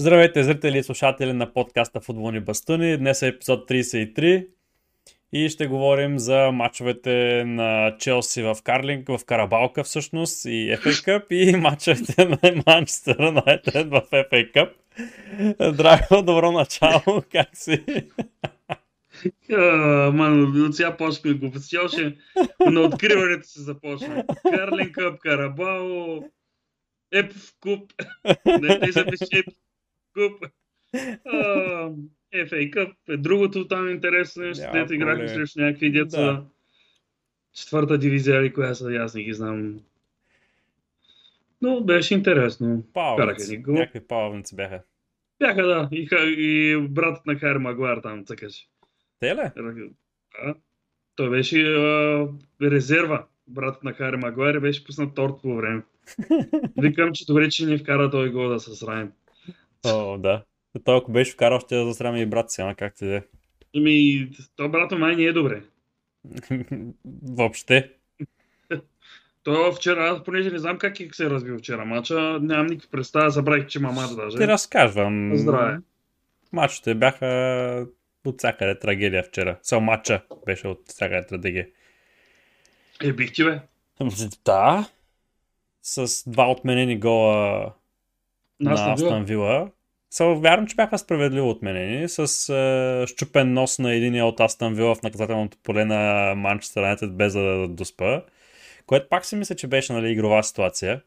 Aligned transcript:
Здравейте, 0.00 0.44
зрители 0.44 0.78
и 0.78 0.82
слушатели 0.82 1.32
на 1.32 1.52
подкаста 1.52 2.00
Футболни 2.00 2.40
бастуни. 2.40 2.96
Днес 2.96 3.22
е 3.22 3.28
епизод 3.28 3.70
33 3.70 4.46
и 5.32 5.48
ще 5.48 5.66
говорим 5.66 6.18
за 6.18 6.50
мачовете 6.52 7.44
на 7.46 7.96
Челси 7.98 8.42
в 8.42 8.56
Карлинг, 8.64 9.08
в 9.08 9.20
Карабалка 9.26 9.84
всъщност 9.84 10.44
и 10.44 10.48
FA 10.48 10.90
Cup 10.90 11.32
и 11.32 11.56
мачовете 11.56 12.24
на 12.24 12.62
Манчестър 12.66 13.16
Юнайтед 13.20 13.90
в 13.90 14.02
FA 14.10 14.52
Cup. 14.54 14.70
Драго, 15.76 16.22
добро 16.22 16.52
начало, 16.52 17.22
как 17.32 17.48
си? 17.52 17.84
Мано, 20.12 20.66
от 20.66 20.76
сега 20.76 20.96
почваме 20.96 21.36
глупости. 21.36 21.78
Още 21.78 22.16
на 22.70 22.80
откриването 22.80 23.48
се 23.48 23.60
започва. 23.60 24.24
Карлин 24.50 24.92
Къп, 24.92 25.18
Карабао, 25.18 26.22
Епов 27.12 27.54
Куп. 27.60 27.92
Не, 28.46 28.80
те 28.80 28.92
запиши 28.92 29.42
Куп. 30.14 30.46
FA 32.34 32.70
Cup 32.70 32.94
е 33.08 33.16
другото 33.16 33.68
там 33.68 33.88
интересно 33.88 34.42
нещо, 34.42 34.62
Няма 34.62 34.78
дето 34.78 34.94
играхме 34.94 35.28
срещу 35.28 35.60
някакви 35.60 35.90
деца. 35.90 36.22
Да. 36.22 36.44
Четвърта 37.52 37.98
дивизия 37.98 38.40
или 38.40 38.52
коя 38.52 38.74
са, 38.74 38.92
аз 38.92 39.14
не 39.14 39.22
ги 39.22 39.34
знам. 39.34 39.80
Но 41.62 41.80
беше 41.80 42.14
интересно. 42.14 42.84
Ни 43.48 43.56
гол. 43.56 43.74
Някакви 43.74 44.00
палавници 44.00 44.56
бяха. 44.56 44.82
Бяха, 45.38 45.66
да. 45.66 45.88
И, 45.92 46.08
и 46.38 46.76
братът 46.88 47.26
на 47.26 47.38
Хари 47.38 47.58
Магуар 47.58 47.98
там 47.98 48.24
цъкаше. 48.24 48.68
Те 49.20 49.34
ли? 49.34 49.50
Да. 50.44 50.54
Той 51.16 51.30
беше 51.30 51.62
а, 51.62 52.28
резерва. 52.62 53.26
Братът 53.48 53.84
на 53.84 53.92
Хари 53.92 54.16
Магуар 54.16 54.60
беше 54.60 54.84
пуснат 54.84 55.14
торт 55.14 55.34
по 55.42 55.56
време. 55.56 55.82
Викам, 56.78 57.12
че 57.12 57.26
добре, 57.26 57.50
че 57.50 57.66
не 57.66 57.78
вкара 57.78 58.10
той 58.10 58.30
гол 58.30 58.48
да 58.48 58.60
се 58.60 58.74
сравним. 58.74 59.12
О, 59.86 60.18
да. 60.18 60.44
Той 60.84 60.96
ако 60.96 61.12
беше 61.12 61.32
вкарал, 61.32 61.60
ще 61.60 61.76
да 61.76 61.84
засрами 61.84 62.20
и 62.20 62.26
брат 62.26 62.50
си, 62.50 62.60
ама 62.60 62.74
как 62.74 62.94
ти 62.94 63.06
да 63.06 63.16
е. 63.16 63.22
Ами, 63.76 64.28
то 64.56 64.68
брато 64.68 64.98
май 64.98 65.16
не 65.16 65.22
е 65.22 65.32
добре. 65.32 65.62
Въобще. 67.22 67.92
То 69.42 69.72
вчера, 69.72 70.08
аз 70.08 70.24
понеже 70.24 70.50
не 70.50 70.58
знам 70.58 70.78
как 70.78 70.96
се 71.12 71.26
е 71.26 71.30
развил 71.30 71.58
вчера 71.58 71.84
мача, 71.84 72.38
нямам 72.42 72.66
никаква 72.66 72.90
представа, 72.90 73.30
забравих, 73.30 73.66
че 73.66 73.78
има 73.78 73.92
мач 73.92 74.10
даже. 74.10 74.36
Ти 74.36 74.46
разказвам. 74.46 75.30
Здраве. 75.34 75.78
Мачовете 76.52 76.94
бяха 76.94 77.86
от 78.24 78.38
всякъде 78.38 78.78
трагедия 78.78 79.22
вчера. 79.22 79.58
Само 79.62 79.86
матча 79.86 80.22
беше 80.46 80.68
от 80.68 80.88
всякъде 80.88 81.26
трагедия. 81.26 81.66
Е, 83.02 83.12
бих 83.12 83.32
ти 83.32 83.44
бе. 83.44 83.60
Да. 84.44 84.88
С 85.82 86.30
два 86.30 86.50
отменени 86.50 86.98
гола 86.98 87.72
на. 88.60 88.92
Астан 88.92 89.24
Вила. 89.24 89.70
Са, 90.10 90.24
вярвам, 90.24 90.66
че 90.66 90.76
бяха 90.76 90.98
справедливо 90.98 91.50
отменени. 91.50 92.08
С 92.08 92.48
е, 92.48 93.06
щупен 93.06 93.52
нос 93.52 93.78
на 93.78 93.92
единия 93.92 94.26
от 94.26 94.40
Астан 94.40 94.74
Вила 94.74 94.94
в 94.94 95.02
наказателното 95.02 95.58
поле 95.62 95.84
на 95.84 96.34
Манчестър 96.36 96.80
Юнайтед 96.80 97.16
без 97.16 97.32
да 97.32 97.68
доспа. 97.68 98.22
Което 98.86 99.08
пак 99.08 99.24
си 99.24 99.36
мисля, 99.36 99.54
че 99.54 99.66
беше 99.66 99.92
нали, 99.92 100.10
игрова 100.10 100.42
ситуация. 100.42 101.02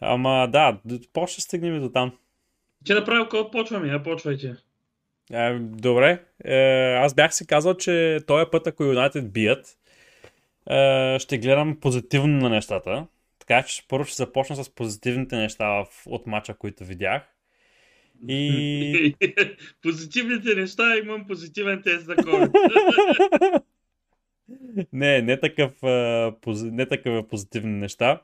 Ама 0.00 0.48
да, 0.52 0.78
по-ще 1.12 1.40
стигнем 1.40 1.76
и 1.76 1.80
до 1.80 1.88
там. 1.88 2.12
Че 2.84 2.94
направил 2.94 3.28
кой 3.28 3.50
почваме, 3.50 3.88
я 3.88 4.02
почвайте. 4.02 4.56
Е, 5.32 5.58
добре, 5.58 6.22
е, 6.44 6.94
аз 6.94 7.14
бях 7.14 7.34
си 7.34 7.46
казал, 7.46 7.74
че 7.74 8.18
този 8.26 8.44
път, 8.52 8.66
ако 8.66 8.84
Юнайтед 8.84 9.32
бият, 9.32 9.78
е, 10.70 11.18
ще 11.18 11.38
гледам 11.38 11.80
позитивно 11.80 12.36
на 12.36 12.48
нещата. 12.48 13.06
Така 13.50 13.66
че 13.66 13.88
първо 13.88 14.04
ще 14.04 14.16
започна 14.16 14.64
с 14.64 14.74
позитивните 14.74 15.36
неща 15.36 15.68
в, 15.68 15.86
от 16.06 16.26
мача, 16.26 16.54
които 16.54 16.84
видях. 16.84 17.22
И 18.28 19.16
Позитивните 19.82 20.54
неща, 20.54 20.96
имам 20.96 21.26
позитивен 21.26 21.82
тест 21.82 22.04
за 22.04 22.16
COVID. 22.16 23.62
не, 24.92 25.22
не 25.22 25.40
такъв, 25.40 25.72
не 26.62 26.86
такъв 26.86 27.28
позитивни 27.28 27.72
неща. 27.72 28.20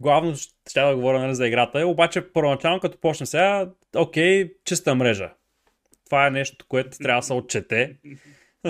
Главно 0.00 0.34
ще 0.68 0.80
да 0.80 0.94
говоря 0.94 1.20
нали, 1.20 1.34
за 1.34 1.46
играта, 1.46 1.86
обаче 1.86 2.32
първоначално 2.32 2.80
като 2.80 3.00
почнем 3.00 3.26
сега, 3.26 3.70
окей, 3.96 4.52
чиста 4.64 4.94
мрежа. 4.94 5.32
Това 6.04 6.26
е 6.26 6.30
нещо, 6.30 6.64
което 6.68 6.98
трябва 6.98 7.20
да 7.20 7.26
се 7.26 7.32
отчете. 7.32 7.96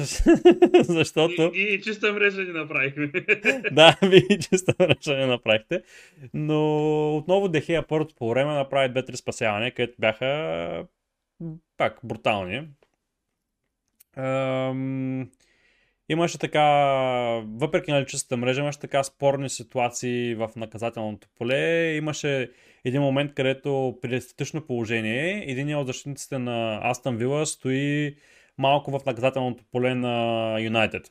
Защото... 0.82 1.50
И, 1.54 1.62
и 1.74 1.80
чиста 1.80 2.12
мрежа 2.12 2.42
ни 2.42 2.52
направихме. 2.52 3.06
да, 3.72 3.98
вие 4.02 4.38
чиста 4.38 4.74
мрежа 4.80 5.16
не 5.16 5.26
направихте. 5.26 5.82
Но 6.34 7.16
отново 7.16 7.48
Дехия 7.48 7.86
първото 7.86 8.14
по 8.14 8.30
време 8.30 8.54
направи 8.54 8.88
две-три 8.88 9.16
спасявания, 9.16 9.74
където 9.74 9.94
бяха 9.98 10.86
пак 11.76 12.00
брутални. 12.04 12.68
Ам, 14.16 15.30
имаше 16.08 16.38
така, 16.38 16.62
въпреки 17.46 17.90
нали, 17.90 18.06
чистата 18.06 18.36
мрежа, 18.36 18.60
имаше 18.60 18.78
така 18.78 19.02
спорни 19.02 19.50
ситуации 19.50 20.34
в 20.34 20.50
наказателното 20.56 21.28
поле. 21.38 21.92
Имаше 21.94 22.50
един 22.84 23.02
момент, 23.02 23.34
където 23.34 23.98
при 24.02 24.16
естетично 24.16 24.66
положение, 24.66 25.44
един 25.46 25.76
от 25.76 25.86
защитниците 25.86 26.38
на 26.38 26.80
Астън 26.82 27.16
Вила 27.16 27.46
стои 27.46 28.16
малко 28.58 28.98
в 28.98 29.04
наказателното 29.06 29.64
поле 29.72 29.94
на 29.94 30.56
Юнайтед. 30.60 31.10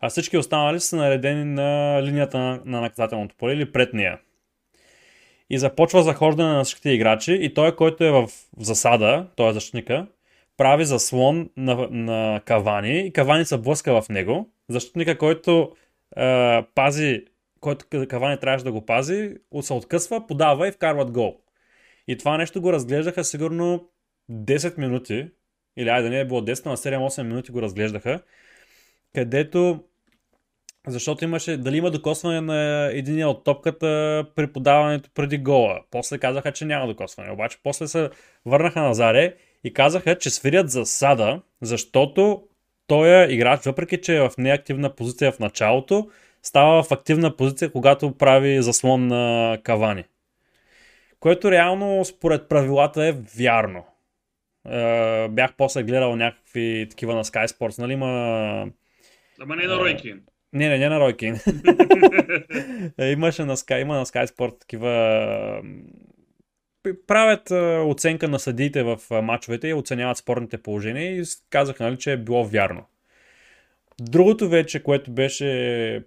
А 0.00 0.08
всички 0.08 0.38
останали 0.38 0.80
са 0.80 0.96
наредени 0.96 1.44
на 1.44 2.00
линията 2.02 2.38
на, 2.38 2.60
на 2.64 2.80
наказателното 2.80 3.36
поле 3.36 3.52
или 3.52 3.72
пред 3.72 3.94
нея. 3.94 4.18
И 5.50 5.58
започва 5.58 6.02
захождане 6.02 6.52
на 6.52 6.64
всичките 6.64 6.90
играчи 6.90 7.38
и 7.40 7.54
той, 7.54 7.76
който 7.76 8.04
е 8.04 8.10
в 8.10 8.28
засада, 8.58 9.26
той 9.36 9.50
е 9.50 9.52
защитника, 9.52 10.06
прави 10.56 10.84
заслон 10.84 11.50
на, 11.56 11.88
на 11.90 12.40
Кавани 12.44 13.06
и 13.06 13.12
Кавани 13.12 13.44
се 13.44 13.58
блъска 13.58 14.02
в 14.02 14.08
него. 14.08 14.50
Защитника, 14.68 15.18
който 15.18 15.72
е, 16.16 16.62
пази, 16.74 17.24
който 17.60 17.86
Кавани 18.08 18.40
трябваше 18.40 18.64
да 18.64 18.72
го 18.72 18.86
пази, 18.86 19.34
се 19.60 19.72
откъсва, 19.72 20.26
подава 20.26 20.68
и 20.68 20.72
вкарват 20.72 21.10
гол. 21.10 21.36
И 22.08 22.18
това 22.18 22.36
нещо 22.36 22.60
го 22.60 22.72
разглеждаха 22.72 23.24
сигурно 23.24 23.88
10 24.30 24.78
минути, 24.78 25.26
или 25.76 25.88
айде 25.88 26.10
не 26.10 26.20
е 26.20 26.24
било 26.24 26.40
10, 26.40 26.64
но 26.64 26.70
на 26.70 26.76
7-8 26.76 27.22
минути 27.22 27.52
го 27.52 27.62
разглеждаха, 27.62 28.20
където 29.14 29.84
защото 30.86 31.24
имаше, 31.24 31.56
дали 31.56 31.76
има 31.76 31.90
докосване 31.90 32.40
на 32.40 32.90
единия 32.92 33.28
от 33.28 33.44
топката 33.44 34.24
при 34.34 34.52
подаването 34.52 35.10
преди 35.14 35.38
гола. 35.38 35.80
После 35.90 36.18
казаха, 36.18 36.52
че 36.52 36.64
няма 36.64 36.86
докосване. 36.86 37.30
Обаче 37.30 37.58
после 37.62 37.86
се 37.86 38.10
върнаха 38.46 38.82
на 38.82 38.94
Заре 38.94 39.34
и 39.64 39.72
казаха, 39.72 40.18
че 40.18 40.30
свирят 40.30 40.70
засада, 40.70 41.40
защото 41.62 42.42
той 42.86 43.32
играч, 43.32 43.64
въпреки 43.64 44.00
че 44.00 44.16
е 44.16 44.20
в 44.20 44.30
неактивна 44.38 44.94
позиция 44.94 45.32
в 45.32 45.38
началото, 45.38 46.08
става 46.42 46.82
в 46.82 46.92
активна 46.92 47.36
позиция, 47.36 47.72
когато 47.72 48.12
прави 48.12 48.62
заслон 48.62 49.06
на 49.06 49.58
Кавани. 49.62 50.04
Което 51.20 51.50
реално 51.50 52.04
според 52.04 52.48
правилата 52.48 53.04
е 53.04 53.12
вярно. 53.38 53.84
Е, 54.68 55.28
бях 55.28 55.54
после 55.56 55.82
гледал 55.82 56.16
някакви 56.16 56.86
такива 56.90 57.14
на 57.14 57.24
Sky 57.24 57.46
Sports, 57.46 57.78
нали 57.78 57.92
има... 57.92 58.08
Ама 59.40 59.56
не 59.56 59.66
на 59.66 59.76
Ройкин. 59.76 60.22
Не, 60.52 60.68
не, 60.68 60.78
не 60.78 60.88
на 60.88 61.00
Ройкин. 61.00 61.40
Е, 62.98 63.10
Имаше 63.10 63.44
на 63.44 63.56
Sky, 63.56 63.80
има 63.80 63.96
на 63.96 64.06
Sky 64.06 64.26
Sport 64.26 64.60
такива... 64.60 65.62
Правят 67.06 67.50
оценка 67.90 68.28
на 68.28 68.38
съдиите 68.38 68.82
в 68.82 68.98
мачовете 69.22 69.68
и 69.68 69.74
оценяват 69.74 70.16
спорните 70.16 70.58
положения 70.58 71.20
и 71.20 71.24
казаха, 71.50 71.84
нали, 71.84 71.98
че 71.98 72.12
е 72.12 72.16
било 72.16 72.44
вярно. 72.44 72.84
Другото 74.00 74.48
вече, 74.48 74.82
което 74.82 75.10
беше 75.10 76.02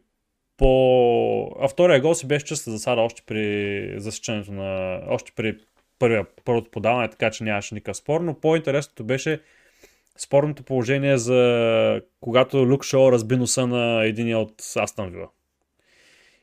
по... 0.57 1.56
А 1.62 1.68
втория 1.68 2.01
гол 2.01 2.13
си 2.13 2.27
беше 2.27 2.45
чиста 2.45 2.71
засада 2.71 3.01
още 3.01 3.21
при 3.25 3.94
засичането 3.98 4.51
на... 4.51 5.01
Още 5.07 5.31
при 5.36 5.57
първия, 5.99 6.25
първото 6.45 6.71
подаване, 6.71 7.09
така 7.09 7.31
че 7.31 7.44
нямаше 7.44 7.75
никакъв 7.75 7.97
спор, 7.97 8.21
но 8.21 8.39
по-интересното 8.39 9.03
беше 9.03 9.41
спорното 10.17 10.63
положение 10.63 11.17
за 11.17 12.01
когато 12.21 12.57
Люк 12.57 12.83
Шоу 12.83 13.11
разби 13.11 13.38
носа 13.38 13.67
на 13.67 14.03
единия 14.03 14.39
от 14.39 14.61
Астан 14.75 15.11
Вила. 15.11 15.27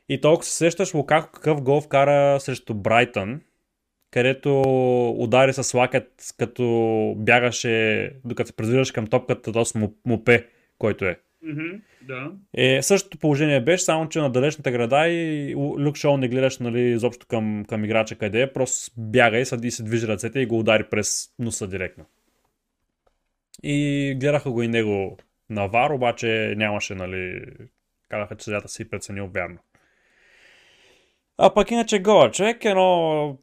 И 0.08 0.20
толкова 0.20 0.44
се 0.44 0.56
сещаш 0.56 0.94
Лукако 0.94 1.32
какъв 1.32 1.62
гол 1.62 1.80
вкара 1.80 2.40
срещу 2.40 2.74
Брайтън, 2.74 3.40
където 4.10 4.60
удари 5.18 5.52
с 5.52 5.74
лакет, 5.74 6.34
като 6.38 7.14
бягаше, 7.16 8.12
докато 8.24 8.46
се 8.46 8.56
придвижваш 8.56 8.90
към 8.90 9.06
топката, 9.06 9.52
т.е. 9.52 9.78
му- 9.78 9.94
мупе, 10.06 10.46
който 10.78 11.04
е. 11.04 11.18
Мгм, 11.42 11.76
Да. 12.08 12.32
Е, 12.54 12.82
същото 12.82 13.18
положение 13.18 13.60
беше, 13.60 13.84
само 13.84 14.08
че 14.08 14.18
на 14.18 14.30
далечната 14.30 14.70
града 14.70 15.08
и 15.08 15.54
Люк 15.56 15.96
Шоу 15.96 16.16
не 16.16 16.28
гледаш 16.28 16.58
нали, 16.58 16.80
изобщо 16.80 17.26
към, 17.26 17.64
към 17.68 17.84
играча 17.84 18.16
къде 18.16 18.42
е, 18.42 18.52
просто 18.52 18.92
бяга 18.96 19.38
и, 19.38 19.46
се 19.46 19.82
движи 19.82 20.08
ръцете 20.08 20.40
и 20.40 20.46
го 20.46 20.58
удари 20.58 20.84
през 20.90 21.28
носа 21.38 21.68
директно. 21.68 22.04
И 23.62 24.16
гледаха 24.20 24.50
го 24.50 24.62
и 24.62 24.68
него 24.68 25.18
на 25.50 25.66
вар, 25.66 25.90
обаче 25.90 26.54
нямаше, 26.56 26.94
нали, 26.94 27.44
казаха, 28.08 28.36
че 28.36 28.44
съдята 28.44 28.68
си 28.68 28.90
преценил 28.90 29.30
вярно. 29.34 29.58
А 31.38 31.54
пък 31.54 31.70
иначе 31.70 31.98
гола 31.98 32.30
човек, 32.30 32.64
едно 32.64 33.38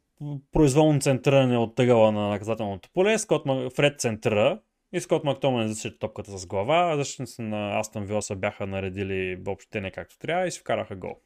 произволно 0.51 0.99
центриране 0.99 1.57
от 1.57 1.75
тъгъла 1.75 2.11
на 2.11 2.29
наказателното 2.29 2.89
поле, 2.93 3.17
Скот. 3.17 3.43
Фред 3.75 3.99
центъра 3.99 4.59
и 4.93 4.99
Скот 4.99 5.23
Мактомен 5.23 5.67
защити 5.67 5.99
топката 5.99 6.37
с 6.37 6.45
глава, 6.45 6.97
защитниците 6.97 7.41
на 7.41 7.79
Астон 7.79 8.05
Вила 8.05 8.21
се 8.21 8.35
бяха 8.35 8.67
наредили 8.67 9.35
въобще 9.35 9.81
не 9.81 9.91
както 9.91 10.17
трябва 10.17 10.47
и 10.47 10.51
си 10.51 10.59
вкараха 10.59 10.95
гол. 10.95 11.19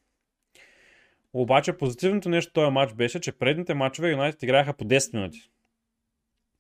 Обаче 1.34 1.78
позитивното 1.78 2.30
нещо 2.30 2.54
този 2.54 2.72
матч 2.72 2.94
беше, 2.94 3.20
че 3.20 3.32
предните 3.32 3.74
матчове 3.74 4.12
Юнайтед 4.12 4.44
играеха 4.44 4.74
по 4.74 4.86
10 4.86 5.14
минути. 5.14 5.50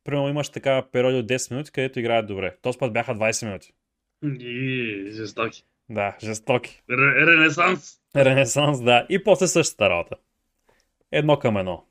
Примерно 0.03 0.29
имаш 0.29 0.49
така 0.49 0.85
периоди 0.91 1.17
от 1.17 1.27
10 1.27 1.51
минути, 1.51 1.71
където 1.71 1.99
играят 1.99 2.27
добре. 2.27 2.55
Този 2.61 2.77
път 2.77 2.93
бяха 2.93 3.15
20 3.15 3.45
минути. 3.45 3.73
И 4.39 5.11
жестоки. 5.11 5.63
Да, 5.89 6.17
жестоки. 6.23 6.81
Ре- 6.89 7.27
Ренесанс. 7.27 7.99
Ренесанс, 8.15 8.81
да. 8.81 9.05
И 9.09 9.23
после 9.23 9.47
същата 9.47 9.89
работа. 9.89 10.15
Едно 11.11 11.39
към 11.39 11.57
едно. 11.57 11.85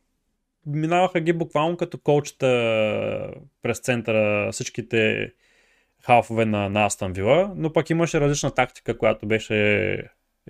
Минаваха 0.66 1.20
ги 1.20 1.32
буквално 1.32 1.76
като 1.76 1.99
колчета 1.99 3.31
през 3.62 3.78
центъра 3.78 4.52
всичките 4.52 5.32
халфове 6.02 6.44
на, 6.44 6.69
на 6.69 6.87
Астан 6.87 7.12
Вила, 7.12 7.52
но 7.56 7.72
пък 7.72 7.90
имаше 7.90 8.20
различна 8.20 8.50
тактика, 8.50 8.99
която 8.99 9.26
беше 9.26 9.99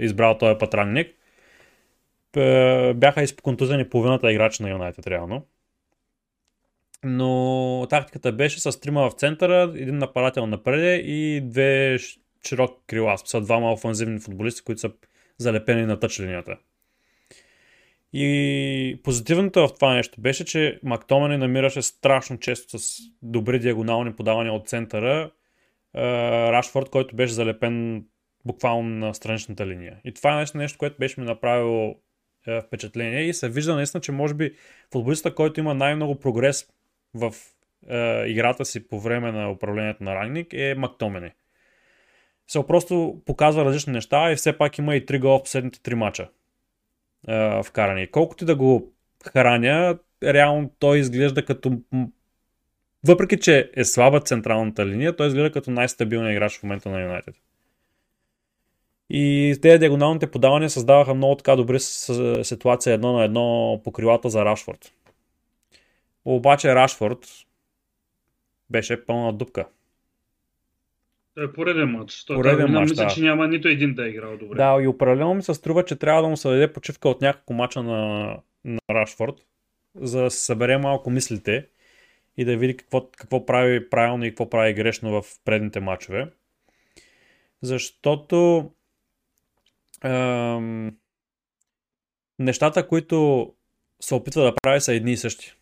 избрал 0.00 0.38
този 0.38 0.58
патранник. 0.58 1.14
Бяха 2.94 3.22
изконтузени 3.22 3.88
половината 3.88 4.32
играчи 4.32 4.62
на 4.62 4.70
Юнайтед 4.70 5.06
реално. 5.06 5.46
Но 7.04 7.86
тактиката 7.90 8.32
беше 8.32 8.60
с 8.60 8.80
трима 8.80 9.10
в 9.10 9.14
центъра, 9.14 9.72
един 9.74 9.98
нападател 9.98 10.46
напред 10.46 11.02
и 11.04 11.40
две 11.44 11.98
широки 12.46 12.82
крила. 12.86 13.18
Са 13.18 13.40
двама 13.40 13.72
офанзивни 13.72 14.20
футболисти, 14.20 14.62
които 14.64 14.80
са 14.80 14.92
залепени 15.38 15.86
на 15.86 16.00
тъч 16.00 16.20
линията. 16.20 16.56
И 18.16 19.00
позитивното 19.04 19.68
в 19.68 19.74
това 19.74 19.94
нещо 19.94 20.20
беше, 20.20 20.44
че 20.44 20.80
Мактомани 20.82 21.36
намираше 21.36 21.82
страшно 21.82 22.38
често 22.38 22.78
с 22.78 22.98
добри 23.22 23.58
диагонални 23.58 24.16
подавания 24.16 24.52
от 24.52 24.68
центъра 24.68 25.30
Рашфорд, 25.94 26.90
който 26.90 27.16
беше 27.16 27.32
залепен 27.32 28.04
буквално 28.44 28.88
на 29.06 29.14
страничната 29.14 29.66
линия. 29.66 30.00
И 30.04 30.14
това 30.14 30.32
е 30.32 30.36
нещо, 30.36 30.58
нещо 30.58 30.78
което 30.78 30.96
беше 30.98 31.20
ми 31.20 31.26
направило 31.26 31.94
е, 32.46 32.60
впечатление 32.60 33.22
и 33.22 33.34
се 33.34 33.48
вижда 33.48 33.74
наистина, 33.74 34.00
че 34.00 34.12
може 34.12 34.34
би 34.34 34.54
футболиста, 34.92 35.34
който 35.34 35.60
има 35.60 35.74
най-много 35.74 36.20
прогрес 36.20 36.66
в 37.14 37.34
е, 37.88 38.24
играта 38.26 38.64
си 38.64 38.88
по 38.88 39.00
време 39.00 39.32
на 39.32 39.50
управлението 39.50 40.04
на 40.04 40.14
Рангник 40.14 40.52
е 40.52 40.74
Мактомени. 40.74 41.30
Се 42.48 42.66
просто 42.66 43.22
показва 43.26 43.64
различни 43.64 43.92
неща 43.92 44.32
и 44.32 44.36
все 44.36 44.58
пак 44.58 44.78
има 44.78 44.96
и 44.96 45.06
три 45.06 45.18
гола 45.18 45.38
в 45.38 45.42
последните 45.42 45.82
три 45.82 45.94
мача 45.94 46.28
е, 47.28 47.62
вкарани. 47.62 48.10
Колкото 48.10 48.44
да 48.44 48.56
го 48.56 48.92
храня, 49.32 49.98
реално 50.22 50.70
той 50.78 50.98
изглежда 50.98 51.44
като 51.44 51.78
въпреки, 53.06 53.40
че 53.40 53.70
е 53.76 53.84
слаба 53.84 54.20
централната 54.20 54.86
линия, 54.86 55.16
той 55.16 55.26
изглежда 55.26 55.52
като 55.52 55.70
най-стабилният 55.70 56.32
играч 56.32 56.58
в 56.58 56.62
момента 56.62 56.88
на 56.88 57.02
Юнайтед. 57.02 57.34
И 59.10 59.58
тези 59.62 59.78
диагоналните 59.78 60.30
подавания 60.30 60.70
създаваха 60.70 61.14
много 61.14 61.36
така 61.36 61.56
добри 61.56 61.80
с- 61.80 62.44
ситуации 62.44 62.92
едно 62.92 63.12
на 63.12 63.24
едно 63.24 63.80
по 63.84 63.92
крилата 63.92 64.30
за 64.30 64.44
Рашфорд. 64.44 64.92
Обаче 66.24 66.74
Рашфорд 66.74 67.26
беше 68.70 69.06
пълна 69.06 69.32
дупка. 69.32 69.66
Той 71.34 71.44
е 71.44 71.52
пореден 71.52 71.88
матч. 71.88 72.24
Той 72.24 72.36
Пореден 72.36 72.70
мач, 72.70 72.90
мисля, 72.90 73.04
да. 73.04 73.10
че 73.10 73.22
няма 73.22 73.48
нито 73.48 73.68
един 73.68 73.94
да 73.94 74.06
е 74.06 74.08
играл 74.08 74.36
добре. 74.36 74.56
Да, 74.56 74.82
и 74.82 74.86
определено 74.86 75.34
ми 75.34 75.42
се 75.42 75.54
струва, 75.54 75.84
че 75.84 75.96
трябва 75.96 76.22
да 76.22 76.28
му 76.28 76.36
се 76.36 76.48
даде 76.48 76.72
почивка 76.72 77.08
от 77.08 77.20
няколко 77.20 77.52
мача 77.52 77.82
на, 77.82 78.28
на 78.64 78.80
Рашфорд, 78.90 79.34
за 79.94 80.22
да 80.22 80.30
се 80.30 80.44
събере 80.44 80.78
малко 80.78 81.10
мислите 81.10 81.66
и 82.36 82.44
да 82.44 82.56
види 82.56 82.76
какво, 82.76 83.10
какво 83.10 83.46
прави 83.46 83.90
правилно 83.90 84.24
и 84.24 84.30
какво 84.30 84.50
прави 84.50 84.74
грешно 84.74 85.22
в 85.22 85.24
предните 85.44 85.80
матчове. 85.80 86.30
Защото 87.62 88.70
ем, 90.04 90.96
нещата, 92.38 92.88
които 92.88 93.48
се 94.00 94.14
опитва 94.14 94.42
да 94.42 94.54
прави 94.62 94.80
са 94.80 94.94
едни 94.94 95.12
и 95.12 95.16
същи. 95.16 95.52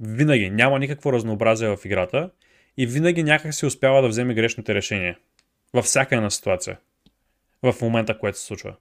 Винаги. 0.00 0.50
Няма 0.50 0.78
никакво 0.78 1.12
разнообразие 1.12 1.76
в 1.76 1.84
играта 1.84 2.30
и 2.76 2.86
винаги 2.86 3.22
някак 3.22 3.54
си 3.54 3.66
успява 3.66 4.02
да 4.02 4.08
вземе 4.08 4.34
грешните 4.34 4.74
решения. 4.74 5.18
Във 5.74 5.84
всяка 5.84 6.16
една 6.16 6.30
ситуация 6.30 6.78
в 7.62 7.74
момента, 7.82 8.18
което 8.18 8.38
се 8.38 8.44
случва. 8.44 8.76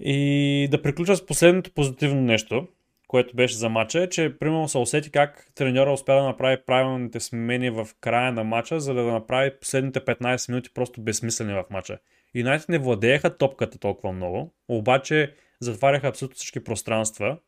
И 0.00 0.68
да 0.70 0.82
приключа 0.82 1.16
с 1.16 1.26
последното 1.26 1.70
позитивно 1.70 2.20
нещо, 2.20 2.68
което 3.08 3.36
беше 3.36 3.56
за 3.56 3.68
матча, 3.68 4.02
е, 4.02 4.08
че 4.08 4.38
примерно 4.38 4.68
се 4.68 4.78
усети 4.78 5.10
как 5.10 5.46
треньора 5.54 5.92
успя 5.92 6.14
да 6.14 6.22
направи 6.22 6.62
правилните 6.66 7.20
смени 7.20 7.70
в 7.70 7.88
края 8.00 8.32
на 8.32 8.44
матча, 8.44 8.80
за 8.80 8.94
да 8.94 9.02
направи 9.02 9.50
последните 9.60 10.00
15 10.00 10.48
минути 10.48 10.70
просто 10.74 11.00
безсмислени 11.00 11.54
в 11.54 11.64
матча. 11.70 11.98
Юнайтед 12.34 12.68
не 12.68 12.78
владееха 12.78 13.36
топката 13.36 13.78
толкова 13.78 14.12
много, 14.12 14.54
обаче 14.68 15.34
затваряха 15.60 16.08
абсолютно 16.08 16.34
всички 16.34 16.64
пространства 16.64 17.38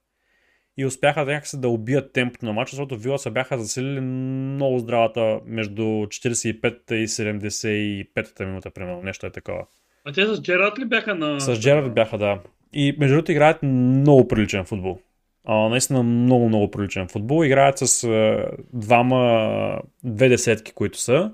и 0.77 0.87
успяха 0.87 1.25
някакси 1.25 1.61
да 1.61 1.69
убият 1.69 2.13
темпото 2.13 2.47
на 2.47 2.53
матча, 2.53 2.77
защото 2.77 2.97
Вила 2.97 3.19
се 3.19 3.31
бяха 3.31 3.59
засилили 3.59 4.01
много 4.01 4.79
здравата 4.79 5.41
между 5.47 5.83
45-та 5.83 6.97
и 6.97 7.09
75-та 7.09 8.47
минута, 8.47 8.71
примерно. 8.71 9.03
Нещо 9.03 9.27
е 9.27 9.31
такова. 9.31 9.67
А 10.05 10.13
те 10.13 10.27
с 10.27 10.43
Джерард 10.43 10.79
ли 10.79 10.85
бяха 10.85 11.15
на... 11.15 11.41
С 11.41 11.61
Джерард 11.61 11.95
бяха, 11.95 12.19
да. 12.19 12.39
И 12.73 12.97
между 12.99 13.15
другото 13.15 13.33
играят 13.33 13.63
много 13.63 14.29
приличен 14.29 14.65
футбол. 14.65 14.99
А, 15.45 15.69
наистина 15.69 16.03
много, 16.03 16.49
много 16.49 16.71
приличен 16.71 17.09
футбол. 17.09 17.45
Играят 17.45 17.79
с 17.79 18.05
а, 18.05 18.47
двама, 18.73 19.81
две 20.05 20.29
десетки, 20.29 20.73
които 20.73 20.99
са. 20.99 21.33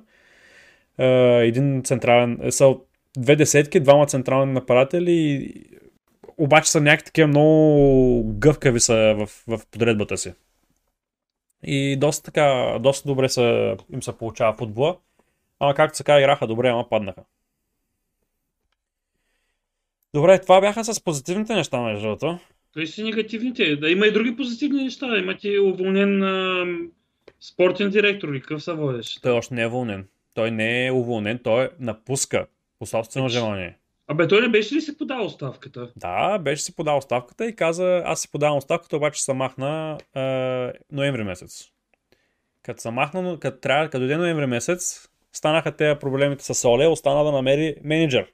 А, 0.99 1.07
един 1.43 1.83
централен, 1.83 2.39
е, 2.43 2.51
са 2.51 2.75
две 3.17 3.37
десетки, 3.37 3.81
двама 3.81 4.07
централни 4.07 4.53
нападатели 4.53 5.13
и 5.13 5.65
обаче 6.39 6.71
са 6.71 6.81
някакви 6.81 7.05
такива 7.05 7.29
много 7.29 8.35
гъвкави 8.39 8.81
са 8.81 9.15
в, 9.19 9.27
в 9.47 9.67
подредбата 9.71 10.17
си. 10.17 10.33
И 11.65 11.97
доста 11.97 12.25
така, 12.25 12.79
доста 12.81 13.09
добре 13.09 13.29
са, 13.29 13.77
им 13.93 14.03
се 14.03 14.13
получава 14.13 14.57
футбола. 14.57 14.97
Ама 15.61 15.75
както 15.75 15.97
се 15.97 16.05
казва, 16.05 16.21
играха 16.21 16.47
добре, 16.47 16.69
ама 16.69 16.89
паднаха. 16.89 17.23
Добре, 20.15 20.41
това 20.41 20.61
бяха 20.61 20.85
с 20.85 21.05
позитивните 21.05 21.55
неща, 21.55 21.81
между 21.81 22.03
другото. 22.03 22.39
Той 22.73 22.87
си 22.87 23.03
негативните. 23.03 23.77
Да, 23.77 23.91
има 23.91 24.07
и 24.07 24.13
други 24.13 24.37
позитивни 24.37 24.85
неща. 24.85 25.19
Има 25.19 25.37
ти 25.37 25.59
уволнен 25.59 26.23
а, 26.23 26.67
спортен 27.41 27.91
директор 27.91 28.33
какъв 28.41 28.63
се 28.63 28.73
водиш. 28.73 29.21
Той 29.23 29.33
още 29.33 29.55
не 29.55 29.63
е 29.63 29.67
уволнен. 29.67 30.09
Той 30.35 30.51
не 30.51 30.87
е 30.87 30.93
уволнен, 30.93 31.39
той 31.39 31.69
напуска 31.79 32.47
по 32.79 32.87
собствено 32.87 33.29
желание. 33.29 33.77
Абе, 34.09 34.29
той 34.29 34.41
не 34.41 34.49
беше 34.49 34.75
ли 34.75 34.81
си 34.81 34.99
подал 34.99 35.25
оставката? 35.25 35.93
Да, 35.97 36.39
беше 36.39 36.63
си 36.63 36.77
подал 36.77 36.97
оставката 36.97 37.47
и 37.47 37.57
каза, 37.57 38.03
аз 38.05 38.21
си 38.21 38.31
подавам 38.31 38.57
оставката, 38.57 38.97
обаче 38.97 39.23
се 39.23 39.33
махна 39.33 39.99
е, 40.17 40.73
ноември 40.93 41.25
месец. 41.25 41.65
Като 42.63 42.81
се 42.81 42.91
махна, 42.91 43.39
като, 43.41 43.61
трябва, 43.61 43.85
като 43.85 43.99
дойде 43.99 44.17
ноември 44.17 44.47
месец, 44.47 45.09
станаха 45.33 45.77
тези 45.77 45.99
проблемите 45.99 46.45
с 46.45 46.69
Оле, 46.69 46.87
остана 46.87 47.25
да 47.25 47.33
намери 47.33 47.77
менеджер. 47.85 48.33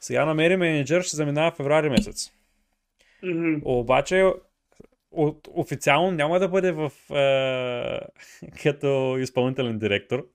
Сега 0.00 0.24
намери 0.24 0.56
менеджер, 0.56 1.02
ще 1.02 1.16
заминава 1.16 1.50
в 1.50 1.54
феврари 1.54 1.88
месец. 1.88 2.32
Мгм. 3.22 3.54
Обаче 3.64 4.24
от, 5.10 5.48
официално 5.50 6.10
няма 6.10 6.38
да 6.38 6.48
бъде 6.48 6.72
в 6.72 6.92
е, 7.10 8.00
като 8.62 9.16
изпълнителен 9.18 9.78
директор. 9.78 10.26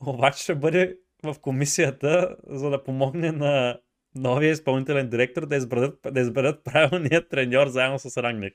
Обаче 0.00 0.42
ще 0.42 0.54
бъде 0.54 0.96
в 1.22 1.36
комисията, 1.40 2.36
за 2.46 2.70
да 2.70 2.84
помогне 2.84 3.32
на 3.32 3.78
новия 4.14 4.50
изпълнителен 4.52 5.10
директор 5.10 5.46
да 5.46 5.56
изберат, 5.56 5.98
да 6.12 6.20
изберат 6.20 6.64
правилния 6.64 7.28
треньор 7.28 7.66
заедно 7.66 7.98
с 7.98 8.22
Рангник. 8.22 8.54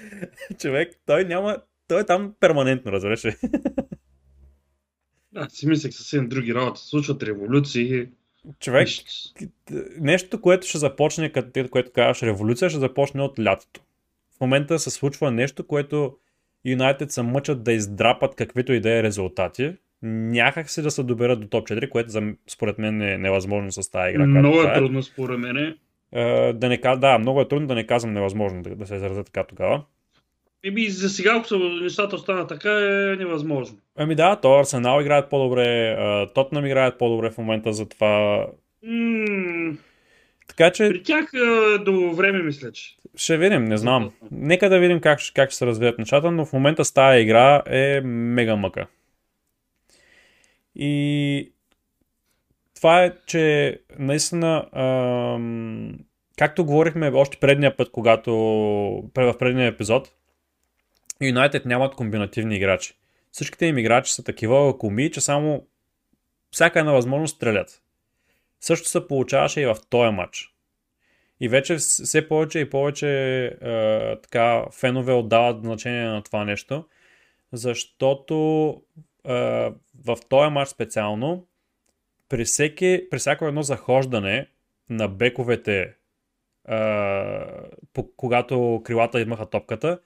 Човек, 0.60 0.94
той 1.06 1.24
няма. 1.24 1.56
Той 1.88 2.00
е 2.00 2.06
там 2.06 2.34
перманентно, 2.40 2.92
разбираш 2.92 3.24
ли? 3.24 3.34
Аз 5.36 5.52
си 5.52 5.66
мислех 5.66 5.94
съвсем 5.94 6.28
други 6.28 6.54
работи. 6.54 6.80
Случват 6.84 7.22
революции. 7.22 8.08
Човек, 8.60 8.86
Нищо. 8.86 9.30
нещо, 10.00 10.40
което 10.40 10.66
ще 10.66 10.78
започне, 10.78 11.32
като, 11.32 11.68
което 11.70 11.92
казваш 11.92 12.22
революция, 12.22 12.70
ще 12.70 12.78
започне 12.78 13.22
от 13.22 13.38
лятото. 13.38 13.80
В 14.36 14.40
момента 14.40 14.78
се 14.78 14.90
случва 14.90 15.30
нещо, 15.30 15.66
което 15.66 16.16
Юнайтед 16.64 17.12
се 17.12 17.22
мъчат 17.22 17.62
да 17.62 17.72
издрапат 17.72 18.34
каквито 18.34 18.72
и 18.72 18.80
да 18.80 18.98
е 18.98 19.02
резултати. 19.02 19.76
Някак 20.02 20.70
си 20.70 20.82
да 20.82 20.90
се 20.90 21.02
доберат 21.02 21.40
до 21.40 21.46
топ 21.46 21.68
4, 21.68 21.88
което 21.88 22.10
за, 22.10 22.22
според 22.46 22.78
мен 22.78 23.02
е 23.02 23.18
невъзможно 23.18 23.72
с 23.72 23.90
тази 23.90 24.10
игра. 24.10 24.26
Много 24.26 24.60
е 24.60 24.62
правят. 24.62 24.78
трудно 24.78 25.02
според 25.02 25.38
мен. 25.38 25.74
Е, 26.12 26.52
да, 26.52 26.68
не, 26.68 26.76
да, 26.96 27.18
много 27.18 27.40
е 27.40 27.48
трудно 27.48 27.66
да 27.66 27.74
не 27.74 27.86
казвам 27.86 28.12
невъзможно 28.12 28.62
да, 28.62 28.76
да 28.76 28.86
се 28.86 28.94
изразя 28.94 29.24
така 29.24 29.44
тогава. 29.44 29.82
Еми, 30.64 30.88
за 30.88 31.08
сега, 31.08 31.36
ако 31.36 31.58
нещата 31.58 32.16
останат 32.16 32.48
така, 32.48 32.70
е 32.72 33.16
невъзможно. 33.16 33.78
Ами 33.96 34.14
да, 34.14 34.36
то 34.36 34.58
Арсенал 34.58 35.00
играят 35.00 35.30
по-добре, 35.30 35.64
е, 35.64 36.26
Тотнам 36.34 36.66
играят 36.66 36.98
по-добре 36.98 37.30
в 37.30 37.38
момента, 37.38 37.72
затова 37.72 38.46
М, 38.82 39.76
Така 40.48 40.70
че 40.70 40.88
При 40.88 41.02
тях 41.02 41.34
а, 41.34 41.78
до 41.84 42.10
време 42.12 42.42
мисля, 42.42 42.72
че. 42.72 42.96
ще 43.16 43.36
видим, 43.38 43.64
не 43.64 43.76
знам. 43.76 44.10
Нека 44.30 44.68
да 44.68 44.78
видим 44.78 45.00
как, 45.00 45.18
как 45.34 45.50
ще 45.50 45.56
се 45.58 45.66
развият 45.66 45.98
нещата, 45.98 46.30
но 46.30 46.44
в 46.44 46.52
момента 46.52 46.84
с 46.84 46.92
тази 46.94 47.20
игра 47.20 47.62
е 47.66 48.00
мега 48.04 48.56
мъка. 48.56 48.86
И 50.78 51.52
това 52.74 53.04
е, 53.04 53.12
че 53.26 53.80
наистина, 53.98 54.68
ам, 54.72 55.98
както 56.36 56.64
говорихме 56.64 57.10
още 57.14 57.36
предния 57.36 57.76
път, 57.76 57.90
когато 57.90 58.32
в 59.16 59.34
предния 59.38 59.66
епизод, 59.66 60.14
Юнайтед 61.22 61.64
нямат 61.64 61.94
комбинативни 61.94 62.56
играчи. 62.56 62.94
Всичките 63.30 63.66
им 63.66 63.78
играчи 63.78 64.12
са 64.12 64.24
такива 64.24 64.54
лакоми, 64.54 65.10
че 65.10 65.20
само 65.20 65.66
всяка 66.50 66.78
една 66.78 66.92
възможност 66.92 67.36
стрелят. 67.36 67.82
Също 68.60 68.88
се 68.88 69.06
получаваше 69.08 69.60
и 69.60 69.66
в 69.66 69.76
този 69.90 70.10
матч. 70.10 70.54
И 71.40 71.48
вече 71.48 71.74
вс- 71.74 72.04
все 72.04 72.28
повече 72.28 72.58
и 72.58 72.70
повече 72.70 73.44
е, 73.44 74.16
така, 74.22 74.64
фенове 74.72 75.12
отдават 75.12 75.62
значение 75.62 76.04
на 76.04 76.22
това 76.22 76.44
нещо, 76.44 76.84
защото 77.52 78.82
в 80.04 80.16
този 80.28 80.50
матч 80.50 80.70
специално 80.70 81.46
при, 82.28 82.44
всеки, 82.44 83.06
при 83.10 83.18
всяко 83.18 83.46
едно 83.46 83.62
захождане 83.62 84.48
на 84.90 85.08
бековете, 85.08 85.94
по, 87.92 88.10
когато 88.16 88.82
крилата 88.84 89.20
имаха 89.20 89.46
топката, 89.46 89.98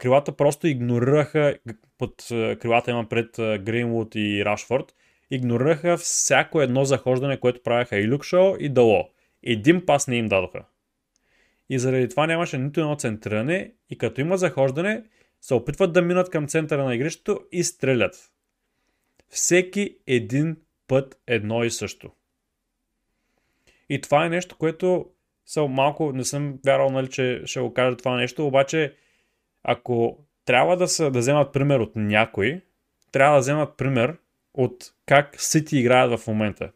крилата 0.00 0.32
просто 0.32 0.66
игнорираха, 0.66 1.58
под 1.98 2.14
крилата 2.30 2.90
имам 2.90 3.08
пред 3.08 3.30
Гринвуд 3.38 4.14
и 4.14 4.44
Рашфорд, 4.44 4.94
игнорираха 5.30 5.96
всяко 5.96 6.60
едно 6.60 6.84
захождане, 6.84 7.40
което 7.40 7.62
правеха 7.62 7.98
и 7.98 8.08
Люкшо 8.08 8.56
и 8.60 8.68
Дало. 8.68 9.08
Един 9.42 9.86
пас 9.86 10.08
не 10.08 10.16
им 10.16 10.28
дадоха. 10.28 10.64
И 11.70 11.78
заради 11.78 12.08
това 12.08 12.26
нямаше 12.26 12.58
нито 12.58 12.80
едно 12.80 12.96
центриране 12.96 13.72
и 13.90 13.98
като 13.98 14.20
има 14.20 14.36
захождане, 14.36 15.02
се 15.40 15.54
опитват 15.54 15.92
да 15.92 16.02
минат 16.02 16.30
към 16.30 16.46
центъра 16.46 16.84
на 16.84 16.94
игрището 16.94 17.40
и 17.52 17.64
стрелят. 17.64 18.30
Всеки 19.28 19.96
един 20.06 20.56
път 20.88 21.20
едно 21.26 21.64
и 21.64 21.70
също. 21.70 22.10
И 23.88 24.00
това 24.00 24.26
е 24.26 24.28
нещо, 24.30 24.56
което 24.56 25.06
съм 25.46 25.70
малко, 25.70 26.12
не 26.12 26.24
съм 26.24 26.58
вярвал, 26.66 26.90
нали, 26.90 27.10
че 27.10 27.42
ще 27.44 27.60
го 27.60 27.74
кажа 27.74 27.96
това 27.96 28.16
нещо, 28.16 28.46
обаче 28.46 28.94
ако 29.62 30.18
трябва 30.44 30.76
да, 30.76 30.88
са, 30.88 31.10
да 31.10 31.18
вземат 31.18 31.52
пример 31.52 31.78
от 31.78 31.92
някой, 31.96 32.60
трябва 33.12 33.36
да 33.36 33.40
вземат 33.40 33.76
пример 33.76 34.16
от 34.54 34.92
как 35.06 35.40
Сити 35.40 35.78
играят 35.78 36.20
в 36.20 36.26
момента. 36.26 36.70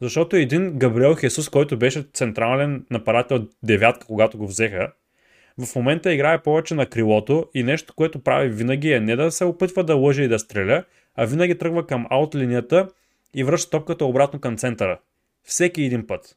Защото 0.00 0.36
един 0.36 0.78
Габриел 0.78 1.14
Хесус, 1.14 1.48
който 1.48 1.78
беше 1.78 2.02
централен 2.12 2.86
нападател 2.90 3.48
девятка, 3.62 4.06
когато 4.06 4.38
го 4.38 4.46
взеха, 4.46 4.92
в 5.58 5.76
момента 5.76 6.12
играе 6.12 6.42
повече 6.42 6.74
на 6.74 6.86
крилото 6.86 7.46
и 7.54 7.62
нещо, 7.62 7.94
което 7.94 8.18
прави 8.18 8.48
винаги 8.48 8.92
е 8.92 9.00
не 9.00 9.16
да 9.16 9.30
се 9.30 9.44
опитва 9.44 9.84
да 9.84 9.96
лъже 9.96 10.22
и 10.22 10.28
да 10.28 10.38
стреля, 10.38 10.84
а 11.14 11.26
винаги 11.26 11.58
тръгва 11.58 11.86
към 11.86 12.06
аут 12.10 12.34
линията 12.34 12.88
и 13.34 13.44
връща 13.44 13.70
топката 13.70 14.04
обратно 14.04 14.40
към 14.40 14.56
центъра. 14.56 15.00
Всеки 15.44 15.82
един 15.82 16.06
път. 16.06 16.36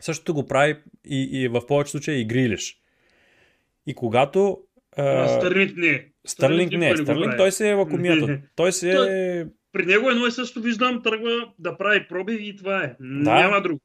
Същото 0.00 0.34
го 0.34 0.46
прави 0.46 0.76
и, 1.04 1.22
и 1.42 1.48
в 1.48 1.66
повечето 1.66 1.90
случаи 1.90 2.20
и 2.20 2.24
Грилиш. 2.24 2.80
И 3.86 3.94
когато... 3.94 4.58
А, 4.96 5.28
Стърлинг 5.28 5.76
не. 5.76 6.06
Стърлинг 6.26 6.72
не, 6.72 6.90
го 6.90 6.96
Стърлинг 6.96 7.34
той 7.36 7.52
си 7.52 7.68
е 7.68 7.72
лакомията. 7.72 8.38
Той 8.56 8.72
си 8.72 8.90
е... 8.90 9.46
При 9.72 9.86
него 9.86 10.10
едно 10.10 10.26
и 10.26 10.30
също 10.30 10.60
виждам, 10.60 11.02
тръгва 11.02 11.52
да 11.58 11.76
прави 11.78 12.08
проби 12.08 12.38
и 12.40 12.56
това 12.56 12.84
е. 12.84 12.96
Няма 13.00 13.62
друг. 13.62 13.82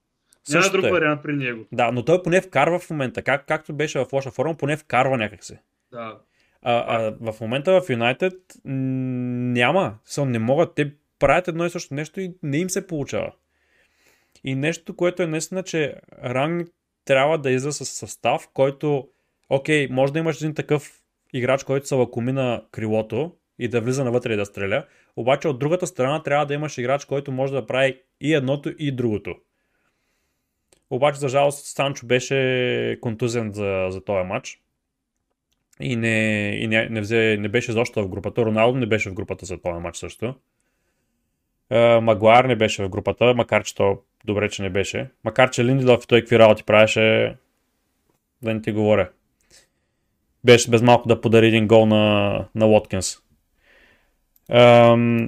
Няма 0.50 0.70
друг 0.70 0.86
е. 0.86 0.92
вариант 0.92 1.24
при 1.24 1.34
него. 1.34 1.66
Да, 1.72 1.92
но 1.92 2.06
той 2.06 2.24
поне 2.24 2.42
вкарва 2.42 2.80
в 2.80 2.90
момента. 2.90 3.22
Как, 3.22 3.48
както 3.48 3.74
беше 3.74 4.00
в 4.00 4.14
лоша 4.14 4.32
форма, 4.32 4.56
поне 4.56 4.78
вкарва 4.78 5.18
някакси. 5.18 5.58
Да. 5.92 6.18
А, 6.62 6.96
а 6.98 7.32
в 7.32 7.42
момента 7.42 7.82
в 7.82 7.90
Юнайтед 7.90 8.34
няма. 8.66 9.98
Са, 10.06 10.26
не 10.26 10.40
могат. 10.40 10.76
Те 10.76 10.94
правят 11.20 11.48
едно 11.48 11.66
и 11.66 11.70
също 11.70 11.94
нещо 11.94 12.22
и 12.22 12.34
не 12.44 12.58
им 12.58 12.70
се 12.70 12.88
получава. 12.88 13.32
И 14.44 14.56
нещо, 14.56 14.96
което 14.96 15.24
е 15.24 15.28
наистина, 15.28 15.64
че 15.64 15.96
Ранг 16.24 16.70
трябва 17.06 17.38
да 17.38 17.52
излиза 17.52 17.86
с 17.86 17.86
състав, 17.86 18.50
който, 18.54 19.08
окей, 19.50 19.88
може 19.92 20.14
да 20.14 20.20
имаш 20.20 20.42
един 20.42 20.54
такъв 20.54 21.02
играч, 21.34 21.64
който 21.64 21.88
се 21.88 21.96
лакоми 21.96 22.32
на 22.32 22.64
крилото 22.72 23.36
и 23.60 23.68
да 23.68 23.82
влиза 23.82 24.04
навътре 24.04 24.34
и 24.34 24.38
да 24.38 24.46
стреля, 24.46 24.86
обаче 25.16 25.48
от 25.48 25.60
другата 25.60 25.88
страна 25.88 26.24
трябва 26.24 26.46
да 26.46 26.54
имаш 26.54 26.78
играч, 26.78 27.06
който 27.06 27.32
може 27.32 27.54
да 27.54 27.66
прави 27.66 28.02
и 28.22 28.34
едното 28.34 28.74
и 28.80 28.92
другото. 28.92 29.36
Обаче, 30.94 31.20
за 31.20 31.30
жалост, 31.30 31.66
Санчо 31.66 32.06
беше 32.06 32.98
контузен 33.02 33.52
за, 33.54 33.88
за 33.90 34.04
този 34.04 34.28
матч 34.28 34.62
и, 35.80 35.96
не, 35.96 36.50
и 36.62 36.68
не, 36.68 36.90
не, 36.90 37.02
взе, 37.02 37.38
не 37.40 37.50
беше 37.50 37.72
защо 37.72 38.04
в 38.04 38.10
групата. 38.10 38.46
Роналдо 38.46 38.80
не 38.80 38.86
беше 38.86 39.10
в 39.10 39.14
групата 39.14 39.46
за 39.46 39.58
този 39.58 39.80
матч 39.80 39.98
също. 39.98 40.36
Магуар 42.02 42.46
не 42.46 42.56
беше 42.56 42.84
в 42.84 42.90
групата, 42.90 43.34
макар 43.34 43.64
че 43.64 43.76
то 43.76 43.98
добре, 44.26 44.50
че 44.50 44.62
не 44.62 44.70
беше. 44.70 45.10
Макар 45.24 45.50
че 45.50 45.66
Линдилов 45.66 46.04
и 46.04 46.08
той 46.08 46.22
какви 46.22 46.40
работи 46.40 46.64
правеше, 46.64 47.36
да 48.42 48.54
не 48.54 48.62
ти 48.62 48.72
говоря. 48.72 49.10
Беше 50.44 50.72
без 50.72 50.82
малко 50.82 51.08
да 51.08 51.22
подари 51.22 51.48
един 51.48 51.68
гол 51.68 51.86
на, 51.86 52.46
на 52.56 52.68
Уоткинс. 52.68 53.18
Ам, 54.50 55.28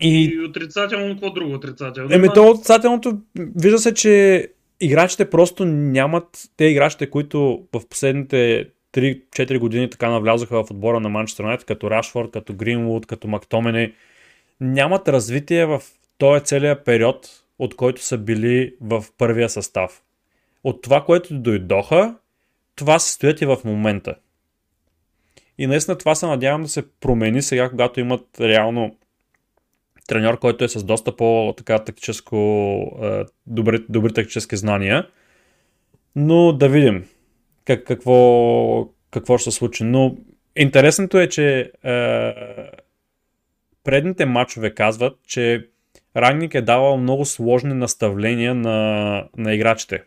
и 0.00 0.24
И 0.24 0.44
отрицателно, 0.44 1.14
какво 1.14 1.30
друго 1.30 1.54
отрицателно? 1.54 2.14
Еми, 2.14 2.28
то 2.34 2.50
отрицателното, 2.50 3.18
вижда 3.56 3.78
се, 3.78 3.94
че 3.94 4.46
играчите 4.80 5.30
просто 5.30 5.64
нямат, 5.64 6.50
те 6.56 6.64
играчите, 6.64 7.10
които 7.10 7.66
в 7.72 7.88
последните 7.88 8.68
3-4 8.92 9.58
години 9.58 9.90
така 9.90 10.10
навлязоха 10.10 10.64
в 10.64 10.70
отбора 10.70 11.00
на 11.00 11.08
Манчестър 11.08 11.44
Юнайтед, 11.44 11.66
като 11.66 11.90
Рашфорд, 11.90 12.30
като 12.30 12.54
Гринвуд, 12.54 13.06
като 13.06 13.28
Мактомене, 13.28 13.92
нямат 14.60 15.08
развитие 15.08 15.66
в 15.66 15.82
този 16.18 16.44
целият 16.44 16.84
период, 16.84 17.44
от 17.58 17.76
който 17.76 18.02
са 18.02 18.18
били 18.18 18.74
в 18.80 19.04
първия 19.18 19.48
състав. 19.48 20.02
От 20.64 20.82
това, 20.82 21.04
което 21.04 21.34
дойдоха, 21.34 22.14
това 22.76 22.98
се 22.98 23.12
стоят 23.12 23.40
и 23.40 23.46
в 23.46 23.58
момента. 23.64 24.14
И 25.58 25.66
наистина 25.66 25.98
това 25.98 26.14
се 26.14 26.26
надявам 26.26 26.62
да 26.62 26.68
се 26.68 26.90
промени 27.00 27.42
сега, 27.42 27.70
когато 27.70 28.00
имат 28.00 28.40
реално 28.40 28.96
треньор, 30.06 30.38
който 30.38 30.64
е 30.64 30.68
с 30.68 30.84
доста 30.84 31.16
по-така 31.16 31.78
тактическо, 31.78 32.36
е, 33.02 33.22
добри, 33.46 33.84
добри 33.88 34.12
тактически 34.12 34.56
знания. 34.56 35.08
Но 36.16 36.52
да 36.52 36.68
видим 36.68 37.04
как, 37.64 37.84
какво, 37.84 38.88
какво 39.10 39.38
ще 39.38 39.50
се 39.50 39.56
случи. 39.56 39.84
Но 39.84 40.16
интересното 40.56 41.18
е, 41.18 41.28
че 41.28 41.72
е, 41.84 42.32
предните 43.84 44.26
матчове 44.26 44.74
казват, 44.74 45.18
че 45.26 45.68
Рагник 46.16 46.54
е 46.54 46.62
давал 46.62 46.96
много 46.96 47.24
сложни 47.24 47.74
наставления 47.74 48.54
на, 48.54 49.28
на 49.36 49.54
играчите. 49.54 50.02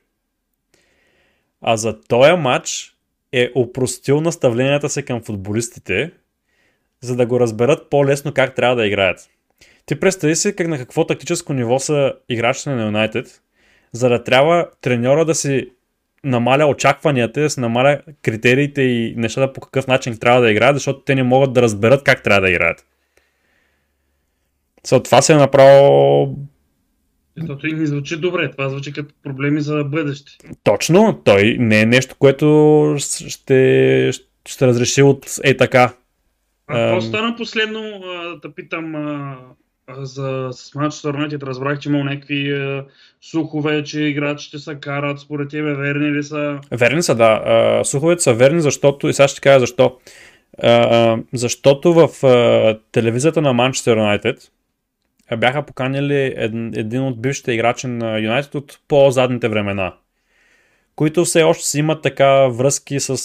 А 1.62 1.78
за 1.78 2.02
този 2.02 2.34
матч 2.34 2.96
е 3.32 3.52
опростил 3.56 4.22
наставленията 4.22 4.90
си 4.90 5.06
към 5.06 5.24
футболистите, 5.24 6.12
за 7.02 7.16
да 7.16 7.26
го 7.26 7.40
разберат 7.40 7.90
по-лесно 7.90 8.34
как 8.34 8.56
трябва 8.56 8.76
да 8.76 8.88
играят. 8.88 9.30
Ти 9.90 10.00
представи 10.00 10.36
си 10.36 10.56
как 10.56 10.68
на 10.68 10.78
какво 10.78 11.08
тактическо 11.08 11.54
ниво 11.54 11.80
са 11.80 12.14
играчите 12.30 12.70
на 12.70 12.86
Юнайтед, 12.86 13.42
за 13.92 14.10
да 14.10 14.24
трябва 14.24 14.70
треньора 14.82 15.26
да 15.26 15.36
си 15.36 15.70
намаля 16.24 16.66
очакванията, 16.66 17.42
да 17.42 17.50
си 17.50 17.60
намаля 17.60 18.02
критериите 18.22 18.82
и 18.82 19.14
нещата 19.18 19.54
по 19.54 19.62
какъв 19.62 19.88
начин 19.88 20.18
трябва 20.18 20.42
да 20.42 20.52
играят, 20.52 20.76
защото 20.76 21.00
те 21.00 21.16
не 21.16 21.24
могат 21.24 21.54
да 21.54 21.62
разберат 21.62 22.04
как 22.04 22.24
трябва 22.24 22.42
да 22.42 22.50
играят. 22.50 22.86
So, 24.88 25.06
това 25.06 25.22
се 25.22 25.34
е 25.34 25.36
направо 25.36 26.36
Защото 27.38 27.68
и 27.68 27.74
не 27.74 27.86
звучи 27.86 28.18
добре. 28.18 28.52
Това 28.52 28.70
звучи 28.70 28.94
като 28.94 29.14
проблеми 29.24 29.62
за 29.62 29.84
бъдеще. 29.84 30.32
точно. 30.64 31.22
Той 31.26 31.58
не 31.60 31.82
е 31.82 31.86
нещо, 31.86 32.16
което 32.20 32.96
ще, 33.28 34.12
ще 34.48 34.68
разреши 34.68 35.02
от 35.04 35.26
е 35.44 35.58
така. 35.58 35.94
А 36.68 36.76
какво 36.76 37.02
стана 37.02 37.36
последно? 37.36 38.02
Да 38.42 38.56
питам 38.56 38.96
за 39.98 40.50
с 40.52 40.76
Манчестър 40.76 41.14
Юнайтед. 41.14 41.44
Разбрах, 41.44 41.80
че 41.80 41.90
има 41.90 42.04
някакви 42.04 42.52
а, 42.52 42.86
слухове, 43.22 43.84
че 43.84 44.02
играчите 44.02 44.60
се 44.60 44.76
карат. 44.76 45.20
Според 45.20 45.50
тебе 45.50 45.74
верни 45.74 46.12
ли 46.12 46.24
са? 46.24 46.60
Верни 46.72 47.04
са, 47.04 47.16
да. 47.16 47.42
А, 47.46 47.84
Слуховете 47.84 48.24
са 48.24 48.34
верни, 48.34 48.62
защото, 48.62 49.08
и 49.08 49.14
сега 49.14 49.28
ще 49.28 49.42
кажа 49.42 49.60
защо. 49.60 49.98
А, 50.64 51.18
защото 51.34 51.94
в 51.94 52.24
а, 52.28 52.80
телевизията 52.92 53.42
на 53.42 53.54
Манчестър 53.54 53.98
Юнайтед 53.98 54.52
бяха 55.38 55.66
поканили 55.66 56.34
един, 56.38 56.72
един 56.76 57.02
от 57.02 57.22
бившите 57.22 57.52
играчи 57.52 57.88
на 57.88 58.20
Юнайтед 58.20 58.56
от 58.56 58.80
по-задните 58.88 59.50
времена, 59.50 59.94
които 60.96 61.26
все 61.26 61.44
още 61.44 61.66
си 61.66 61.80
имат 61.80 62.02
така 62.02 62.48
връзки 62.48 63.00
с, 63.00 63.18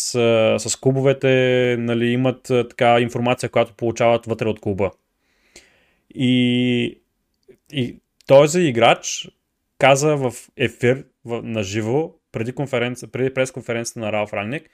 с 0.59 0.77
клубовете, 0.81 1.77
нали, 1.79 2.07
имат 2.07 2.43
така 2.43 3.01
информация, 3.01 3.49
която 3.49 3.73
получават 3.73 4.27
вътре 4.27 4.49
от 4.49 4.61
клуба. 4.61 4.91
И, 6.15 7.01
и 7.73 7.99
този 8.27 8.61
играч 8.61 9.29
каза 9.79 10.17
в 10.17 10.33
ефир 10.57 11.05
в, 11.25 11.43
на 11.43 11.63
живо, 11.63 12.13
преди, 12.33 12.53
конференция, 12.53 13.09
преди 13.09 13.35
пресконференцията 13.35 14.01
на 14.01 14.13
Ралф 14.13 14.33
Рангник, 14.33 14.71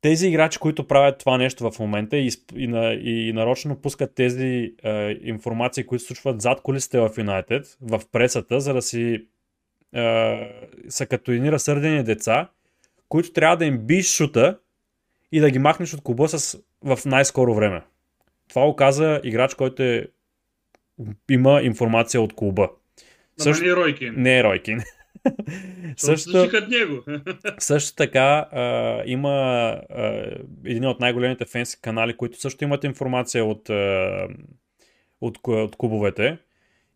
тези 0.00 0.28
играчи, 0.28 0.58
които 0.58 0.86
правят 0.86 1.18
това 1.18 1.38
нещо 1.38 1.70
в 1.70 1.78
момента 1.78 2.16
и, 2.16 2.30
и, 2.56 2.64
и, 3.04 3.28
и 3.28 3.32
нарочно 3.32 3.76
пускат 3.76 4.14
тези 4.14 4.74
е, 4.84 5.16
информации, 5.22 5.86
които 5.86 6.04
случват 6.04 6.42
зад 6.42 6.60
колисите 6.60 7.00
в 7.00 7.10
Юнайтед, 7.18 7.76
в 7.80 8.02
пресата, 8.12 8.60
за 8.60 8.74
да 8.74 8.82
си 8.82 9.26
е, 9.94 10.50
са 10.88 11.06
като 11.06 11.32
едни 11.32 11.52
разсърдени 11.52 12.02
деца, 12.02 12.48
които 13.08 13.32
трябва 13.32 13.56
да 13.56 13.64
им 13.64 13.78
биш 13.78 14.16
шута 14.16 14.58
и 15.32 15.40
да 15.40 15.50
ги 15.50 15.58
махнеш 15.58 15.94
от 15.94 16.02
клуба 16.02 16.28
с, 16.28 16.58
в 16.84 16.98
най-скоро 17.06 17.54
време. 17.54 17.82
Това 18.48 18.68
оказа 18.68 19.20
играч, 19.24 19.54
който 19.54 19.82
е, 19.82 20.06
има 21.30 21.60
информация 21.62 22.20
от 22.20 22.34
клуба. 22.34 22.68
Също... 23.38 23.64
не 23.64 23.70
е 23.70 23.76
Ройкин. 23.76 24.14
Не 24.16 24.38
е 24.38 24.44
Ройкин. 24.44 24.80
също, 25.96 26.48
него. 26.70 27.02
също 27.58 27.96
така 27.96 28.48
а, 28.52 29.02
има 29.06 29.30
а, 29.30 30.30
един 30.64 30.86
от 30.86 31.00
най-големите 31.00 31.44
фенси 31.44 31.80
канали, 31.80 32.16
които 32.16 32.40
също 32.40 32.64
имат 32.64 32.84
информация 32.84 33.44
от, 33.44 33.70
а, 33.70 34.28
от, 35.20 35.38
от 35.46 35.76
клубовете 35.76 36.38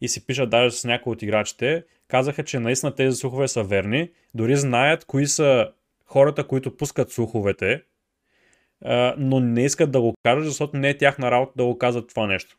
и 0.01 0.09
си 0.09 0.27
пишат 0.27 0.51
даже 0.51 0.77
с 0.77 0.85
някои 0.85 1.13
от 1.13 1.23
играчите. 1.23 1.85
Казаха, 2.09 2.45
че 2.45 2.59
наистина 2.59 2.95
тези 2.95 3.17
слухове 3.17 3.49
са 3.49 3.63
верни. 3.63 4.11
Дори 4.35 4.57
знаят 4.57 5.05
кои 5.05 5.27
са 5.27 5.71
хората, 6.05 6.47
които 6.47 6.77
пускат 6.77 7.11
слуховете, 7.11 7.83
но 9.19 9.41
не 9.41 9.65
искат 9.65 9.91
да 9.91 10.01
го 10.01 10.15
кажат, 10.23 10.45
защото 10.45 10.77
не 10.77 10.89
е 10.89 10.99
тяхна 10.99 11.31
работа 11.31 11.53
да 11.57 11.65
го 11.65 11.79
казват 11.79 12.09
това 12.09 12.27
нещо. 12.27 12.57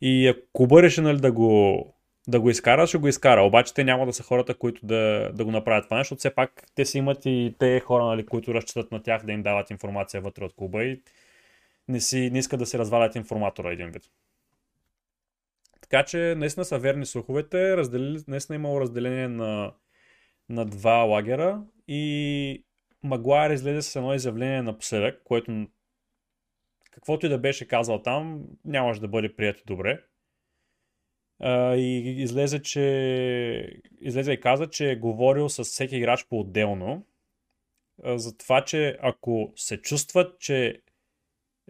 И 0.00 0.28
ако 0.28 0.40
клуба 0.52 0.82
реши 0.82 1.00
нали, 1.00 1.20
да 1.20 1.32
го 1.32 1.94
да 2.28 2.40
го 2.40 2.50
изкара, 2.50 2.86
ще 2.86 2.98
го 2.98 3.08
изкара. 3.08 3.42
Обаче 3.42 3.74
те 3.74 3.84
няма 3.84 4.06
да 4.06 4.12
са 4.12 4.22
хората, 4.22 4.54
които 4.54 4.86
да, 4.86 5.30
да 5.34 5.44
го 5.44 5.50
направят 5.50 5.84
това, 5.84 5.98
защото 5.98 6.18
все 6.18 6.34
пак 6.34 6.64
те 6.74 6.84
си 6.84 6.98
имат 6.98 7.26
и 7.26 7.54
те 7.58 7.80
хора, 7.80 8.04
нали, 8.04 8.26
които 8.26 8.54
разчитат 8.54 8.92
на 8.92 9.02
тях 9.02 9.24
да 9.26 9.32
им 9.32 9.42
дават 9.42 9.70
информация 9.70 10.20
вътре 10.20 10.44
от 10.44 10.54
клуба 10.54 10.84
и 10.84 11.02
не, 11.88 12.00
си, 12.00 12.30
не 12.30 12.38
искат 12.38 12.58
да 12.58 12.66
се 12.66 12.78
развалят 12.78 13.14
информатора 13.14 13.72
един 13.72 13.90
вид. 13.90 14.02
Така 15.80 16.04
че 16.04 16.34
наистина 16.36 16.64
са 16.64 16.78
верни 16.78 17.06
слуховете, 17.06 17.76
раздели, 17.76 18.22
наистина 18.28 18.56
е 18.56 18.58
имало 18.58 18.80
разделение 18.80 19.28
на, 19.28 19.72
на 20.48 20.64
два 20.64 20.96
лагера 20.96 21.62
и 21.88 22.64
Магуайер 23.04 23.50
излезе 23.50 23.82
с 23.82 23.96
едно 23.96 24.14
изявление 24.14 24.62
напоследък, 24.62 25.22
което 25.24 25.66
каквото 26.90 27.26
и 27.26 27.28
да 27.28 27.38
беше 27.38 27.68
казал 27.68 28.02
там, 28.02 28.42
нямаше 28.64 29.00
да 29.00 29.08
бъде 29.08 29.36
прието 29.36 29.62
добре. 29.66 30.00
И 31.76 32.14
излезе, 32.18 32.62
че 32.62 33.80
излезе 34.00 34.32
и 34.32 34.40
каза, 34.40 34.66
че 34.66 34.90
е 34.90 34.96
говорил 34.96 35.48
с 35.48 35.64
всеки 35.64 35.96
играч 35.96 36.26
по-отделно 36.28 37.06
за 38.04 38.36
това, 38.36 38.64
че 38.64 38.98
ако 39.02 39.52
се 39.56 39.82
чувстват, 39.82 40.38
че 40.40 40.80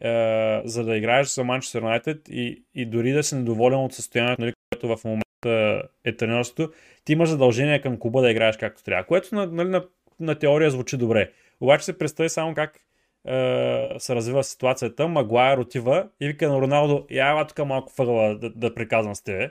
е, 0.00 0.62
за 0.64 0.84
да 0.84 0.96
играеш 0.96 1.28
за 1.28 1.44
Манчестър 1.44 1.82
Юнайтед 1.82 2.28
и, 2.28 2.64
и 2.74 2.86
дори 2.86 3.12
да 3.12 3.22
си 3.22 3.34
недоволен 3.34 3.78
от 3.78 3.92
състоянието, 3.92 4.42
нали, 4.42 4.52
което 4.72 4.96
в 4.96 5.04
момента 5.04 5.88
е 6.04 6.16
тренерството, 6.16 6.72
ти 7.04 7.12
имаш 7.12 7.28
задължение 7.28 7.80
към 7.80 7.98
клуба 7.98 8.20
да 8.20 8.30
играеш 8.30 8.56
както 8.56 8.84
трябва, 8.84 9.06
което 9.06 9.34
на, 9.34 9.46
нали, 9.46 9.68
на, 9.68 9.84
на 10.20 10.38
теория 10.38 10.70
звучи 10.70 10.96
добре. 10.96 11.32
Обаче 11.60 11.84
се 11.84 11.98
представи 11.98 12.28
само 12.28 12.54
как 12.54 12.80
е, 13.26 13.88
се 13.98 14.14
развива 14.14 14.44
ситуацията. 14.44 15.08
Магуайер 15.08 15.58
отива 15.58 16.08
и 16.20 16.26
вика 16.26 16.48
на 16.48 16.60
Роналдо, 16.60 17.06
я 17.10 17.46
тук 17.46 17.66
малко 17.66 17.92
въгъла 17.98 18.34
да, 18.34 18.50
да 18.50 18.74
приказвам 18.74 19.14
с 19.14 19.22
тебе. 19.22 19.50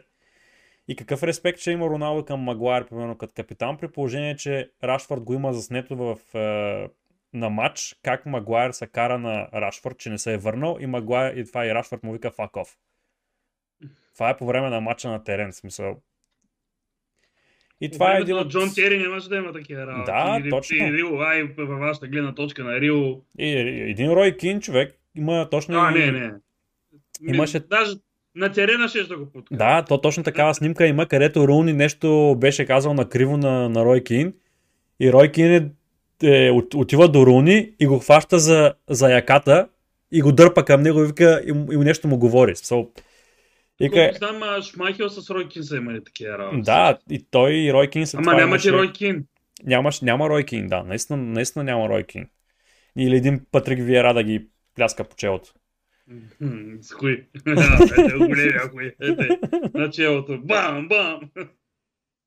И 0.88 0.96
какъв 0.96 1.24
респект 1.24 1.60
ще 1.60 1.72
има 1.72 1.88
Роналдо 1.88 2.25
към 2.25 2.39
Магуайер, 2.39 2.87
примерно 2.87 3.18
като 3.18 3.33
капитан, 3.33 3.77
при 3.77 3.87
положение, 3.87 4.35
че 4.35 4.72
Рашфорд 4.83 5.24
го 5.24 5.33
има 5.33 5.53
заснето 5.53 5.96
в, 5.96 6.18
е, 6.37 6.90
на 7.33 7.50
матч, 7.50 7.96
как 8.03 8.25
Магуайер 8.25 8.72
се 8.72 8.87
кара 8.87 9.20
на 9.20 9.48
Рашфорд, 9.53 9.98
че 9.98 10.09
не 10.09 10.18
се 10.18 10.33
е 10.33 10.37
върнал 10.37 10.77
и 10.79 10.85
Магуайер 10.85 11.35
и 11.35 11.46
това 11.46 11.66
и 11.66 11.74
Рашфорд 11.74 12.03
му 12.03 12.11
вика 12.14 12.31
off. 12.31 12.77
Това 14.14 14.29
е 14.29 14.37
по 14.37 14.46
време 14.46 14.70
на 14.70 14.81
матча 14.81 15.09
на 15.09 15.24
терен, 15.24 15.53
смисъл. 15.53 16.01
И 17.83 17.89
това 17.89 18.17
е 18.17 18.19
един 18.22 18.35
от... 18.35 18.50
Джон 18.50 18.74
Тери 18.75 18.98
нямаше 18.98 19.29
да 19.29 19.35
има 19.35 19.53
такива 19.53 19.87
работи. 19.87 20.11
Да, 20.11 20.41
и, 20.46 20.50
точно. 20.50 20.77
И 20.77 20.93
Рил, 20.93 21.22
ай, 21.22 21.43
във 21.43 21.79
вашата 21.79 22.07
гледна 22.07 22.35
точка 22.35 22.63
на 22.63 22.81
Рил. 22.81 23.22
И, 23.39 23.50
един 23.89 24.11
Рой 24.11 24.37
Кин 24.37 24.61
човек 24.61 24.96
има 25.15 25.50
точно... 25.51 25.79
А, 25.79 25.91
не, 25.91 26.11
не. 26.11 26.31
Имаше... 27.27 27.59
Даже 27.59 27.96
на 28.35 28.51
терена 28.51 28.87
ще 28.87 29.03
да 29.03 29.17
го 29.17 29.31
пуска. 29.31 29.55
Да, 29.55 29.81
то 29.81 29.98
точно 29.98 30.24
такава 30.24 30.55
снимка 30.55 30.87
има, 30.87 31.05
където 31.05 31.48
Руни 31.48 31.74
нещо 31.74 32.35
беше 32.39 32.65
казал 32.65 32.93
на 32.93 33.09
криво 33.09 33.37
на, 33.37 33.69
на 33.69 33.85
Рой 33.85 34.03
Кин. 34.03 34.33
И 35.00 35.13
Рой 35.13 35.31
Кин 35.31 35.51
е, 35.51 35.69
е, 36.24 36.51
отива 36.75 37.07
до 37.07 37.25
Руни 37.25 37.72
и 37.79 37.87
го 37.87 38.00
хваща 38.00 38.39
за, 38.39 38.74
за 38.89 39.09
яката 39.09 39.67
и 40.11 40.22
го 40.22 40.31
дърпа 40.31 40.65
към 40.65 40.81
него 40.81 41.03
и 41.03 41.07
вика 41.07 41.41
и, 41.46 41.74
и 41.74 41.77
нещо 41.77 42.07
му 42.07 42.17
говори. 42.17 42.55
So, 42.55 42.87
и 43.79 43.90
Колко 43.90 44.16
знам, 44.16 44.62
Шмайхел 44.62 45.09
с 45.09 45.29
Ройкин 45.29 45.64
са 45.64 45.77
имали 45.77 46.03
такива 46.03 46.38
работи. 46.38 46.62
Да, 46.62 46.98
и 47.09 47.27
той 47.31 47.53
и 47.53 47.74
Ройкин 47.74 48.07
са 48.07 48.18
Ама 48.18 48.36
няма 48.36 48.57
ти 48.57 48.72
Ройкин. 48.72 49.25
Нямаш, 49.64 50.01
няма 50.01 50.29
Ройкин, 50.29 50.68
да. 50.68 50.83
Наистина, 50.83 51.18
наистина 51.18 51.64
няма 51.64 51.90
Ройкин. 51.90 52.29
Или 52.98 53.16
един 53.16 53.46
Патрик 53.51 53.79
Виера 53.81 54.14
да 54.14 54.24
ги 54.24 54.48
пляска 54.75 55.03
по 55.03 55.16
челото. 55.16 55.53
С 56.81 56.92
хуй. 56.92 57.25
Ете, 57.48 58.18
големия 58.18 58.59
хуй. 58.59 58.92
Ете, 59.01 59.40
на 59.74 59.90
челото. 59.90 60.42
Бам, 60.44 60.88
бам. 60.88 61.20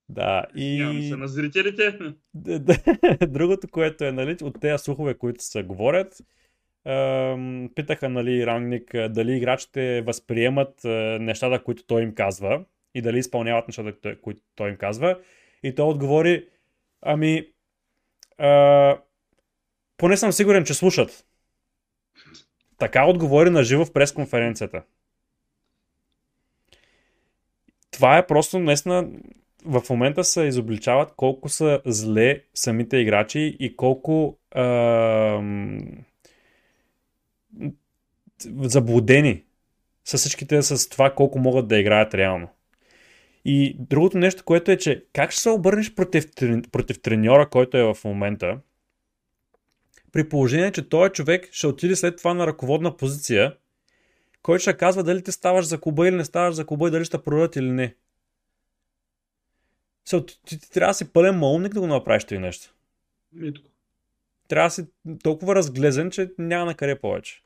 Да, 0.09 0.45
и... 0.55 0.79
Нямам 0.79 1.03
се 1.03 1.17
на 1.17 1.29
зрителите. 1.29 1.99
Другото, 3.29 3.69
което 3.69 4.05
е, 4.05 4.13
нали, 4.13 4.37
от 4.43 4.61
тези 4.61 4.83
слухове, 4.85 5.15
които 5.15 5.45
се 5.45 5.63
говорят, 5.63 6.15
питаха 7.75 8.09
нали, 8.09 8.47
Рангник 8.47 8.95
дали 9.11 9.37
играчите 9.37 10.03
възприемат 10.03 10.81
нещата, 11.21 11.65
които 11.65 11.85
той 11.87 12.03
им 12.03 12.15
казва 12.15 12.65
и 12.95 13.03
дали 13.03 13.19
изпълняват 13.19 13.69
нещата, 13.69 14.21
които 14.21 14.43
той 14.55 14.71
им 14.71 14.77
казва. 14.77 15.19
И 15.63 15.75
той 15.75 15.87
отговори, 15.87 16.49
ами, 17.03 17.49
а, 18.39 18.99
поне 19.97 20.17
съм 20.17 20.33
сигурен, 20.33 20.65
че 20.65 20.75
слушат. 20.75 21.25
Така 22.79 23.05
отговори 23.05 23.51
на 23.51 23.65
живо 23.65 23.85
в 23.85 23.93
пресконференцията. 23.93 24.83
Това 27.91 28.19
е 28.19 28.27
просто 28.27 28.59
наистина 28.59 29.09
в 29.65 29.83
момента 29.91 30.25
се 30.25 30.43
изобличават 30.43 31.13
колко 31.17 31.49
са 31.49 31.81
зле 31.85 32.43
самите 32.55 32.97
играчи 32.97 33.57
и 33.61 33.77
колко 33.77 34.39
а, 34.51 34.63
заблудени 38.61 39.45
с 40.05 40.19
всичките 40.19 40.63
с 40.63 40.89
това 40.89 41.15
колко 41.15 41.39
могат 41.39 41.69
да 41.69 41.79
играят 41.79 42.15
реално. 42.15 42.49
И 43.45 43.77
другото 43.79 44.19
нещо, 44.19 44.45
което 44.45 44.71
е, 44.71 44.77
че 44.77 45.05
как 45.13 45.31
ще 45.31 45.41
се 45.41 45.51
обърнеш 45.51 45.95
против, 45.95 46.27
против 46.73 47.03
треньора, 47.03 47.49
който 47.51 47.77
е 47.77 47.83
в 47.83 47.97
момента, 48.05 48.59
при 50.13 50.29
положение, 50.29 50.73
че 50.73 50.89
този 50.89 51.13
човек 51.13 51.49
ще 51.53 51.67
отиде 51.67 51.97
след 51.97 52.17
това 52.17 52.35
на 52.35 52.47
ръководна 52.47 52.97
позиция, 52.97 53.57
който 54.43 54.63
ще 54.63 54.77
казва 54.77 55.03
дали 55.03 55.23
ти 55.23 55.33
ставаш 55.33 55.67
за 55.67 55.81
куба 55.81 56.09
или 56.09 56.17
не 56.17 56.25
ставаш 56.25 56.55
за 56.55 56.67
куба 56.67 56.89
и 56.89 56.91
дали 56.91 57.05
ще 57.05 57.23
продадат 57.23 57.57
или 57.57 57.71
не. 57.71 57.95
Ти, 60.05 60.27
ти, 60.27 60.61
ти, 60.61 60.71
трябва 60.71 60.91
да 60.91 60.95
си 60.95 61.13
пълен 61.13 61.39
малумник 61.39 61.75
да 61.75 61.81
го 61.81 61.87
направиш 61.87 62.25
това 62.25 62.41
нещо. 62.41 62.75
Митко. 63.33 63.71
Трябва 64.49 64.67
да 64.67 64.71
си 64.71 64.87
толкова 65.23 65.55
разглезен, 65.55 66.11
че 66.11 66.31
няма 66.39 66.67
на 66.67 66.75
къде 66.75 67.01
повече. 67.01 67.43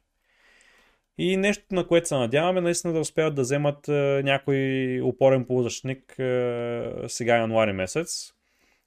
И 1.23 1.37
нещо, 1.37 1.65
на 1.71 1.87
което 1.87 2.09
се 2.09 2.15
надяваме, 2.15 2.61
наистина 2.61 2.93
да 2.93 3.01
успеят 3.01 3.35
да 3.35 3.43
вземат 3.43 3.89
е, 3.89 4.23
някой 4.25 5.01
опорен 5.01 5.45
полузащитник 5.45 6.19
е, 6.19 6.93
сега 7.09 7.37
януари 7.37 7.73
месец. 7.73 8.33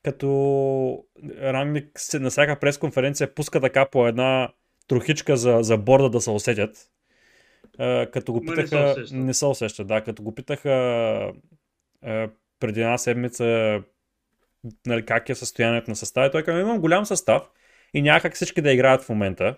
Като 0.04 1.06
Рангник 1.42 2.00
на 2.14 2.30
всяка 2.30 2.60
пресконференция 2.60 3.36
пуска 3.36 3.62
така 3.62 3.86
по 3.86 4.08
една 4.08 4.50
трохичка 4.88 5.38
за, 5.38 5.58
за 5.62 5.78
борда 5.78 6.10
да 6.10 6.22
се 6.22 6.30
усетят. 6.30 6.78
Е, 7.80 8.06
като 8.06 8.34
го 8.34 8.42
питаха... 8.42 8.62
Не 8.62 8.94
се, 8.94 9.00
усеща. 9.00 9.16
не 9.16 9.34
се 9.34 9.46
усеща, 9.46 9.84
да. 9.84 10.04
Като 10.04 10.24
го 10.24 10.36
питаха 10.36 11.34
преди 12.60 12.82
една 12.82 12.98
седмица 12.98 13.80
нали, 14.86 15.06
как 15.06 15.30
е 15.30 15.36
състоянието 15.36 15.92
на 15.92 15.96
състава, 15.96 16.32
той 16.32 16.44
каза, 16.44 16.60
имам 16.60 16.80
голям 16.80 17.06
състав 17.06 17.44
и 17.94 18.02
някак 18.02 18.36
всички 18.36 18.62
да 18.62 18.72
играят 18.72 19.04
в 19.04 19.10
момента. 19.10 19.56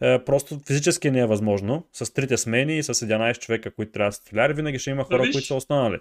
Е, 0.00 0.24
просто 0.24 0.58
физически 0.66 1.10
не 1.10 1.20
е 1.20 1.26
възможно. 1.26 1.86
С 1.92 2.14
трите 2.14 2.36
смени 2.36 2.78
и 2.78 2.82
с 2.82 2.94
11 2.94 3.38
човека, 3.38 3.70
които 3.70 3.92
трябва 3.92 4.08
да 4.08 4.12
са 4.12 4.24
титуляри, 4.24 4.52
винаги 4.52 4.78
ще 4.78 4.90
има 4.90 5.04
хора, 5.04 5.22
да, 5.22 5.22
които 5.22 5.46
са 5.46 5.54
останали. 5.54 5.98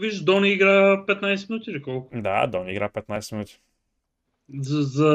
Виж, 0.00 0.20
Дони 0.20 0.48
игра 0.48 1.04
15 1.06 1.50
минути 1.50 1.70
или 1.70 1.82
колко? 1.82 2.20
Да, 2.20 2.46
Дони 2.46 2.72
игра 2.72 2.88
15 2.88 3.32
минути. 3.32 3.60
За, 4.60 4.82
за 4.82 5.08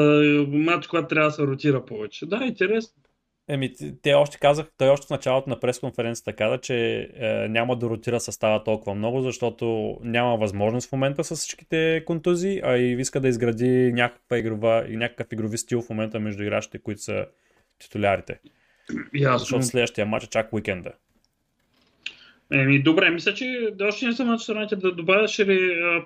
матч, 0.48 0.86
когато 0.86 1.08
трябва 1.08 1.28
да 1.28 1.32
се 1.32 1.42
ротира 1.42 1.84
повече. 1.84 2.26
Да, 2.26 2.44
интересно. 2.44 2.94
Еми, 3.48 3.72
те 4.02 4.14
още 4.14 4.38
казах, 4.38 4.66
той 4.78 4.88
още 4.88 5.06
в 5.06 5.10
началото 5.10 5.50
на 5.50 5.60
пресконференцията 5.60 6.32
каза, 6.32 6.58
че 6.58 7.08
е, 7.16 7.48
няма 7.48 7.76
да 7.76 7.88
ротира 7.88 8.20
състава 8.20 8.64
толкова 8.64 8.94
много, 8.94 9.20
защото 9.20 9.96
няма 10.02 10.36
възможност 10.36 10.88
в 10.88 10.92
момента 10.92 11.24
с 11.24 11.36
всичките 11.36 12.02
контузии, 12.06 12.60
а 12.64 12.76
и 12.76 12.92
иска 12.92 13.20
да 13.20 13.28
изгради 13.28 13.92
някаква 13.92 14.38
игрова, 14.38 14.86
и 14.88 14.96
някакъв 14.96 15.32
игрови 15.32 15.58
стил 15.58 15.82
в 15.82 15.90
момента 15.90 16.20
между 16.20 16.42
играчите, 16.42 16.78
които 16.78 17.00
са 17.00 17.26
титулярите. 17.80 18.40
Ясно. 19.14 19.38
Защото 19.38 19.62
следващия 19.62 20.06
матч 20.06 20.24
е 20.24 20.30
чак 20.30 20.52
уикенда. 20.52 20.92
Еми, 22.52 22.82
добре, 22.82 23.10
мисля, 23.10 23.34
че 23.34 23.74
още 23.82 24.06
не 24.06 24.12
съм 24.12 24.38
на 24.48 24.66
да 24.66 24.94
добавяш 24.94 25.38
или 25.38 25.80
а, 25.82 26.04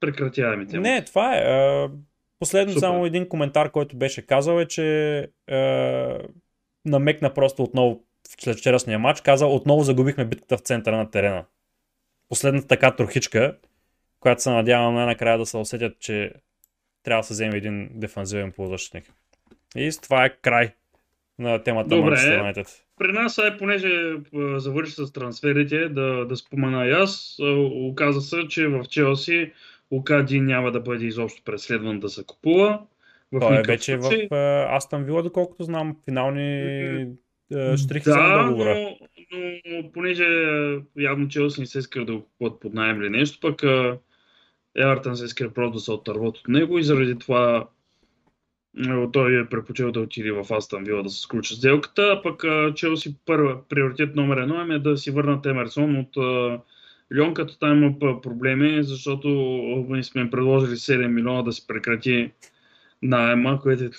прекратяваме 0.00 0.66
тема. 0.66 0.82
Не, 0.82 1.04
това 1.04 1.36
е. 1.36 1.40
А, 1.40 1.90
последно 2.38 2.72
Супер. 2.72 2.80
само 2.80 3.06
един 3.06 3.28
коментар, 3.28 3.70
който 3.70 3.96
беше 3.96 4.26
казал 4.26 4.60
е, 4.60 4.66
че 4.66 5.18
а, 5.50 5.58
намекна 6.84 7.34
просто 7.34 7.62
отново 7.62 8.04
след 8.28 8.58
вчерашния 8.58 8.98
матч, 8.98 9.20
каза 9.20 9.46
отново 9.46 9.82
загубихме 9.82 10.24
битката 10.24 10.56
в 10.56 10.60
центъра 10.60 10.96
на 10.96 11.10
терена. 11.10 11.44
Последната 12.28 12.66
така 12.66 12.96
трохичка, 12.96 13.56
която 14.20 14.42
се 14.42 14.50
надявам 14.50 14.94
най-накрая 14.94 15.38
да 15.38 15.46
се 15.46 15.56
усетят, 15.56 16.00
че 16.00 16.32
трябва 17.02 17.20
да 17.20 17.26
се 17.26 17.34
вземе 17.34 17.56
един 17.56 17.88
дефанзивен 17.94 18.52
полузащитник. 18.52 19.12
И 19.76 19.92
с 19.92 19.98
това 19.98 20.24
е 20.24 20.36
край 20.42 20.72
на 21.38 21.62
темата 21.62 21.88
Добре. 21.88 22.16
Manchester 22.16 22.54
United. 22.54 22.68
При 22.98 23.12
нас, 23.12 23.38
ай, 23.38 23.56
понеже 23.58 24.12
завърши 24.56 24.92
с 24.92 25.12
трансферите, 25.12 25.88
да, 25.88 26.26
да 26.26 26.36
спомена 26.36 26.86
и 26.86 26.90
аз, 26.90 27.36
оказа 27.90 28.20
се, 28.20 28.48
че 28.48 28.66
в 28.68 28.84
Челси 28.84 29.52
Окади 29.90 30.40
няма 30.40 30.72
да 30.72 30.80
бъде 30.80 31.06
изобщо 31.06 31.42
преследван 31.44 32.00
да 32.00 32.08
се 32.08 32.24
купува. 32.26 32.80
В 33.32 33.40
Той 33.40 33.58
е 33.58 33.62
вече 33.62 33.98
случай. 34.00 34.28
в 34.30 34.34
а, 34.34 34.76
Астън 34.76 35.04
Вила, 35.04 35.22
доколкото 35.22 35.64
знам, 35.64 35.96
финални 36.04 37.06
штрихи 37.76 38.04
Да, 38.04 38.16
на 38.16 38.44
договора. 38.44 38.74
но, 39.32 39.38
но 39.66 39.92
понеже 39.92 40.26
явно 40.98 41.28
Челси 41.28 41.60
не 41.60 41.66
се 41.66 41.78
иска 41.78 42.04
да 42.04 42.12
го 42.14 42.22
купуват 42.22 42.60
под 42.60 42.74
найем 42.74 43.00
или 43.00 43.10
нещо, 43.10 43.38
пък 43.40 43.62
Евертън 44.76 45.16
се 45.16 45.24
иска 45.24 45.54
просто 45.54 45.72
да 45.72 45.80
се 45.80 45.92
отърват 45.92 46.36
от 46.38 46.48
него 46.48 46.78
и 46.78 46.84
заради 46.84 47.18
това 47.18 47.68
той 49.12 49.40
е 49.40 49.46
предпочел 49.46 49.92
да 49.92 50.00
отиде 50.00 50.32
в 50.32 50.54
Астън 50.54 50.84
Вила 50.84 51.02
да 51.02 51.10
се 51.10 51.20
сключи 51.20 51.54
сделката, 51.54 52.02
а 52.02 52.22
пък 52.22 52.44
Челси 52.74 53.16
първа, 53.26 53.68
приоритет 53.68 54.16
номер 54.16 54.36
едно 54.36 54.74
е 54.74 54.78
да 54.78 54.96
си 54.96 55.10
върнат 55.10 55.46
Емерсон 55.46 55.96
от 55.96 56.16
Лyon, 57.12 57.32
като 57.32 57.58
там 57.58 57.82
има 57.82 58.20
проблеми, 58.20 58.84
защото 58.84 59.28
ние 59.88 60.02
сме 60.02 60.30
предложили 60.30 60.76
7 60.76 61.06
милиона 61.06 61.42
да 61.42 61.52
се 61.52 61.66
прекрати 61.66 62.30
найема, 63.02 63.60
което 63.62 63.98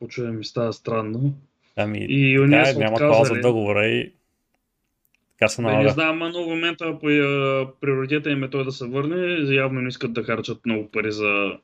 почва 0.00 0.24
ми 0.24 0.44
става 0.44 0.72
странно. 0.72 1.34
Ами, 1.76 2.06
И 2.08 2.38
да, 2.46 2.64
са 2.64 2.78
няма 2.78 2.96
клауза 2.96 3.34
в 3.34 3.40
договора 3.40 3.86
и 3.86 4.12
така 5.38 5.48
се 5.48 5.62
не 5.62 5.68
налага. 5.68 5.90
знам, 5.90 6.18
но 6.18 6.44
в 6.44 6.48
момента 6.48 6.98
по, 6.98 7.06
приоритета 7.80 8.30
им 8.30 8.44
е 8.44 8.50
той 8.50 8.64
да 8.64 8.72
се 8.72 8.86
върне. 8.86 9.54
Явно 9.54 9.80
не 9.80 9.88
искат 9.88 10.12
да 10.12 10.22
харчат 10.22 10.66
много 10.66 10.90
пари 10.90 11.12
за, 11.12 11.58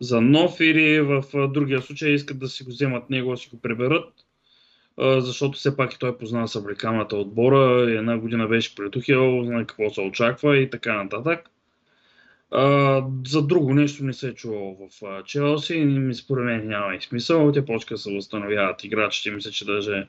за 0.00 0.20
нов 0.20 0.60
или 0.60 1.00
в 1.00 1.24
другия 1.48 1.82
случай 1.82 2.10
искат 2.10 2.38
да 2.38 2.48
си 2.48 2.64
го 2.64 2.70
вземат 2.70 3.10
него, 3.10 3.30
да 3.30 3.36
си 3.36 3.48
го 3.50 3.60
приберат. 3.60 4.12
Защото 5.00 5.58
все 5.58 5.76
пак 5.76 5.94
и 5.94 5.98
той 5.98 6.18
познава 6.18 6.48
съвлекамата 6.48 7.16
отбора, 7.16 7.90
и 7.90 7.96
една 7.96 8.18
година 8.18 8.46
беше 8.46 8.74
при 8.74 8.90
Тухел, 8.90 9.44
знае 9.44 9.64
какво 9.64 9.90
се 9.90 10.00
очаква 10.00 10.58
и 10.58 10.70
така 10.70 11.02
нататък. 11.02 11.50
За 13.26 13.42
друго 13.42 13.74
нещо 13.74 14.04
не 14.04 14.12
се 14.12 14.28
е 14.28 14.34
чувало 14.34 14.76
в 14.76 15.22
Челси 15.24 16.10
според 16.12 16.44
мен 16.44 16.68
няма 16.68 16.94
и 16.94 17.00
смисъл. 17.00 17.52
Те 17.52 17.64
почка 17.64 17.98
се 17.98 18.14
възстановяват 18.14 18.84
играчите. 18.84 19.30
Мисля, 19.30 19.50
че 19.50 19.64
даже 19.64 20.06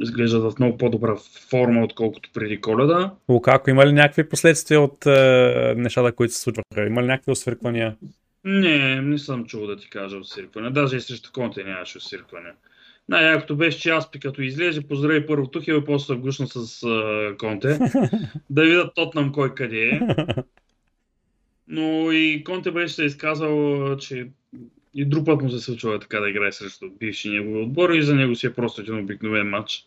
изглеждат 0.00 0.42
в 0.42 0.58
много 0.58 0.78
по-добра 0.78 1.16
форма, 1.50 1.84
отколкото 1.84 2.30
преди 2.34 2.60
коледа. 2.60 3.14
Лукако, 3.28 3.70
има 3.70 3.86
ли 3.86 3.92
някакви 3.92 4.28
последствия 4.28 4.80
от 4.80 5.06
е, 5.06 5.74
нещата, 5.76 6.12
които 6.12 6.34
се 6.34 6.40
случваха? 6.40 6.86
Има 6.86 7.02
ли 7.02 7.06
някакви 7.06 7.32
освирквания? 7.32 7.96
Не, 8.46 9.02
не 9.02 9.18
съм 9.18 9.46
чул 9.46 9.66
да 9.66 9.76
ти 9.76 9.90
кажа 9.90 10.16
осиркване. 10.16 10.70
Даже 10.70 10.96
и 10.96 11.00
срещу 11.00 11.30
Конте 11.32 11.64
нямаше 11.64 11.98
осиркване. 11.98 12.50
Най-якото 13.08 13.56
беше, 13.56 13.80
че 13.80 13.90
Аспи 13.90 14.20
като 14.20 14.42
излезе, 14.42 14.88
поздрави 14.88 15.26
първо 15.26 15.50
и 15.66 15.84
после 15.86 16.06
се 16.06 16.14
вгушна 16.14 16.46
с 16.46 16.82
а, 16.82 17.34
Конте. 17.38 17.78
да 18.50 18.62
видят 18.62 18.94
Тотнам 18.94 19.32
кой 19.32 19.54
къде 19.54 19.88
е. 19.88 20.00
Но 21.68 22.12
и 22.12 22.44
Конте 22.44 22.70
беше 22.70 22.94
се 22.94 23.04
изказал, 23.04 23.96
че 23.96 24.28
и 24.94 25.04
друг 25.04 25.26
път 25.26 25.42
му 25.42 25.50
се 25.50 25.58
случва 25.58 25.98
така 25.98 26.20
да 26.20 26.30
играе 26.30 26.52
срещу 26.52 26.90
бивши 26.98 27.30
негови 27.30 27.62
отбор 27.62 27.90
и 27.90 28.02
за 28.02 28.14
него 28.14 28.34
си 28.34 28.46
е 28.46 28.54
просто 28.54 28.80
един 28.80 28.98
обикновен 28.98 29.48
матч. 29.48 29.86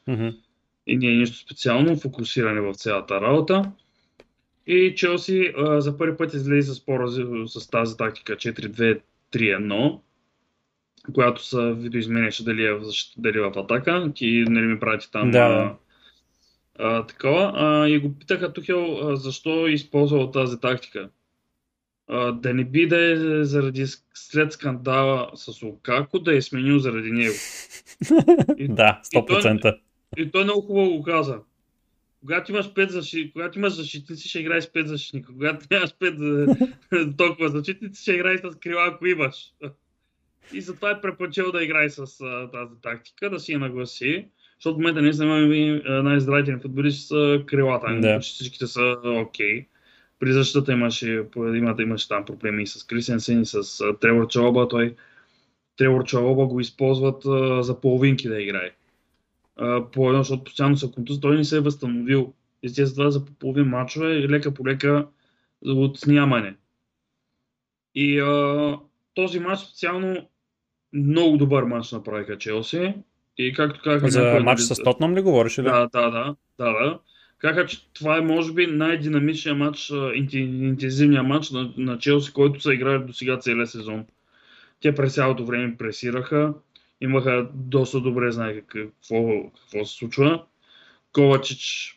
И 0.88 0.98
не 0.98 1.08
е 1.08 1.15
нищо 1.15 1.38
специално, 1.38 1.95
фокусиране 1.95 2.62
в 2.62 2.74
цялата 2.74 3.22
работа. 3.22 3.72
И 4.72 4.96
Челси 4.96 5.54
а, 5.58 5.82
за 5.82 5.98
първи 5.98 6.18
път 6.18 6.34
излезе 6.34 6.74
с, 6.74 6.86
порази, 6.86 7.24
с 7.46 7.70
тази 7.70 7.98
тактика 7.98 8.36
4-2-3-1, 8.36 10.00
която 11.14 11.46
се 11.46 11.74
видоизменяше 11.74 12.44
дали 12.44 12.64
е 12.66 12.74
в 12.74 12.84
защита, 12.84 13.22
дали 13.22 13.38
е 13.38 13.42
в 13.42 13.54
атака. 13.56 14.12
Ти 14.16 14.46
нали 14.50 14.66
ми 14.66 14.80
прати 14.80 15.12
там 15.12 15.32
Да. 15.32 15.40
а, 15.40 15.76
а, 16.80 17.06
такова. 17.06 17.52
А, 17.56 17.88
и 17.90 18.00
го 18.00 18.20
питаха 18.20 18.54
Тухел 18.54 19.00
а, 19.10 19.16
защо 19.16 19.68
е 19.68 19.72
използвал 19.72 20.32
тази 20.32 20.60
тактика. 20.60 21.10
А, 22.08 22.32
да 22.32 22.54
не 22.54 22.64
би 22.66 22.88
да 22.88 23.12
е 23.12 23.44
заради 23.44 23.86
след 24.14 24.52
скандала 24.54 25.32
с 25.36 25.62
Лукако, 25.62 26.20
да 26.20 26.36
е 26.36 26.42
сменил 26.42 26.80
заради 26.80 27.12
него. 27.12 27.36
И- 28.58 28.68
да, 28.68 29.02
и 29.14 29.26
той- 29.28 29.42
100%. 29.42 29.78
и 30.18 30.32
той 30.32 30.44
много 30.44 30.62
хубаво 30.62 30.90
го 30.98 31.04
каза. 31.04 31.40
Когато 32.20 32.52
имаш 32.52 32.74
5 32.74 32.90
защитници, 32.90 33.34
когато 33.34 33.60
имаш 33.60 33.74
защитници, 33.74 34.30
ще 34.30 34.40
играеш 34.40 34.64
с 34.64 34.68
5 34.68 34.86
защитника. 34.86 35.34
Когато 35.34 35.66
нямаш 35.72 35.90
5 35.90 36.16
за... 36.18 36.56
толкова 37.18 37.50
защитници, 37.50 38.02
ще 38.02 38.14
играеш 38.14 38.42
с 38.42 38.56
крила, 38.56 38.88
ако 38.88 39.08
имаш. 39.08 39.54
И 40.54 40.62
затова 40.62 40.92
е 40.92 41.02
препочел 41.02 41.52
да 41.52 41.64
играе 41.64 41.90
с 41.90 42.22
а, 42.22 42.52
тази 42.52 42.82
тактика, 42.82 43.30
да 43.30 43.40
си 43.40 43.52
я 43.54 43.60
нагласи. 43.60 44.28
Защото 44.56 44.76
в 44.76 44.78
момента 44.78 45.02
не 45.02 45.26
имаме 45.26 45.82
най-здравите 46.04 46.52
ни 46.52 46.60
футболисти 46.60 47.02
са 47.02 47.44
крилата. 47.48 48.00
Да. 48.02 48.16
Почти 48.16 48.34
всичките 48.34 48.68
са 48.68 48.96
окей. 49.06 49.66
При 50.20 50.34
защитата 50.34 50.72
имаше, 50.72 51.26
имате, 51.38 51.84
имаше 51.84 52.08
там 52.08 52.26
проблеми 52.26 52.64
и 52.64 52.68
с 52.68 52.84
Крисенсен, 52.84 53.42
и 53.42 53.46
с 53.46 53.84
Тревор 54.02 54.28
Чалоба. 54.28 54.68
Той 54.68 54.96
Тревор 55.78 56.06
Чалоба 56.06 56.46
го 56.46 56.60
използват 56.60 57.26
а, 57.26 57.64
за 57.64 57.82
половинки 57.82 58.28
да 58.28 58.42
играе 58.42 58.72
по 59.91 60.10
едно, 60.10 60.19
защото 60.19 60.43
постоянно 60.43 60.78
се 60.78 60.91
контуз, 60.91 61.19
той 61.19 61.38
не 61.38 61.43
се 61.43 61.58
е 61.58 61.62
възстановил. 61.62 62.34
Естествено, 62.63 63.12
за 63.12 63.26
по 63.26 63.34
половин 63.34 63.65
мачове 63.65 64.13
и 64.13 64.30
лека 64.30 64.54
по 64.54 64.67
лека 64.67 65.08
от 65.65 66.00
снямане. 66.00 66.56
И 67.95 68.19
а, 68.19 68.78
този 69.13 69.39
матч 69.39 69.60
специално 69.60 70.30
много 70.93 71.38
добър 71.38 71.63
матч 71.63 71.91
направиха 71.91 72.38
Челси. 72.38 72.93
И 73.38 73.54
както 73.54 73.82
казаха 73.84 74.12
За 74.12 74.24
някои 74.24 74.43
матч 74.43 74.62
с 74.62 74.84
Тотнам 74.84 75.15
ли 75.15 75.22
говориш? 75.22 75.58
Или? 75.58 75.65
да, 75.65 75.88
да, 75.93 76.10
да, 76.10 76.36
да, 76.58 76.72
да. 76.72 77.00
Казаха, 77.38 77.65
че 77.65 77.93
това 77.93 78.17
е 78.17 78.22
може 78.22 78.54
би 78.54 78.67
най-динамичният 78.67 79.58
матч, 79.58 79.91
интензивният 80.34 81.28
матч 81.28 81.52
на, 81.52 81.74
на 81.78 81.98
Челси, 81.98 82.34
който 82.34 82.62
са 82.62 82.74
играли 82.74 83.04
до 83.04 83.13
сега 83.13 83.38
целия 83.38 83.67
сезон. 83.67 84.06
Те 84.82 84.95
през 84.95 85.15
цялото 85.15 85.45
време 85.45 85.78
пресираха, 85.78 86.54
имаха 87.02 87.50
доста 87.54 88.02
добре 88.02 88.32
знае 88.32 88.62
какво, 88.62 89.44
какво 89.56 89.86
се 89.86 89.96
случва. 89.96 90.44
Ковачич, 91.14 91.94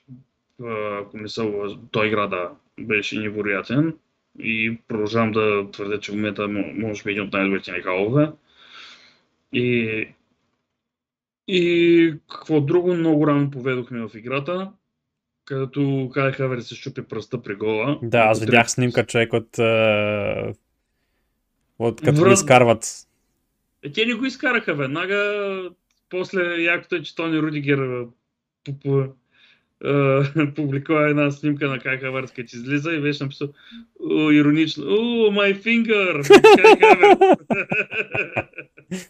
ако 1.00 1.16
не 1.16 1.28
лъж- 1.42 1.78
той 1.90 2.06
игра 2.06 2.26
да 2.26 2.50
беше 2.80 3.18
невероятен 3.18 3.94
и 4.38 4.78
продължавам 4.88 5.32
да 5.32 5.70
твърдя, 5.70 6.00
че 6.00 6.12
в 6.12 6.14
момента 6.14 6.42
мо- 6.42 6.80
може 6.86 7.02
би 7.02 7.10
един 7.10 7.22
от 7.22 7.32
най-добрите 7.32 7.72
ни 7.72 7.80
халове. 7.80 8.30
И 9.52 10.08
и 11.48 12.14
какво 12.30 12.60
друго, 12.60 12.94
много 12.94 13.26
рано 13.26 13.50
поведохме 13.50 14.00
в 14.00 14.10
играта, 14.14 14.72
където 15.44 16.10
Кай 16.14 16.32
Хаверс 16.32 16.66
се 16.66 16.74
щупи 16.74 17.02
пръста 17.02 17.42
при 17.42 17.54
гола. 17.54 17.98
Да, 18.02 18.18
аз 18.18 18.40
видях 18.40 18.70
снимка 18.70 19.06
човек 19.06 19.32
от, 19.32 19.58
от 21.78 22.00
като 22.00 22.20
Връз- 22.20 22.32
изкарват. 22.32 23.08
Е, 23.82 23.92
те 23.92 24.06
не 24.06 24.14
го 24.14 24.26
изкараха 24.26 24.74
веднага. 24.74 25.70
После 26.10 26.62
якото 26.62 26.94
е, 26.94 27.02
че 27.02 27.14
Тони 27.14 27.38
Рудигер 27.38 28.06
пу- 28.68 29.12
а, 29.84 30.52
публикува 30.56 31.08
една 31.08 31.30
снимка 31.30 31.68
на 31.68 31.78
Кай 31.78 31.98
Хаверс, 31.98 32.30
като 32.30 32.56
излиза 32.56 32.92
и 32.92 33.00
беше 33.00 33.24
написал 33.24 33.48
о, 34.00 34.30
иронично, 34.30 34.84
о, 34.84 35.30
my 35.30 35.62
finger! 35.62 36.22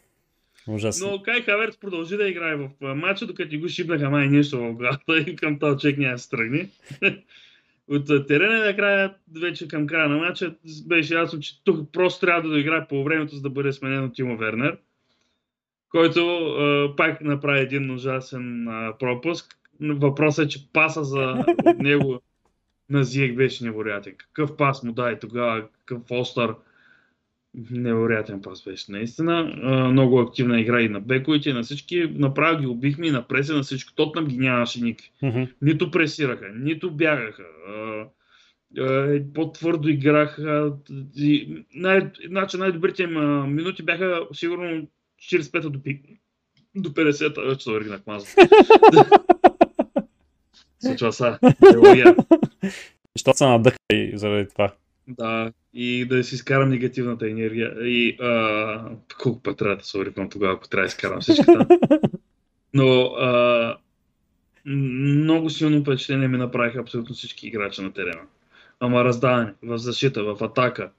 Ужасно. 0.68 1.10
Но 1.10 1.22
Кай 1.22 1.42
Хаверс 1.42 1.76
продължи 1.76 2.16
да 2.16 2.28
играе 2.28 2.56
в 2.56 2.70
а, 2.82 2.94
матча, 2.94 3.26
докато 3.26 3.58
го 3.58 3.68
шибнаха 3.68 4.10
май 4.10 4.28
нещо 4.28 4.58
в 4.58 4.72
главата 4.72 5.18
и 5.18 5.36
към 5.36 5.58
този 5.58 5.78
човек 5.78 5.98
няма 5.98 6.18
се 6.18 6.30
тръгне. 6.30 6.68
От 7.92 8.26
терена 8.26 8.58
и 8.58 8.68
накрая, 8.70 9.14
вече 9.40 9.68
към 9.68 9.86
края 9.86 10.08
на 10.08 10.16
матча, 10.16 10.54
беше 10.86 11.14
ясно, 11.14 11.40
че 11.40 11.64
тук 11.64 11.92
просто 11.92 12.26
трябва 12.26 12.42
да 12.42 12.48
доиграе 12.48 12.88
по 12.88 13.04
времето, 13.04 13.34
за 13.34 13.42
да 13.42 13.50
бъде 13.50 13.72
сменен 13.72 14.04
от 14.04 14.14
Тимо 14.14 14.36
Вернер, 14.36 14.78
който 15.88 16.20
а, 16.20 16.96
пак 16.96 17.20
направи 17.20 17.60
един 17.60 17.90
ужасен 17.90 18.68
а, 18.68 18.98
пропуск. 18.98 19.56
Въпросът 19.80 20.46
е, 20.46 20.48
че 20.48 20.72
паса 20.72 21.04
за 21.04 21.44
от 21.66 21.78
него 21.78 22.20
на 22.90 23.04
Зиек 23.04 23.36
беше 23.36 23.64
невероятен. 23.64 24.14
Какъв 24.16 24.56
пас 24.56 24.82
му 24.82 24.92
дай 24.92 25.18
тогава, 25.18 25.68
какъв 25.84 26.02
остър. 26.10 26.54
Невероятен 27.70 28.42
пас 28.42 28.64
беше, 28.64 28.92
наистина. 28.92 29.44
Много 29.92 30.20
активна 30.20 30.60
игра 30.60 30.80
и 30.80 30.88
на 30.88 31.00
бековите, 31.00 31.50
и 31.50 31.52
на 31.52 31.62
всички. 31.62 32.10
Направо 32.14 32.60
ги 32.60 32.66
убихме 32.66 33.06
и 33.06 33.10
на 33.10 33.28
преса 33.28 33.54
на 33.54 33.62
всички. 33.62 33.94
Тотнам 33.94 34.26
ги 34.26 34.38
нямаше 34.38 34.80
никакви. 34.84 35.10
Мгм. 35.22 35.42
Нито 35.62 35.90
пресираха, 35.90 36.48
нито 36.54 36.90
бягаха. 36.90 37.44
А, 37.68 39.20
по-твърдо 39.34 39.88
играха. 39.88 40.72
И 41.16 41.64
Най- 41.74 42.10
значи 42.28 42.56
най-добрите 42.56 43.02
им 43.02 43.14
минути 43.54 43.82
бяха 43.82 44.26
сигурно 44.32 44.86
45-та 45.22 45.68
до, 45.68 45.78
до 46.74 46.90
50-та. 46.90 47.42
Вече 47.42 47.64
се 47.64 47.70
оригнах 47.70 48.06
маза. 48.06 48.26
Случва 50.86 51.12
са. 51.12 51.38
Защото 53.16 53.38
се 53.38 53.44
надъха 53.44 53.76
и 53.92 54.12
заради 54.14 54.48
това. 54.48 54.72
Да, 55.08 55.52
и 55.74 56.04
да 56.04 56.24
си 56.24 56.34
изкарам 56.34 56.68
негативната 56.68 57.30
енергия. 57.30 57.74
И 57.80 58.16
а, 58.20 58.90
колко 59.22 59.42
път 59.42 59.58
трябва 59.58 59.76
да 59.76 59.84
се 59.84 59.98
ориквам 59.98 60.30
тогава, 60.30 60.54
ако 60.54 60.68
трябва 60.68 60.82
да 60.82 60.86
изкарам 60.86 61.20
всички 61.20 61.44
там. 61.46 61.66
Но 62.74 63.02
а, 63.04 63.76
много 64.66 65.50
силно 65.50 65.80
впечатление 65.80 66.28
ми 66.28 66.38
направиха 66.38 66.80
абсолютно 66.80 67.14
всички 67.14 67.46
играчи 67.46 67.82
на 67.82 67.92
терена. 67.92 68.22
Ама 68.80 69.04
раздаване, 69.04 69.54
в 69.62 69.78
защита, 69.78 70.24
в 70.24 70.44
атака. 70.44 70.90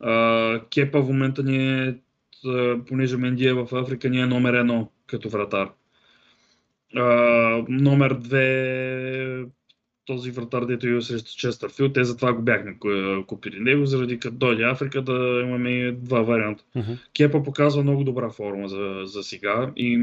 А, 0.00 0.60
Кепа 0.70 1.02
в 1.02 1.06
момента 1.06 1.42
ни 1.42 1.88
е, 1.88 1.94
понеже 2.88 3.16
Менди 3.16 3.46
е 3.46 3.52
в 3.52 3.68
Африка, 3.72 4.08
ни 4.08 4.20
е 4.20 4.26
номер 4.26 4.54
едно 4.54 4.90
като 5.06 5.28
вратар. 5.28 5.70
А, 6.96 7.04
номер 7.68 8.14
две 8.14 9.44
този 10.10 10.30
вратар, 10.30 10.64
дето 10.64 10.86
е 10.86 11.02
срещу 11.02 11.36
Честърфилд, 11.36 11.92
те 11.92 12.04
затова 12.04 12.32
го 12.32 12.42
бяхме 12.42 12.78
ку- 12.78 13.26
купили 13.26 13.60
него, 13.60 13.86
заради 13.86 14.18
като 14.18 14.36
дойде 14.36 14.62
Африка 14.62 15.02
да 15.02 15.42
имаме 15.46 15.92
два 15.92 16.20
варианта. 16.20 16.64
Мгм. 16.74 16.92
Кепа 17.16 17.42
показва 17.42 17.82
много 17.82 18.04
добра 18.04 18.30
форма 18.30 18.68
за, 18.68 19.00
за 19.04 19.22
сега 19.22 19.70
и 19.76 20.00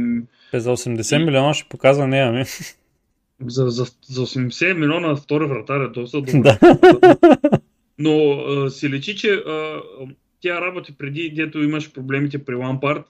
Те 0.52 0.60
за 0.60 0.70
80 0.70 1.26
милиона 1.26 1.54
ще 1.54 1.70
показва 1.70 2.08
нея 2.08 2.32
ми. 2.32 2.43
за, 3.46 3.70
за, 3.70 3.86
за 4.08 4.26
80 4.26 4.74
милиона 4.74 5.15
втори 5.15 5.46
вратар 5.46 5.82
е 5.82 5.88
доста 5.88 6.22
добър. 6.22 6.58
Но 8.00 8.32
а, 8.32 8.70
си 8.70 8.89
лечи, 8.89 9.15
че 9.15 9.34
а, 9.34 9.82
тя 10.41 10.62
работи 10.62 10.98
преди, 10.98 11.34
дето 11.36 11.63
имаш 11.63 11.93
проблемите 11.93 12.46
при 12.46 12.56
Лампард, 12.56 13.04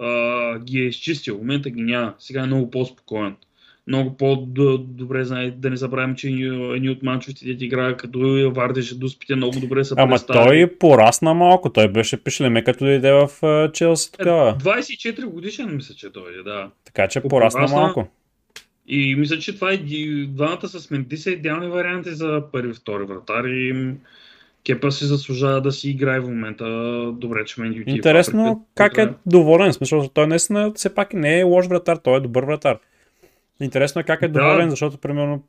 а, 0.00 0.58
ги 0.58 0.78
е 0.80 0.84
изчистил. 0.84 1.34
В 1.34 1.38
момента 1.38 1.70
ги 1.70 1.82
няма. 1.82 2.14
Сега 2.18 2.42
е 2.42 2.46
много 2.46 2.70
по-спокоен. 2.70 3.36
Много 3.88 4.16
по-добре 4.16 5.24
знае, 5.24 5.50
да 5.50 5.70
не 5.70 5.76
забравим, 5.76 6.14
че 6.14 6.28
едни 6.28 6.90
от 6.90 7.02
манчовете, 7.02 7.44
дете 7.44 7.64
играе, 7.64 7.96
като 7.96 8.36
я 8.36 8.50
вардеше 8.50 8.98
дуспите, 8.98 9.36
много 9.36 9.60
добре 9.60 9.84
са 9.84 9.94
Ама 9.98 10.18
той 10.26 10.70
порасна 10.78 11.34
малко. 11.34 11.72
Той 11.72 11.88
беше 11.88 12.16
пишлеме 12.16 12.64
като 12.64 12.84
дойде 12.84 13.12
в 13.12 13.30
Челси 13.72 14.12
тогава. 14.12 14.56
24 14.56 15.24
годишен 15.24 15.76
мисля, 15.76 15.94
че 15.94 16.12
той 16.12 16.32
е, 16.40 16.42
да. 16.42 16.70
Така 16.84 17.08
че 17.08 17.20
По- 17.20 17.28
порасна 17.28 17.58
порасна. 17.58 17.80
малко. 17.80 18.08
И 18.88 19.14
мисля, 19.14 19.38
че 19.38 19.54
това 19.54 19.72
е 19.72 19.76
двамата 20.28 20.68
с 20.68 20.90
Менди 20.90 21.16
са 21.16 21.30
идеални 21.30 21.68
варианти 21.68 22.10
за 22.10 22.42
първи 22.52 22.74
втори 22.74 23.04
вратар 23.04 23.44
и 23.44 23.94
Кепа 24.66 24.92
си 24.92 25.04
заслужава 25.04 25.60
да 25.60 25.72
си 25.72 25.90
играе 25.90 26.20
в 26.20 26.28
момента. 26.28 26.64
Добре, 27.12 27.44
че 27.44 27.62
в 27.62 27.82
Интересно 27.86 28.66
как 28.74 28.98
е 28.98 29.08
доволен. 29.26 29.72
Смисъл, 29.72 30.08
той 30.14 30.26
наистина 30.26 30.72
все 30.74 30.94
пак 30.94 31.14
не 31.14 31.38
е 31.38 31.42
лош 31.42 31.66
вратар, 31.66 31.96
той 31.96 32.16
е 32.16 32.20
добър 32.20 32.44
вратар. 32.44 32.78
Интересно 33.60 34.00
е 34.00 34.04
как 34.04 34.22
е 34.22 34.28
Да. 34.28 34.40
доволен, 34.40 34.70
защото 34.70 34.98
примерно 34.98 35.42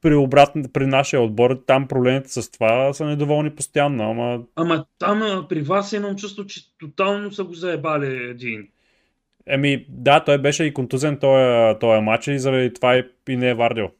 при, 0.00 0.14
обратно, 0.14 0.64
при 0.72 0.86
нашия 0.86 1.20
отбор 1.22 1.62
там 1.66 1.88
проблемите 1.88 2.28
с 2.28 2.50
това 2.50 2.92
са 2.92 3.04
недоволни 3.04 3.54
постоянно, 3.54 4.10
ама 4.10 4.42
Ама 4.56 4.86
там 4.98 5.46
при 5.48 5.62
вас 5.62 5.92
имам 5.92 6.16
чувство, 6.16 6.46
че 6.46 6.78
тотално 6.78 7.32
са 7.32 7.44
го 7.44 7.54
заебали 7.54 8.06
един. 8.06 8.68
Еми, 9.46 9.86
да, 9.88 10.24
той 10.24 10.38
беше 10.38 10.64
и 10.64 10.74
контузен 10.74 11.18
този, 11.18 11.78
този 11.78 12.00
матч 12.02 12.26
и 12.28 12.38
заради 12.38 12.74
това 12.74 12.96
и, 12.96 13.04
и 13.28 13.36
не 13.36 13.50
е 13.50 13.54
вардил. 13.54 13.90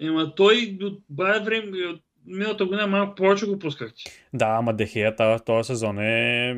Ема 0.00 0.34
той 0.34 0.78
от 0.82 1.02
бая 1.08 1.40
време, 1.40 1.86
от 1.86 2.00
миналата 2.26 2.64
година 2.64 2.86
малко 2.86 3.14
повече 3.14 3.46
го 3.46 3.58
пускахте. 3.58 4.02
Да, 4.34 4.46
ама 4.46 4.74
Дехия 4.74 5.16
този, 5.16 5.44
този 5.44 5.66
сезон 5.66 5.98
е 5.98 6.56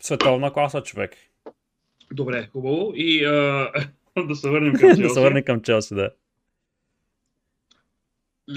световна 0.00 0.52
класа 0.52 0.82
човек. 0.82 1.16
Добре, 2.12 2.48
хубаво. 2.52 2.92
И 2.94 3.24
а, 3.24 3.68
да 4.28 4.36
се 4.36 4.50
върнем 4.50 4.74
към 4.74 4.88
да 4.88 4.96
Челси. 4.96 5.14
се 5.14 5.20
върне 5.20 5.42
към 5.42 5.60
Челси, 5.60 5.94
да. 5.94 6.10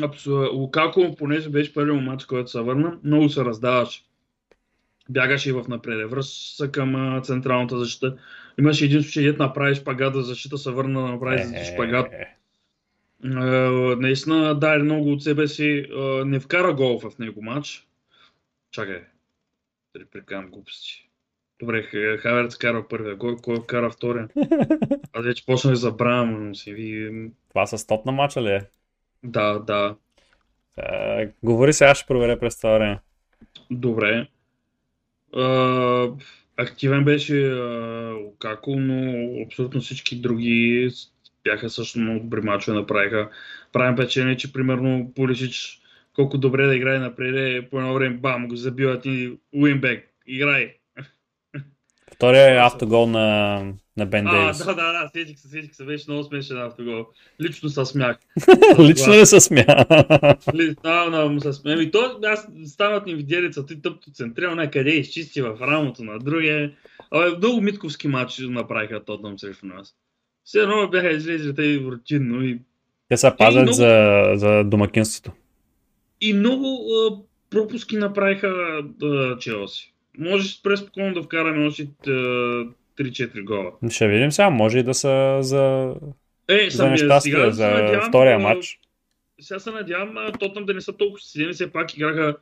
Абсолютно. 0.02 0.58
Лукако, 0.60 1.16
понеже 1.18 1.50
беше 1.50 1.74
първият 1.74 2.04
матч, 2.04 2.26
който 2.26 2.52
се 2.52 2.62
върна, 2.62 3.00
много 3.04 3.30
се 3.30 3.46
раздаваше. 3.46 4.04
Бягаше 5.10 5.50
и 5.50 5.54
в 5.54 5.66
напреде. 5.68 6.06
Връщаше 6.06 6.56
се 6.56 6.72
към 6.72 6.96
а, 6.96 7.22
централната 7.22 7.80
защита. 7.80 8.18
Имаше 8.60 8.86
един 8.86 9.04
случай, 9.04 9.24
дет 9.24 9.40
направи 9.40 9.76
шпагат 9.76 10.14
за 10.14 10.22
защита, 10.22 10.58
се 10.58 10.72
върна 10.72 11.02
да 11.02 11.08
направи 11.08 11.42
Е, 11.42 11.66
шпагат. 11.74 12.08
А, 13.24 13.30
наистина 14.00 14.60
даде 14.60 14.84
много 14.84 15.12
от 15.12 15.24
себе 15.24 15.48
си. 15.48 15.86
А, 15.96 16.26
не 16.26 16.40
вкара 16.40 16.74
гол 16.74 17.00
в 17.00 17.20
него 17.20 17.42
матч. 17.42 17.88
Чакай. 18.72 19.02
Да 19.98 20.06
прикам 20.06 20.52
глупости. 20.52 21.09
Добре, 21.60 21.84
Хаверц 22.18 22.58
кара 22.58 22.88
първия 22.90 23.16
гол, 23.16 23.36
кой 23.36 23.66
кара 23.66 23.90
втория? 23.90 24.28
Аз 25.14 25.26
вече 25.26 25.46
почнах 25.46 25.74
да 25.74 25.80
забравям, 25.80 26.48
но 26.48 26.56
си 26.56 26.74
ви... 26.74 27.12
Това 27.50 27.66
с 27.66 27.88
топ 27.88 28.06
на 28.06 28.12
матча 28.12 28.42
ли 28.42 28.50
е? 28.50 28.62
Да, 29.24 29.60
да. 29.60 29.96
Е, 30.78 31.30
говори 31.44 31.74
сега, 31.74 31.96
ще 31.96 32.08
проверя 32.08 32.40
през 32.40 32.58
това 32.58 32.74
време. 32.74 33.00
Добре. 33.72 34.28
А, 35.36 36.08
активен 36.58 37.06
беше 37.06 37.52
а, 37.52 38.14
Лукако, 38.14 38.76
но 38.76 39.28
абсолютно 39.46 39.82
всички 39.82 40.22
други 40.22 40.90
бяха 41.44 41.70
също 41.70 42.00
много 42.00 42.20
добри 42.20 42.42
мачове 42.42 42.78
направиха. 42.78 43.30
Правим 43.74 43.96
впечатление, 43.96 44.38
че 44.38 44.54
примерно 44.54 45.12
Пулишич 45.16 45.82
колко 46.14 46.38
добре 46.38 46.66
да 46.66 46.76
играе 46.76 47.00
напред, 47.00 47.70
по 47.70 47.80
едно 47.80 47.94
време 47.94 48.18
бам, 48.18 48.48
го 48.48 48.56
забиват 48.56 49.06
и 49.06 49.38
Уинбек, 49.54 50.08
играй. 50.28 50.79
Втория 52.12 52.54
е 52.54 52.58
автогол 52.58 53.06
на, 53.08 53.60
на 53.98 54.06
Бен 54.06 54.28
А, 54.28 54.32
Дейвис. 54.32 54.58
да, 54.58 54.66
да, 54.66 54.74
да, 54.94 55.10
сетих 55.10 55.40
се, 55.40 55.48
сетих 55.48 55.76
се, 55.76 55.86
беше 55.86 56.06
много 56.08 56.24
смешен 56.24 56.58
автогол. 56.58 57.06
Лично 57.42 57.70
се 57.70 57.86
смях. 57.86 58.18
Лично 58.80 59.14
не 59.14 59.26
се 59.26 59.40
смя. 59.40 59.66
Ли- 60.56 60.76
Да, 60.84 61.26
му 61.26 61.42
се 61.42 61.54
смея. 61.54 61.78
Ами 61.78 61.92
то, 61.92 62.20
аз 62.26 62.48
стават 62.68 63.06
ни 63.06 63.16
виделица, 63.16 63.66
ти 63.66 63.82
тъпто 63.82 64.12
центрирал 64.12 64.56
някъде 64.56 64.90
изчисти 64.90 65.42
в 65.42 65.58
рамото 65.62 66.04
на 66.04 66.20
другия. 66.20 66.72
Абе, 67.12 67.38
много 67.38 67.62
митковски 67.62 68.08
матчи 68.08 68.48
направиха 68.48 69.06
Тотнам 69.06 69.40
срещу 69.40 69.66
нас. 69.66 69.94
Все 70.44 70.60
едно 70.60 70.88
бяха 70.88 71.12
излезли 71.12 71.56
те 71.56 71.80
рутинно 71.82 72.44
и, 72.44 72.60
Те 73.10 73.18
се 73.18 73.32
пазят 73.38 73.62
много- 73.62 73.74
за, 73.74 74.24
за 74.36 74.64
домакинството. 74.64 75.32
и 76.22 76.34
много 76.34 76.66
а, 76.94 77.18
пропуски 77.50 77.98
направиха 77.98 78.48
а, 79.04 79.38
Челси. 79.38 79.94
Можеш 80.18 80.62
преспокойно 80.62 81.14
да 81.14 81.24
вкараме 81.24 81.68
още 81.68 81.88
а, 82.08 82.10
3-4 82.10 83.44
гола. 83.44 83.72
Ще 83.90 84.08
видим 84.08 84.32
сега, 84.32 84.50
може 84.50 84.80
и 84.80 84.84
да 84.84 84.94
са 84.94 85.38
за, 85.42 85.96
Е, 86.48 86.70
за 86.70 86.90
нещастие, 86.90 87.32
сега 87.32 87.52
за 87.52 87.68
надявам, 87.68 88.10
втория 88.10 88.40
матч. 88.40 88.80
Сега 89.42 89.60
се 89.60 89.72
надявам 89.72 90.34
Тотнам 90.40 90.66
да 90.66 90.74
не 90.74 90.82
са 90.82 90.98
толкова 90.98 91.20
силни, 91.20 91.54
все 91.54 91.72
пак 91.72 91.98
играха, 91.98 92.36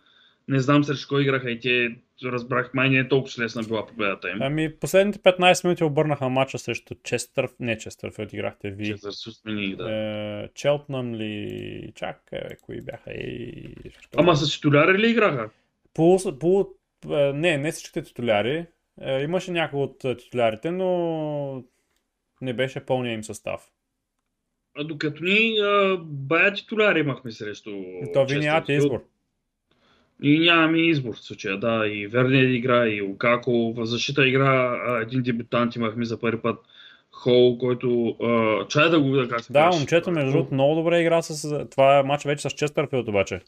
не 0.47 0.59
знам 0.59 0.83
срещу 0.83 1.07
кой 1.07 1.21
играха 1.21 1.51
и 1.51 1.59
те 1.59 1.95
разбрах, 2.23 2.73
май 2.73 2.89
не 2.89 2.97
е 2.97 3.07
толкова 3.07 3.43
лесна 3.43 3.63
била 3.63 3.85
победата 3.85 4.29
им. 4.29 4.37
Ами, 4.41 4.75
последните 4.75 5.19
15 5.19 5.63
минути 5.63 5.83
обърнаха 5.83 6.29
матча 6.29 6.57
срещу 6.57 6.95
Честър... 7.03 7.49
Не 7.59 7.77
Честърфилд, 7.77 8.33
играхте 8.33 8.69
ви. 8.69 8.85
Че 8.85 8.97
се 8.97 9.31
смени, 9.31 9.75
да. 9.75 9.91
Е, 9.91 10.47
Челтнам 10.55 11.15
ли... 11.15 11.91
Чакай, 11.95 12.41
кои 12.61 12.81
бяха? 12.81 13.11
Защо? 13.95 14.09
Ама 14.17 14.35
с 14.35 14.55
титуляри 14.55 14.97
ли 14.97 15.09
играха? 15.09 15.49
По, 15.93 16.17
по, 16.39 16.69
не, 17.33 17.57
не 17.57 17.71
всичките 17.71 18.01
титуляри. 18.01 18.65
Е, 19.01 19.23
имаше 19.23 19.51
някои 19.51 19.79
от 19.79 20.05
е, 20.05 20.17
титулярите, 20.17 20.71
но 20.71 21.63
не 22.41 22.53
беше 22.53 22.85
пълния 22.85 23.13
им 23.13 23.23
състав. 23.23 23.71
А 24.79 24.83
докато 24.83 25.23
ни 25.23 25.57
а, 25.63 25.97
бая 26.01 26.53
титуляри 26.53 26.99
имахме 26.99 27.31
срещу 27.31 27.69
И 27.69 28.11
то 28.13 28.25
ви 28.25 28.39
нямате 28.39 28.73
избор. 28.73 29.03
И 30.23 30.39
нямаме 30.39 30.77
избор 30.77 31.15
в 31.15 31.19
случая, 31.19 31.57
да. 31.57 31.87
И 31.87 32.07
Вернер 32.07 32.43
игра, 32.43 32.87
и 32.87 33.01
Лукако. 33.01 33.73
В 33.73 33.85
защита 33.85 34.27
игра 34.27 34.81
а, 34.87 35.01
един 35.01 35.21
дебютант 35.21 35.75
имахме 35.75 36.05
за 36.05 36.19
първи 36.19 36.41
път. 36.41 36.59
Хол, 37.11 37.57
който... 37.57 38.15
А, 38.23 38.67
чай 38.67 38.89
да 38.89 38.99
го 38.99 39.11
видя 39.11 39.27
как 39.27 39.41
се 39.41 39.53
Да, 39.53 39.59
казваше. 39.59 39.79
момчето 39.79 40.11
между 40.11 40.31
другото 40.31 40.53
много 40.53 40.75
добре 40.75 41.01
игра 41.01 41.21
с... 41.21 41.65
Това 41.71 41.99
е 41.99 42.03
матч 42.03 42.25
вече 42.25 42.49
с 42.49 42.53
Честърфилд 42.53 43.07
обаче. 43.07 43.41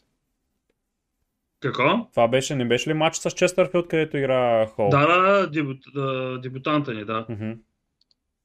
Какво? 1.60 2.08
Това 2.10 2.28
беше, 2.28 2.54
не 2.54 2.68
беше 2.68 2.90
ли 2.90 2.94
матч 2.94 3.16
с 3.16 3.30
Честърфилд, 3.30 3.88
където 3.88 4.16
игра 4.16 4.66
Хол? 4.66 4.88
Да, 4.90 5.06
да, 5.06 5.22
да, 5.22 5.50
дебют, 5.50 5.78
да, 5.94 6.38
дебютанта 6.38 6.94
ни, 6.94 7.04
да. 7.04 7.26
Мгм. 7.28 7.50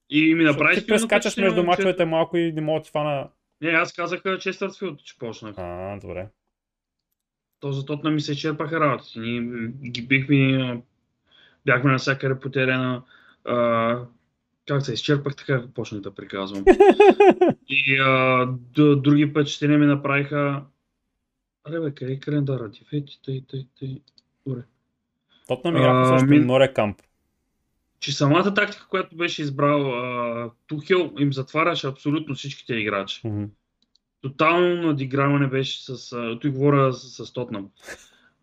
И 0.09 0.35
ми 0.35 0.43
направи 0.43 0.75
Ти 0.75 0.87
прескачаш 0.87 1.37
между 1.37 1.63
мачовете 1.63 2.05
малко 2.05 2.37
и 2.37 2.51
не 2.51 2.61
мога 2.61 2.79
да 2.79 2.83
ти 2.83 2.91
фана. 2.91 3.27
Не, 3.61 3.69
аз 3.69 3.93
казах 3.93 4.21
Честърфилд, 4.39 5.03
че 5.03 5.19
почнах. 5.19 5.55
А, 5.57 5.99
добре. 5.99 6.27
То 7.59 7.71
за 7.71 7.85
Тотна 7.85 8.11
ми 8.11 8.21
се 8.21 8.31
изчерпаха 8.31 8.79
работите. 8.79 9.19
Ние 9.19 9.71
ги 9.89 10.07
бихме, 10.07 10.81
бяхме 11.65 11.91
навсякъде 11.91 12.39
по 12.39 12.49
терена. 12.49 13.03
А, 13.45 13.99
как 14.67 14.85
се 14.85 14.93
изчерпах, 14.93 15.35
така 15.35 15.63
почнах 15.75 16.01
да 16.01 16.15
приказвам. 16.15 16.65
И 17.67 17.99
а, 17.99 18.45
други 18.75 19.25
впечатления 19.25 19.79
ми 19.79 19.85
направиха... 19.85 20.63
Аре 21.65 21.79
бе, 21.79 21.93
къде 21.95 22.11
е 22.11 22.19
календара 22.19 22.71
ти? 22.71 22.85
Фети, 22.89 23.19
тъй, 23.25 23.43
тъй, 23.49 23.67
тъй. 23.79 24.01
Добре. 24.45 24.61
Тотнам 25.47 25.77
играха 25.77 26.19
също 26.19 26.27
ми- 26.33 26.39
Норе 26.39 26.73
Камп. 26.73 27.01
Че 27.99 28.11
самата 28.11 28.53
тактика, 28.53 28.87
която 28.87 29.15
беше 29.15 29.41
избрал 29.41 29.93
а, 29.93 30.51
Тухел, 30.67 31.13
им 31.19 31.33
затваряше 31.33 31.87
абсолютно 31.87 32.35
всичките 32.35 32.73
играчи. 32.73 33.27
Мгм. 33.27 33.43
Тотално 34.21 34.87
надиграване 34.87 35.47
беше 35.47 35.83
с... 35.85 36.13
А, 36.13 36.39
той 36.39 36.51
говоря 36.51 36.93
с, 36.93 37.25
с 37.25 37.33
Тотнам. 37.33 37.69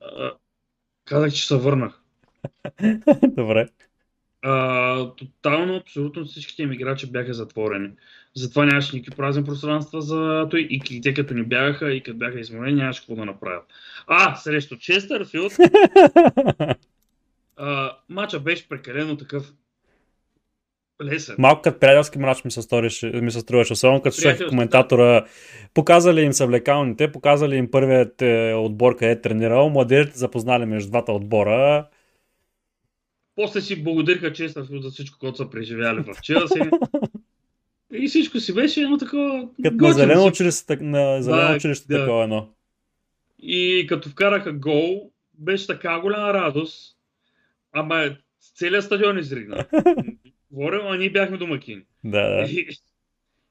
А, 0.00 0.32
казах, 1.04 1.32
че 1.32 1.46
се 1.46 1.56
върнах. 1.56 2.00
Добре. 3.28 3.68
А, 4.42 5.14
тотално, 5.14 5.76
абсолютно 5.76 6.24
всичките 6.24 6.62
им 6.62 6.72
играчи 6.72 7.10
бяха 7.10 7.34
затворени. 7.34 7.90
Затова 8.34 8.64
нямаше 8.64 8.96
никакви 8.96 9.16
празни 9.16 9.44
пространства 9.44 10.00
за 10.00 10.46
той 10.50 10.60
и 10.70 11.00
те 11.00 11.14
като 11.14 11.34
ни 11.34 11.42
бягаха 11.42 11.92
и 11.92 12.02
като 12.02 12.18
бяха 12.18 12.40
изморени, 12.40 12.80
нямаше 12.80 13.00
какво 13.00 13.14
да 13.14 13.24
направят. 13.24 13.64
А, 14.06 14.36
срещу 14.36 14.76
Честърфилд, 14.76 15.52
а, 17.56 17.96
матча 18.08 18.40
беше 18.40 18.68
прекалено 18.68 19.16
такъв 19.16 19.52
лесен. 21.04 21.36
Малко 21.38 21.62
като 21.62 21.78
приятелски 21.78 22.18
мрач 22.18 22.44
ми 22.44 22.50
се, 22.50 22.62
сториш, 22.62 23.02
ми 23.02 23.30
се 23.30 23.40
струваше, 23.40 23.72
особено 23.72 24.02
като 24.02 24.16
слушах 24.16 24.48
коментатора. 24.48 25.24
Показали 25.74 26.20
им 26.20 26.32
съвлекалните, 26.32 27.12
показали 27.12 27.56
им 27.56 27.70
първият 27.70 28.22
е, 28.22 28.54
отбор, 28.54 28.96
къде 28.96 29.10
е 29.10 29.20
тренирал, 29.20 29.68
младежите 29.68 30.18
запознали 30.18 30.66
между 30.66 30.90
двата 30.90 31.12
отбора. 31.12 31.86
После 33.36 33.60
си 33.60 33.84
благодариха 33.84 34.32
Честърфилд 34.32 34.82
за 34.82 34.90
всичко, 34.90 35.18
което 35.18 35.36
са 35.36 35.50
преживяли 35.50 36.00
в 36.00 36.20
Челси. 36.22 36.60
И 37.92 38.08
всичко 38.08 38.40
си 38.40 38.54
беше 38.54 38.80
едно 38.80 38.98
такова... 38.98 39.48
Като 39.64 39.76
на 39.76 39.92
зелено 39.92 40.26
училище, 40.26 40.76
на 40.76 41.22
зелено 41.22 41.48
Да, 41.48 41.56
училище 41.56 41.86
да. 41.88 41.98
такова 41.98 42.22
едно. 42.22 42.48
И 43.38 43.86
като 43.88 44.08
вкараха 44.08 44.52
гол, 44.52 45.10
беше 45.38 45.66
така 45.66 46.00
голяма 46.00 46.34
радост. 46.34 46.96
Ама 47.72 48.16
целият 48.56 48.84
стадион 48.84 49.18
изригна. 49.18 49.64
Говорим, 50.50 50.80
а 50.84 50.96
ние 50.96 51.10
бяхме 51.10 51.36
домакини. 51.36 51.82
Да, 52.04 52.28
да. 52.28 52.50
И, 52.50 52.68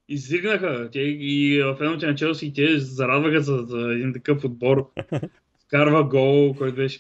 изригнаха. 0.10 0.90
Те, 0.92 1.00
и 1.00 1.62
в 1.64 1.78
едното 1.82 2.06
на 2.06 2.16
Челси 2.16 2.46
и 2.46 2.54
те 2.54 2.80
зарадваха 2.80 3.42
за, 3.42 3.58
за 3.58 3.94
един 3.94 4.14
такъв 4.14 4.44
отбор. 4.44 4.92
Вкарва 5.66 6.04
гол, 6.04 6.54
който 6.54 6.76
беше 6.76 7.00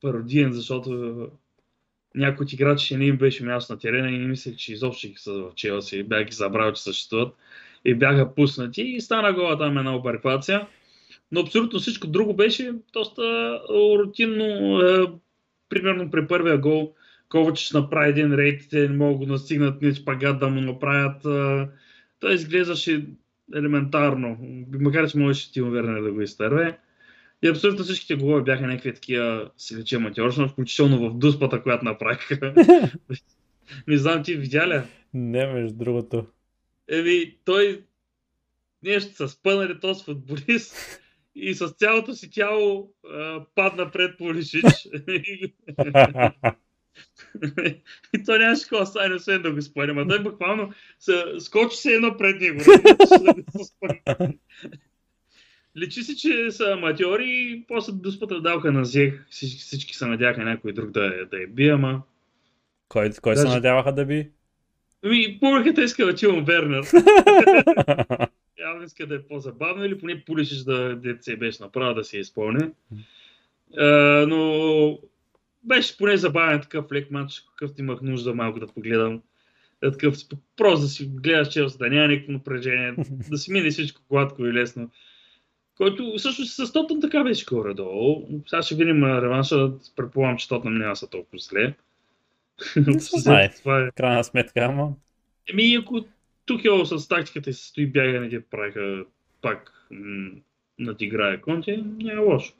пародиен, 0.00 0.52
защото 0.52 1.28
някои 2.14 2.44
от 2.44 2.52
играчи 2.52 2.96
не 2.96 3.06
им 3.06 3.16
беше 3.16 3.44
място 3.44 3.72
на 3.72 3.78
терена 3.78 4.10
и 4.10 4.18
не 4.18 4.26
мислех, 4.26 4.56
че 4.56 4.72
изобщо 4.72 5.08
ги 5.08 5.14
са 5.16 5.32
в 5.32 5.54
Челси. 5.54 6.02
Бях 6.02 6.24
ги 6.24 6.32
забрал, 6.32 6.72
че 6.72 6.82
съществуват. 6.82 7.34
И 7.84 7.94
бяха 7.94 8.34
пуснати 8.34 8.82
и 8.82 9.00
стана 9.00 9.32
гола 9.32 9.58
там 9.58 9.78
една 9.78 9.96
обърквация. 9.96 10.66
Но 11.32 11.40
абсолютно 11.40 11.78
всичко 11.78 12.06
друго 12.06 12.34
беше 12.34 12.72
доста 12.92 13.22
рутинно. 13.98 14.80
Е, 14.80 15.06
примерно 15.68 16.10
при 16.10 16.26
първия 16.26 16.58
гол 16.58 16.94
Ковачич 17.28 17.70
направи 17.70 18.10
един 18.10 18.34
рейд, 18.34 18.62
те 18.70 18.88
не 18.88 18.96
могат 18.96 19.28
да 19.28 19.32
настигнат 19.32 19.82
ни 19.82 19.94
шпагат 19.94 20.38
да 20.38 20.48
му 20.48 20.60
направят. 20.60 21.26
А, 21.26 21.68
той 22.20 22.34
изглеждаше 22.34 23.06
елементарно, 23.54 24.38
макар 24.80 25.10
че 25.10 25.18
можеше 25.18 25.52
Тимо 25.52 25.70
Вернер 25.70 26.02
да 26.02 26.12
го 26.12 26.20
изтърве. 26.20 26.78
И 27.44 27.48
абсолютно 27.48 27.84
всичките 27.84 28.14
голове 28.14 28.42
бяха 28.42 28.66
някакви 28.66 28.94
такива 28.94 29.50
си 29.56 29.76
лече 29.76 29.96
аматьорщина, 29.96 30.48
включително 30.48 31.10
в 31.10 31.18
дуспата, 31.18 31.62
която 31.62 31.84
направиха. 31.84 32.54
не 33.88 33.96
знам, 33.96 34.22
ти 34.22 34.34
видя 34.34 34.68
ли? 34.68 34.82
Не, 35.14 35.46
между 35.46 35.76
другото. 35.76 36.26
Еми, 36.88 37.36
той 37.44 37.84
нещо 38.82 39.14
са 39.14 39.28
спънали 39.28 39.80
този 39.80 40.04
футболист 40.04 41.00
и 41.34 41.54
с 41.54 41.68
цялото 41.68 42.14
си 42.14 42.30
тяло 42.30 42.94
а, 43.10 43.44
падна 43.54 43.90
пред 43.90 44.18
Полишич. 44.18 44.64
и 48.14 48.24
той 48.26 48.38
нямаше 48.38 48.62
какво 48.62 48.86
стане, 48.86 49.14
освен 49.14 49.42
да 49.42 49.52
го 49.52 49.62
спъне. 49.62 49.92
Ма 49.92 50.08
той 50.08 50.22
буквално 50.22 50.72
скочи 51.38 51.76
се 51.76 51.92
едно 51.92 52.16
пред 52.16 52.40
него. 52.40 52.60
за 53.08 53.18
да 53.18 53.58
се 53.58 53.64
спъне. 53.64 54.02
Личи 55.76 56.02
си, 56.02 56.16
че 56.16 56.50
са 56.50 56.72
аматьори 56.72 57.26
и 57.28 57.64
после 57.68 57.92
дуспата 57.92 58.40
даваха 58.40 58.72
на 58.72 58.84
зех. 58.84 59.26
Всички, 59.30 59.58
всички 59.58 59.94
се 59.96 60.06
надяха 60.06 60.44
някой 60.44 60.72
друг 60.72 60.90
да, 60.90 61.26
да 61.30 61.38
я 61.38 61.48
бие, 61.48 61.72
ама... 61.72 62.02
Кой, 62.88 63.10
кой 63.22 63.36
се 63.36 63.42
Даже- 63.42 63.54
надяваха 63.54 63.92
да 63.92 64.04
би? 64.04 64.30
Ами, 65.04 65.38
публиката 65.40 65.82
иска 65.82 66.06
да 66.06 66.14
чувам 66.14 66.44
Вернер. 66.44 66.84
Явно 68.60 68.84
иска 68.84 69.06
да 69.06 69.14
е 69.14 69.22
по-забавно 69.22 69.84
или 69.84 69.98
поне 69.98 70.24
пулишиш 70.24 70.58
да 70.58 70.96
дете 70.96 71.22
се 71.22 71.36
беше 71.36 71.62
направо 71.62 71.94
да 71.94 72.04
се 72.04 72.18
изпълни. 72.18 72.70
А, 73.78 73.86
но 74.28 74.98
беше 75.64 75.96
поне 75.96 76.16
забавен 76.16 76.60
такъв 76.60 76.92
лек 76.92 77.10
матч, 77.10 77.44
какъвто 77.50 77.80
имах 77.80 78.02
нужда 78.02 78.34
малко 78.34 78.60
да 78.60 78.66
погледам. 78.66 79.22
Е, 79.82 79.90
Такъв, 79.90 80.14
просто 80.56 80.82
да 80.82 80.88
си 80.88 81.10
гледаш 81.14 81.48
Челси, 81.48 81.78
да 81.78 81.88
няма 81.88 82.08
никакво 82.08 82.32
напрежение, 82.32 82.94
да 83.30 83.38
си 83.38 83.52
мине 83.52 83.70
всичко 83.70 84.00
гладко 84.10 84.46
и 84.46 84.52
лесно. 84.52 84.90
Който 85.76 86.14
всъщност 86.18 86.52
с 86.56 86.72
Тотъм 86.72 87.00
така 87.00 87.24
беше 87.24 87.44
горе-долу. 87.44 88.28
Сега 88.46 88.62
ще 88.62 88.74
видим 88.74 89.04
реванша, 89.04 89.70
предполагам, 89.96 90.36
че 90.36 90.48
Тотъм 90.48 90.78
няма 90.78 90.96
са 90.96 91.10
толкова 91.10 91.38
зле. 91.38 91.74
Не 92.76 93.00
се 93.00 93.20
знае. 93.20 93.50
Това 93.50 93.80
е. 93.80 93.90
Крайна 93.90 94.24
сметка, 94.24 94.60
ама. 94.60 94.92
Еми, 95.50 95.74
ако 95.74 96.04
Тухел 96.46 96.84
с 96.84 97.08
тактиката 97.08 97.50
и 97.50 97.52
с 97.52 97.58
стои 97.58 97.86
бягане 97.86 98.28
ги 98.28 98.40
правиха 98.40 99.04
пак 99.42 99.86
м- 99.90 100.30
надиграе 100.78 101.40
Конте, 101.40 101.84
няма 101.98 102.22
лошо. 102.22 102.54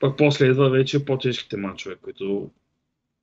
Пак 0.00 0.16
после 0.16 0.46
идва 0.46 0.70
вече 0.70 1.04
по-тежките 1.04 1.56
матчове, 1.56 1.96
които 1.96 2.50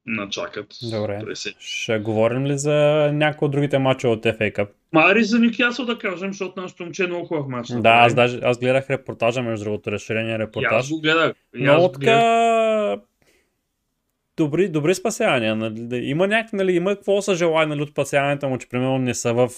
начакат. 0.06 0.68
Добре. 0.92 1.22
Ще 1.60 2.00
говорим 2.00 2.46
ли 2.46 2.58
за 2.58 2.74
някои 3.14 3.46
от 3.46 3.52
другите 3.52 3.80
мачове 3.80 4.14
от 4.14 4.24
FA 4.24 4.54
Cup? 4.56 4.68
Мари 4.94 5.24
за 5.24 5.40
Нюкасъл 5.40 5.86
да 5.86 5.98
кажем, 5.98 6.28
защото 6.34 6.62
нашето 6.62 6.84
момче 6.84 7.04
е 7.04 7.08
много 7.08 7.26
хубав 7.26 7.48
матч. 7.48 7.68
Да, 7.70 7.90
аз, 7.90 8.14
даже, 8.14 8.40
аз 8.44 8.60
гледах 8.60 8.90
репортажа, 8.90 9.42
между 9.42 9.66
другото, 9.66 9.92
разширения 9.92 10.36
И 10.36 10.40
репортаж. 10.40 10.72
аз 10.74 10.90
го 10.90 11.02
гледах. 11.02 11.34
И 11.56 11.66
аз 11.66 11.74
Много 11.74 11.82
го 11.82 12.00
гледах. 12.00 12.20
така 12.20 13.02
добри, 14.38 14.70
добри 14.70 14.96
спасявания. 14.96 15.56
Нали? 15.56 15.98
Има 15.98 16.28
някакви, 16.28 16.58
нали, 16.58 16.72
има 16.76 16.96
какво 16.96 17.22
са 17.22 17.36
желая 17.36 17.68
нали, 17.68 17.82
от 17.82 17.90
спасяването 17.90 18.50
му, 18.50 18.58
че 18.58 18.70
примерно 18.70 18.98
не 18.98 19.14
са 19.14 19.34
в 19.34 19.50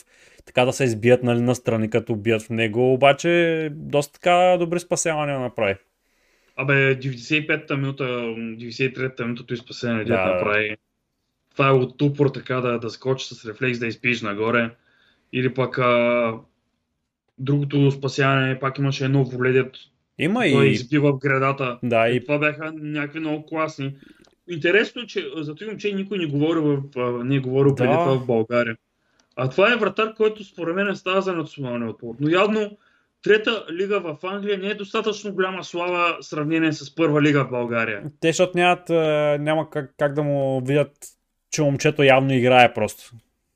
така 0.45 0.65
да 0.65 0.73
се 0.73 0.83
избият 0.83 1.23
нали, 1.23 1.41
настрани, 1.41 1.89
като 1.89 2.15
бият 2.15 2.41
в 2.41 2.49
него, 2.49 2.93
обаче 2.93 3.69
доста 3.73 4.13
така 4.13 4.57
добри 4.59 4.79
спасявания 4.79 5.39
направи. 5.39 5.75
Абе, 6.61 6.99
95-та 6.99 7.77
минута, 7.77 8.03
93-та 8.03 9.23
минута 9.23 9.45
той 9.45 9.57
спасение 9.57 10.03
да. 10.03 10.17
Да. 10.17 10.33
направи. 10.33 10.77
Това 11.51 11.67
е 11.67 11.71
от 11.71 12.01
упор 12.01 12.29
така 12.29 12.61
да, 12.61 12.79
да 12.79 12.89
скочиш 12.89 13.27
с 13.27 13.45
рефлекс 13.45 13.79
да 13.79 13.87
изпиеш 13.87 14.21
нагоре. 14.21 14.69
Или 15.33 15.53
пък 15.53 15.77
а, 15.77 16.33
другото 17.37 17.91
спасяване 17.91 18.59
пак 18.59 18.77
имаше 18.77 19.05
едно 19.05 19.23
воледет. 19.23 19.75
Има 20.19 20.39
Той 20.39 20.67
и... 20.67 20.71
избива 20.71 21.13
в 21.13 21.19
градата. 21.19 21.79
Да, 21.83 22.09
И 22.09 22.15
и 22.15 22.21
това 22.21 22.37
бяха 22.37 22.71
някакви 22.75 23.19
много 23.19 23.45
класни. 23.45 23.95
Интересно 24.49 25.01
е, 25.01 25.05
че 25.05 25.25
за 25.35 25.55
този 25.55 25.69
момче 25.69 25.93
никой 25.93 26.17
не 26.17 26.25
говори, 26.25 26.59
в, 26.59 27.23
не 27.23 27.35
е 27.35 27.39
говорил 27.39 27.75
преди 27.75 27.93
Да. 27.93 27.97
това 27.99 28.15
в 28.15 28.25
България. 28.25 28.77
А 29.35 29.49
това 29.49 29.73
е 29.73 29.77
вратар, 29.77 30.13
който 30.13 30.43
според 30.43 30.75
мен 30.75 30.95
става 30.95 31.21
за 31.21 31.33
националния 31.33 31.89
отбор. 31.89 32.15
Но 32.19 32.29
явно 32.29 32.77
трета 33.23 33.65
лига 33.71 33.99
в 33.99 34.17
Англия 34.23 34.57
не 34.57 34.67
е 34.67 34.73
достатъчно 34.75 35.33
голяма 35.33 35.63
слава 35.63 36.17
в 36.21 36.25
сравнение 36.25 36.73
с 36.73 36.95
първа 36.95 37.21
лига 37.21 37.45
в 37.45 37.49
България. 37.49 38.03
те, 38.19 38.27
защото 38.27 38.57
нямат, 38.57 38.89
няма 39.41 39.69
как, 39.69 39.93
как 39.97 40.13
да 40.13 40.23
му 40.23 40.61
видят, 40.65 40.91
че 41.51 41.61
момчето 41.61 42.03
явно 42.03 42.33
играе 42.33 42.73
просто. 42.73 43.11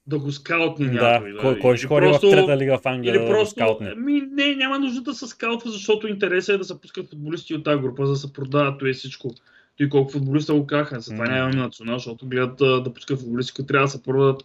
Да 0.08 0.20
го 0.20 0.32
скаутни 0.32 0.86
Да, 0.86 0.92
някой. 1.12 1.38
кой, 1.42 1.60
кой 1.60 1.78
ще 1.78 1.88
ходи 1.88 2.08
просто- 2.08 2.28
в 2.28 2.32
трета 2.32 2.58
лига 2.58 2.78
в 2.78 2.86
Англия 2.86 3.12
Или 3.12 3.18
да 3.18 3.26
го 3.26 3.30
просто, 3.32 3.52
скаутне? 3.52 3.96
ми, 3.96 4.22
не, 4.32 4.56
няма 4.56 4.80
нужда 4.80 5.02
да 5.02 5.14
се 5.14 5.28
скаутва, 5.28 5.72
защото 5.72 6.08
интересът 6.08 6.56
е 6.56 6.58
да 6.58 6.64
се 6.64 6.82
пускат 6.82 7.10
футболисти 7.10 7.56
от 7.56 7.64
тази 7.64 7.82
група, 7.82 8.06
за 8.06 8.12
да 8.12 8.18
се 8.18 8.34
продават 8.34 8.82
е 8.84 8.94
всичко. 8.94 9.34
Той 9.78 9.90
колко 9.90 10.12
футболиста 10.12 10.54
го 10.54 10.68
каха, 10.68 11.00
затова 11.00 11.26
М. 11.26 11.32
нямаме 11.32 11.56
национал, 11.56 11.98
защото 11.98 12.28
гледат 12.28 12.58
да 12.84 12.94
пускат 12.94 13.20
футболисти, 13.20 13.54
които 13.54 13.68
трябва 13.68 13.86
да 13.86 13.92
се 13.92 14.04
продадат. 14.04 14.42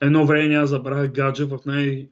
Едно 0.00 0.26
време 0.26 0.48
няма 0.48 0.66
забравя 0.66 1.08
гадже 1.08 1.44
в 1.44 1.58
най 1.66 2.06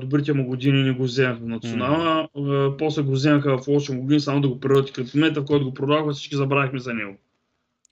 добрите 0.00 0.32
му 0.32 0.46
години 0.46 0.82
не 0.82 0.92
го 0.92 1.02
вземаха 1.02 1.40
в 1.40 1.46
национална, 1.46 2.28
а, 2.36 2.76
после 2.76 3.02
го 3.02 3.12
вземаха 3.12 3.58
в 3.58 3.68
лоши 3.68 3.92
му 3.92 4.02
години, 4.02 4.20
само 4.20 4.40
да 4.40 4.48
го 4.48 4.60
превърнат 4.60 4.92
като 4.92 5.10
момента, 5.14 5.40
в 5.40 5.44
който 5.44 5.64
го 5.64 5.74
продаваха, 5.74 6.12
всички 6.12 6.36
забравихме 6.36 6.78
за 6.78 6.94
него. 6.94 7.16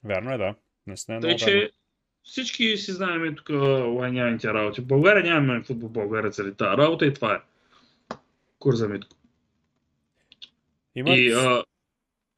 Вярно 0.05 0.33
е, 0.33 0.39
да. 0.39 0.55
Наистина 0.87 1.17
е 1.17 1.21
Тъй, 1.21 1.37
че 1.37 1.71
всички 2.23 2.77
си 2.77 2.93
знаем 2.93 3.35
тук 3.37 3.51
лайняните 3.87 4.55
работи. 4.55 4.81
В 4.81 4.87
България 4.87 5.25
нямаме 5.25 5.63
футбол 5.63 5.89
в 5.89 5.93
България 5.93 6.31
цели 6.31 6.55
тази 6.55 6.77
работа 6.77 7.07
и 7.07 7.15
това 7.15 7.35
е. 7.35 7.41
Курза 8.59 8.89
Митко. 8.89 9.17
Имат 10.95 11.19
И 11.19 11.33
а, 11.33 11.65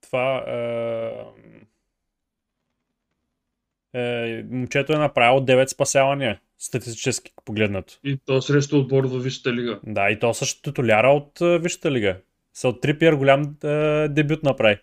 това... 0.00 0.44
Е, 0.46 1.40
е, 3.92 4.44
момчето 4.50 4.92
е 4.92 4.96
направило 4.96 5.40
9 5.40 5.66
спасявания, 5.66 6.40
статистически 6.60 7.32
погледнато. 7.44 7.94
и 8.04 8.18
то 8.26 8.42
срещу 8.42 8.78
отбор 8.78 9.04
във 9.04 9.24
Висшата 9.24 9.52
лига. 9.52 9.80
Да, 9.86 10.10
и 10.10 10.18
то 10.18 10.34
също 10.34 10.62
титуляра 10.62 11.08
от 11.08 11.40
е, 11.40 11.58
Висшата 11.58 11.90
лига. 11.90 12.16
Са 12.54 12.80
Трипиер 12.80 13.12
голям 13.14 13.56
е, 13.64 14.08
дебют 14.08 14.42
направи. 14.42 14.78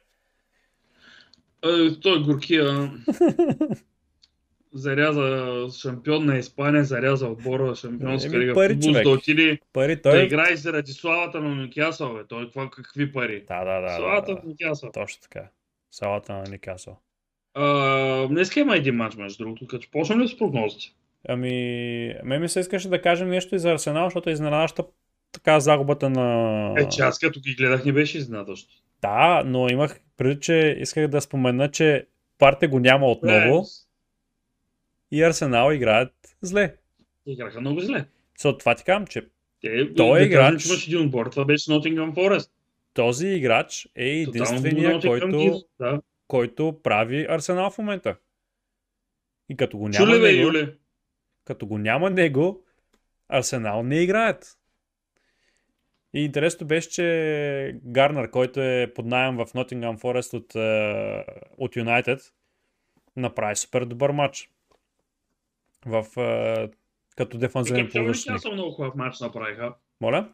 А, 1.62 2.00
той 2.02 2.24
Горкия 2.24 2.92
заряза 4.74 5.68
шампион 5.82 6.26
на 6.26 6.38
Испания, 6.38 6.84
заряза 6.84 7.28
отбора 7.28 7.76
шампионска 7.76 8.36
Еми, 8.36 8.40
лига. 8.40 8.54
пари, 8.54 8.74
Футбол, 8.74 8.90
човек. 8.92 9.04
да 9.04 9.10
отиде 9.10 9.60
Пари 9.74 9.96
да 9.96 10.02
той... 10.02 10.24
играе 10.24 10.56
заради 10.56 10.92
славата 10.92 11.42
на 11.42 11.56
Нюкасъл, 11.56 12.14
бе. 12.14 12.24
Той 12.30 12.50
това 12.50 12.70
какви 12.70 13.12
пари? 13.12 13.44
Да, 13.48 13.64
да, 13.66 13.82
да. 13.82 13.82
да, 13.82 13.96
славата 13.96 14.36
да. 14.36 14.42
в 14.42 14.44
Нюкасъл. 14.44 14.92
Точно 14.92 15.22
така. 15.22 15.50
Салата 15.92 16.34
на 16.34 16.44
Никасъл. 16.44 17.00
А, 17.54 18.28
Днеска 18.28 18.60
има 18.60 18.76
един 18.76 18.96
матч, 18.96 19.16
между 19.16 19.44
другото, 19.44 19.68
като 19.68 19.88
почнем 19.92 20.22
ли 20.22 20.28
с 20.28 20.38
прогнозите? 20.38 20.97
Ами, 21.28 21.52
ме 22.24 22.40
ми 22.40 22.50
се 22.50 22.60
искаше 22.60 22.90
да 22.90 23.02
кажем 23.02 23.30
нещо 23.30 23.56
и 23.56 23.60
за 23.60 23.72
Арсенал, 23.72 24.06
защото 24.06 24.30
е 24.30 24.34
изненадаща 24.34 24.84
така 25.32 25.60
загубата 25.60 26.10
на... 26.10 26.74
Е, 26.78 26.90
че 26.90 27.02
аз 27.02 27.20
като 27.20 27.40
ги 27.40 27.56
гледах 27.56 27.86
не 27.86 27.94
беше 27.94 28.18
изненадващо. 28.18 28.74
Да, 29.02 29.44
но 29.46 29.70
имах 29.70 30.00
преди, 30.18 30.40
че 30.40 30.76
исках 30.80 31.08
да 31.08 31.22
спомена, 31.22 31.72
че 31.72 32.08
партия 32.38 32.70
го 32.70 32.80
няма 32.80 33.06
отново 33.08 33.66
и 35.12 35.24
Арсенал 35.24 35.72
играят 35.72 36.14
зле. 36.42 36.76
Играха 37.26 37.62
много 37.62 37.80
зле. 37.80 38.06
So, 38.40 38.60
това 38.60 38.76
ти 38.76 38.84
казвам, 38.84 39.08
че 39.08 39.22
Те, 39.62 39.94
Той 39.96 40.20
да 40.20 40.26
играч- 40.26 40.36
кажем, 40.36 40.60
че 40.60 40.68
имаш 40.70 40.88
един 40.88 41.02
отбор, 41.02 41.26
това 41.26 41.46
беше 41.46 41.72
Nottingham 41.72 42.14
Forest. 42.14 42.50
този 42.94 43.28
играч 43.28 43.88
е 43.96 44.06
единствения, 44.10 45.00
който, 45.02 45.64
Да. 45.80 46.02
който 46.28 46.80
прави 46.84 47.26
Арсенал 47.30 47.70
в 47.70 47.78
момента. 47.78 48.16
И 49.50 49.58
като 49.58 49.78
го 49.78 49.88
няма 49.90 50.06
Чуле 50.06 50.20
бе, 50.20 50.32
него, 50.32 50.44
Юле. 50.44 50.74
Като 51.48 51.66
го 51.66 51.78
няма 51.78 52.10
него, 52.10 52.64
Арсенал 53.30 53.84
не 53.84 54.02
играят. 54.04 54.58
И 56.14 56.26
интересното 56.26 56.66
беше, 56.66 56.90
че 56.90 57.80
Гарнер, 57.86 58.30
който 58.32 58.62
е 58.62 58.92
под 58.96 59.06
найем 59.06 59.36
в 59.36 59.46
Nottingham 59.46 60.02
Forest 60.02 60.34
от, 60.34 60.56
е, 60.56 61.26
от 61.58 61.76
United, 61.76 62.22
направи 63.16 63.56
супер 63.56 63.86
добър 63.86 64.12
матч. 64.12 64.50
В, 65.86 66.06
е, 66.18 66.70
като 67.18 67.38
дефанзивен 67.38 67.90
полузащитник. 67.92 68.34
Нюкасъл 68.34 68.54
много 68.54 68.72
хубав 68.72 68.96
матч 68.96 69.20
направиха. 69.20 69.74
Моля? 70.02 70.30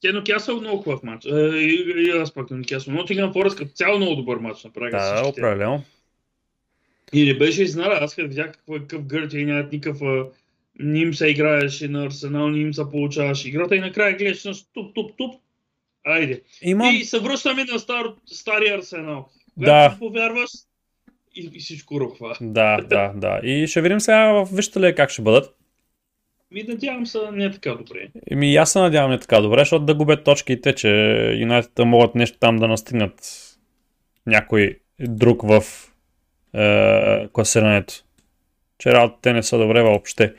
Те 0.00 0.12
Нюкасъл 0.12 0.60
много 0.60 0.82
хубав 0.82 1.02
матч. 1.02 1.26
Е, 1.26 1.30
и, 1.30 1.94
и 1.96 2.10
аз 2.10 2.34
пак 2.34 2.50
на 2.50 2.56
Нюкасъл. 2.56 2.94
Nottingham 2.94 3.32
Forest 3.32 3.58
като 3.58 3.70
цяло 3.70 3.96
много 3.96 4.14
добър 4.14 4.36
матч 4.36 4.64
направиха 4.64 4.96
Да, 4.96 5.28
определено. 5.28 5.82
И 7.14 7.26
не 7.26 7.34
беше 7.34 7.62
изненада. 7.62 7.98
Аз 8.00 8.14
като 8.14 8.28
видях 8.28 8.52
какво 8.52 8.76
е 8.76 8.78
какъв 8.78 9.06
гъртия 9.06 9.40
и 9.40 9.44
нямат 9.44 9.72
никакъв... 9.72 10.28
Не 10.78 10.98
им 10.98 11.14
се 11.14 11.26
играеше 11.26 11.88
на 11.88 12.04
Арсенал, 12.04 12.48
не 12.48 12.58
им 12.58 12.74
се 12.74 12.82
получаваше 12.90 13.48
играта 13.48 13.76
и 13.76 13.80
накрая 13.80 14.16
гледаш 14.16 14.44
на 14.44 14.52
туп, 14.72 14.94
туп, 14.94 15.16
туп. 15.16 15.34
Айде. 16.04 16.42
Имам... 16.62 16.94
И 16.94 17.04
се 17.04 17.18
връщаме 17.18 17.64
на 17.64 17.78
стар, 17.78 18.06
стария 18.26 18.78
Арсенал. 18.78 19.28
Да. 19.56 19.64
Когато 19.64 19.98
повярваш 19.98 20.50
и, 21.34 21.50
и 21.54 21.58
всичко 21.58 22.00
рухва. 22.00 22.36
Да, 22.40 22.76
да, 22.76 23.12
да. 23.16 23.40
И 23.42 23.66
ще 23.66 23.82
видим 23.82 24.00
сега 24.00 24.32
в 24.32 24.48
вижте 24.52 24.80
ли 24.80 24.94
как 24.94 25.10
ще 25.10 25.22
бъдат. 25.22 25.56
Ми 26.50 26.62
надявам 26.62 27.06
се 27.06 27.18
не 27.32 27.44
е 27.44 27.50
така 27.50 27.70
добре. 27.70 28.08
Еми, 28.30 28.52
и 28.52 28.56
аз 28.56 28.72
се 28.72 28.78
надявам 28.78 29.10
не 29.10 29.18
така 29.18 29.40
добре, 29.40 29.58
защото 29.58 29.84
да 29.84 29.94
губят 29.94 30.24
точките, 30.24 30.74
че 30.74 30.88
Юнайтед 31.40 31.78
могат 31.78 32.14
нещо 32.14 32.38
там 32.38 32.56
да 32.56 32.68
настигнат 32.68 33.40
някой 34.26 34.78
друг 35.00 35.42
в 35.42 35.62
е, 36.54 37.28
класирането. 37.28 37.94
Че 38.78 38.92
работите 38.92 39.32
не 39.32 39.42
са 39.42 39.58
добре 39.58 39.82
въобще. 39.82 40.34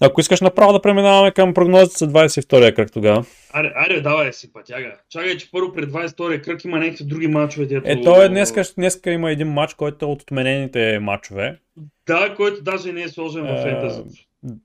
Ако 0.00 0.20
искаш 0.20 0.40
направо 0.40 0.72
да 0.72 0.82
преминаваме 0.82 1.30
към 1.30 1.54
прогнозите 1.54 1.96
за 1.98 2.08
22-я 2.08 2.74
кръг 2.74 2.92
тогава. 2.92 3.24
Аре, 3.52 3.72
аре, 3.76 4.00
давай 4.00 4.32
си 4.32 4.52
пътяга. 4.52 4.94
Чакай, 5.10 5.36
че 5.36 5.50
първо 5.50 5.72
пред 5.72 5.90
22 5.90 6.44
кръг 6.44 6.64
има 6.64 6.78
някакви 6.78 7.04
други 7.04 7.28
мачове, 7.28 7.66
дето... 7.66 7.82
Е, 7.86 8.00
то 8.00 8.22
е 8.22 8.28
днеска, 8.28 8.62
днеска 8.76 9.10
има 9.10 9.30
един 9.30 9.48
матч, 9.48 9.74
който 9.74 10.04
е 10.04 10.08
от 10.08 10.22
отменените 10.22 10.98
матчове. 10.98 11.58
Да, 12.06 12.34
който 12.36 12.62
даже 12.62 12.92
не 12.92 13.02
е 13.02 13.08
сложен 13.08 13.42
в 13.42 13.50
Е, 13.50 13.62
фентазито. 13.62 14.08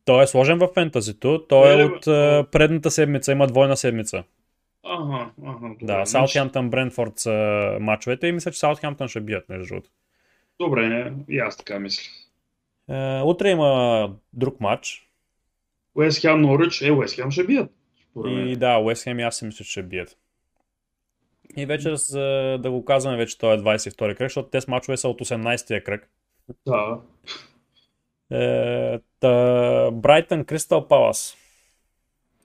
Той 0.05 0.23
е 0.23 0.27
сложен 0.27 0.57
в 0.57 0.69
фентазито, 0.73 1.45
той 1.49 1.69
е 1.69 1.81
Е, 1.81 1.85
от 1.85 2.03
бе. 2.05 2.37
е, 2.37 2.43
предната 2.43 2.91
седмица, 2.91 3.31
има 3.31 3.47
двойна 3.47 3.77
седмица. 3.77 4.23
Ага, 4.85 5.29
ага, 5.45 5.59
добре. 5.61 5.75
Да, 5.81 5.93
значи- 5.95 6.11
Саутхемптън, 6.11 6.69
Брентфорд 6.69 7.11
са 7.15 7.31
матчовете 7.81 8.27
и 8.27 8.31
мисля, 8.31 8.51
че 8.51 8.59
Саутхемптън 8.59 9.07
ще 9.07 9.21
бият, 9.21 9.49
между 9.49 9.65
другото. 9.67 9.89
Добре, 10.59 11.13
и 11.29 11.39
аз 11.39 11.57
така 11.57 11.79
мисля. 11.79 12.11
Е, 12.89 13.21
утре 13.21 13.49
има 13.49 14.13
друг 14.33 14.59
матч. 14.59 15.09
Уест 15.95 16.21
Хем 16.21 16.41
Норич, 16.41 16.81
е, 16.81 16.91
Уест 16.91 17.15
Хем 17.15 17.31
ще 17.31 17.43
бият. 17.43 17.71
И 18.25 18.55
да, 18.55 18.77
Уест 18.77 19.03
Хем 19.03 19.19
и 19.19 19.23
аз 19.23 19.37
си 19.37 19.45
мисля, 19.45 19.65
че 19.65 19.71
ще 19.71 19.83
бият. 19.83 20.17
И 21.57 21.65
вече 21.65 21.95
за 21.95 22.21
да 22.61 22.71
го 22.71 22.85
казваме, 22.85 23.17
вече 23.17 23.37
той 23.37 23.55
е 23.55 23.57
22 23.57 23.97
кръг, 23.97 24.17
защото 24.19 24.49
тези 24.49 24.65
матчове 24.69 24.97
са 24.97 25.09
от 25.09 25.19
18-я 25.19 25.83
кръг. 25.83 26.09
Да. 26.65 26.99
Е, 28.31 28.99
та, 29.19 29.91
Брайтън 29.91 30.45
Кристал 30.45 30.87
Палас. 30.87 31.37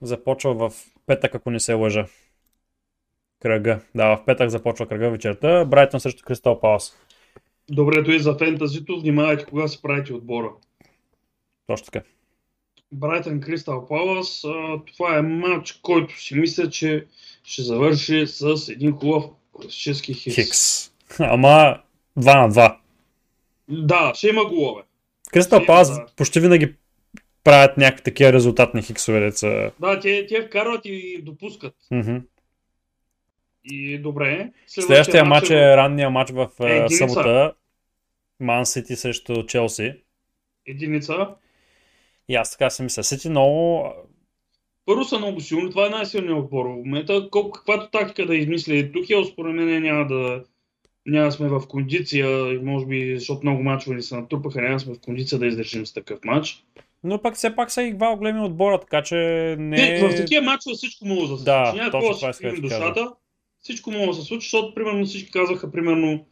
Започва 0.01 0.53
в 0.53 0.73
петък, 1.05 1.35
ако 1.35 1.51
не 1.51 1.59
се 1.59 1.73
лъжа. 1.73 2.05
Кръга. 3.39 3.79
Да, 3.95 4.15
в 4.15 4.25
петък 4.25 4.49
започва 4.49 4.87
кръга 4.87 5.09
вечерта. 5.09 5.65
Брайтън 5.65 5.99
срещу 5.99 6.23
Кристал 6.25 6.59
Палас. 6.59 7.02
Добре, 7.69 8.03
той 8.03 8.19
за 8.19 8.37
фентазито, 8.37 8.99
внимавайте 8.99 9.45
кога 9.45 9.67
си 9.67 9.81
правите 9.81 10.13
отбора. 10.13 10.51
Точно 11.67 11.85
така. 11.85 12.01
Брайтън 12.91 13.41
Кристал 13.41 13.87
Палас, 13.87 14.45
това 14.93 15.17
е 15.17 15.21
матч, 15.21 15.71
който 15.71 16.21
си 16.21 16.35
мисля, 16.35 16.69
че 16.69 17.05
ще 17.43 17.61
завърши 17.61 18.27
с 18.27 18.69
един 18.69 18.91
хубав 18.91 19.25
класически 19.51 20.13
хикс. 20.13 20.35
Хикс. 20.35 20.91
Ама 21.19 21.79
2 22.19 22.41
на 22.41 22.51
2. 22.51 22.75
Да, 23.69 24.11
ще 24.15 24.27
има 24.27 24.45
голове. 24.45 24.81
Кристал 25.31 25.65
Палас 25.65 25.89
да. 25.89 26.05
почти 26.15 26.39
винаги 26.39 26.73
правят 27.43 27.77
някакви 27.77 28.03
такива 28.03 28.33
резултатни 28.33 28.81
хиксове, 28.81 29.19
деца. 29.19 29.71
Да, 29.79 29.99
те, 29.99 30.25
те 30.27 30.45
вкарват 30.45 30.81
и 30.85 31.21
допускат. 31.21 31.75
Мгм. 31.91 32.17
И 33.65 33.97
добре. 33.97 34.51
Следващия 34.67 35.25
матч 35.25 35.49
е 35.49 35.77
ранния 35.77 36.09
матч 36.09 36.31
в 36.31 36.49
Е, 36.59 36.85
е, 36.85 36.89
събота. 36.89 37.53
Ман 38.39 38.65
Сити 38.65 38.95
срещу 38.95 39.45
Челси. 39.45 39.93
единица. 40.65 41.27
И 42.29 42.35
аз 42.35 42.51
така 42.51 42.69
си 42.69 42.83
мисля. 42.83 43.03
Сити 43.03 43.29
много... 43.29 43.83
Първо 44.85 45.03
са 45.03 45.17
много 45.17 45.41
силни, 45.41 45.69
това 45.69 45.85
е 45.85 45.89
най-силният 45.89 46.39
отбор 46.39 46.65
в 46.65 46.69
момента. 46.69 47.29
Колко, 47.31 47.51
каквато 47.51 47.91
тактика 47.91 48.25
да 48.25 48.35
измисли 48.35 48.91
Тухел, 48.91 49.25
според 49.25 49.55
мен 49.55 49.83
няма 49.83 50.07
да, 50.07 50.43
няма 51.05 51.31
сме 51.31 51.47
в 51.47 51.61
кондиция, 51.67 52.59
може 52.63 52.85
би, 52.85 53.15
защото 53.17 53.39
много 53.43 53.63
мачове 53.63 53.95
ни 53.95 54.01
се 54.01 54.15
натрупаха, 54.15 54.61
няма 54.61 54.79
сме 54.79 54.93
в 54.93 54.99
кондиция 54.99 55.39
да 55.39 55.45
издържим 55.47 55.85
с 55.85 55.93
такъв 55.93 56.19
матч. 56.25 56.63
Но 57.03 57.21
пък 57.21 57.35
все 57.35 57.55
пак 57.55 57.71
са 57.71 57.83
и 57.83 57.93
два 57.93 58.15
големи 58.15 58.39
отбора, 58.39 58.79
така 58.79 59.03
че 59.03 59.15
не... 59.59 59.99
Е... 59.99 60.09
В 60.09 60.15
такива 60.15 60.45
мачове 60.45 60.75
всичко 60.75 61.05
може 61.05 61.31
да 61.31 61.37
се 61.37 61.43
Да, 61.43 61.65
случи. 61.65 61.79
Няма 61.79 61.91
точно 61.91 62.09
какво 62.09 62.17
това 62.17 62.27
да 62.27 62.55
си 62.55 62.61
душата. 62.61 63.11
Всичко 63.63 63.91
може 63.91 64.07
да 64.07 64.13
се 64.13 64.21
случи, 64.21 64.45
защото 64.45 64.75
примерно 64.75 65.05
всички 65.05 65.31
казаха, 65.31 65.71
примерно, 65.71 66.25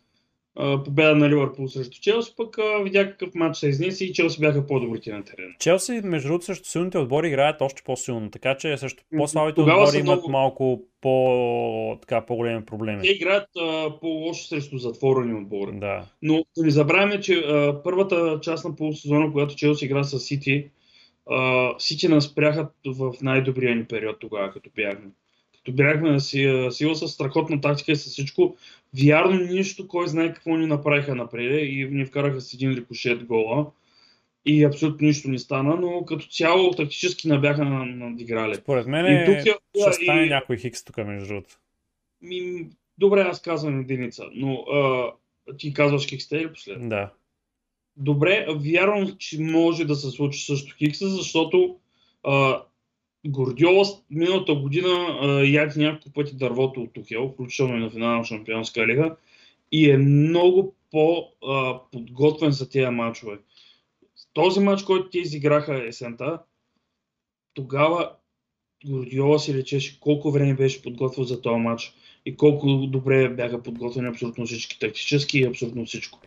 победа 0.86 1.16
на 1.16 1.30
Ливърпул 1.30 1.68
срещу 1.68 2.02
Челси, 2.02 2.34
пък 2.38 2.58
а, 2.58 2.84
видя 2.84 3.12
какъв 3.12 3.36
матч 3.36 3.58
се 3.58 3.70
изнесе 3.70 4.06
и 4.06 4.14
Челси 4.14 4.40
бяха 4.40 4.68
по-добрите 4.68 5.14
на 5.14 5.24
терена. 5.24 5.54
Челси, 5.60 6.02
между 6.04 6.28
другото, 6.28 6.46
срещу 6.46 6.70
силните 6.70 6.98
отбори 6.98 7.28
играят 7.28 7.62
още 7.62 7.82
по-силно, 7.86 8.32
така 8.32 8.58
че 8.58 8.72
М, 8.72 8.78
по-слабите 9.18 9.56
тогава 9.56 9.84
отбори 9.84 9.98
имат 9.98 10.06
много- 10.08 10.32
малко 10.32 10.84
по, 11.02 11.98
така, 12.02 12.26
по-големи 12.26 12.66
проблеми. 12.66 13.02
Те 13.02 13.12
играят 13.12 13.50
а, 13.60 14.00
по-лошо 14.02 14.44
срещу 14.44 14.78
затворени 14.78 15.34
отбори. 15.34 15.72
Да. 15.80 16.06
Но 16.22 16.46
да 16.58 16.64
не 16.64 16.70
забравяме, 16.72 17.22
че 17.22 17.34
а, 17.34 17.82
първата 17.84 18.40
част 18.42 18.66
на 18.66 18.76
полусезона, 18.76 19.32
когато 19.32 19.56
Челси 19.56 19.86
игра 19.86 20.04
с 20.04 20.20
Сити, 20.20 20.70
Сити 21.78 22.08
нас 22.08 22.26
спряха 22.26 22.70
в 22.86 23.14
най-добрия 23.22 23.76
ни 23.76 23.86
период 23.86 24.20
тогава, 24.20 24.52
като 24.52 24.70
бяхме. 24.76 25.06
Като 25.66 25.76
бяхме 25.76 26.12
на 26.12 26.20
си, 26.20 26.46
а, 26.46 26.72
сила 26.72 26.96
с 26.96 27.08
страхотна 27.08 27.62
тактика 27.62 27.92
и 27.92 27.96
с 27.96 28.06
всичко. 28.10 28.56
Вярно 29.04 29.40
нищо, 29.40 29.88
кой 29.88 30.08
знае 30.08 30.34
какво 30.34 30.58
ни 30.58 30.66
направиха 30.68 31.16
напред 31.16 31.62
и 31.70 31.88
ни 31.92 32.06
вкараха 32.06 32.42
с 32.42 32.54
един 32.54 32.72
рикошет 32.72 33.24
гола. 33.26 33.72
и 34.46 34.64
абсолютно 34.64 35.08
нищо 35.08 35.30
не 35.30 35.40
стана, 35.40 35.76
но 35.76 36.06
като 36.06 36.28
цяло 36.28 36.72
тактически 36.72 37.28
не 37.28 37.40
бяха 37.40 37.66
надиграли. 37.66 38.56
Според 38.56 38.88
мен 38.88 39.06
И 39.06 39.26
тук 39.26 39.36
е- 39.36 39.82
ще 39.82 39.94
стане 39.94 40.22
и- 40.22 40.30
някой 40.30 40.58
хикс 40.58 40.84
тук, 40.84 40.98
между 40.98 41.28
другото. 41.28 41.56
Ми, 42.22 42.68
добре, 42.98 43.22
аз 43.22 43.42
казвам 43.42 43.80
единица, 43.80 44.24
но 44.34 44.54
а, 44.54 45.12
ти 45.58 45.74
казваш 45.74 46.06
Хикстейл 46.08 46.50
последно. 46.54 46.90
Да. 46.90 47.10
Добре, 47.98 48.48
вярвам, 48.56 49.16
че 49.18 49.42
може 49.42 49.86
да 49.86 49.96
се 49.96 50.10
случи 50.10 50.46
също 50.46 50.76
Хикса, 50.78 51.10
защото 51.10 51.78
а, 52.24 52.62
Гордиола 53.28 53.86
миналата 54.10 54.56
година 54.56 55.18
а, 55.22 55.28
яде 55.46 55.80
няколко 55.80 56.14
пъти 56.14 56.36
дървото 56.36 56.82
от 56.82 56.94
Тухел, 56.94 57.30
включително 57.34 57.78
и 57.78 57.80
на 57.80 57.90
финала 57.90 58.18
на 58.18 58.24
Шампионска 58.24 58.88
лига, 58.88 59.16
и 59.72 59.92
е 59.92 59.98
много 59.98 60.76
по-подготвен 60.92 62.52
за 62.52 62.70
тези 62.70 62.90
матчове. 62.90 63.38
Този 64.34 64.60
матч, 64.60 64.84
който 64.84 65.10
те 65.10 65.20
изиграха 65.20 65.88
есента, 65.88 66.40
тогава 67.54 68.12
Гордиола 68.86 69.40
си 69.40 69.54
речеше 69.54 70.00
колко 70.00 70.32
време 70.32 70.54
беше 70.54 70.82
подготвил 70.82 71.24
за 71.24 71.42
този 71.42 71.60
матч 71.60 71.94
и 72.26 72.36
колко 72.36 72.68
добре 72.68 73.30
бяха 73.30 73.64
подготвени 73.64 74.08
абсолютно 74.08 74.46
всички 74.46 74.80
тактически 74.80 75.40
и 75.40 75.46
абсолютно 75.46 75.86
всичко. 75.86 76.20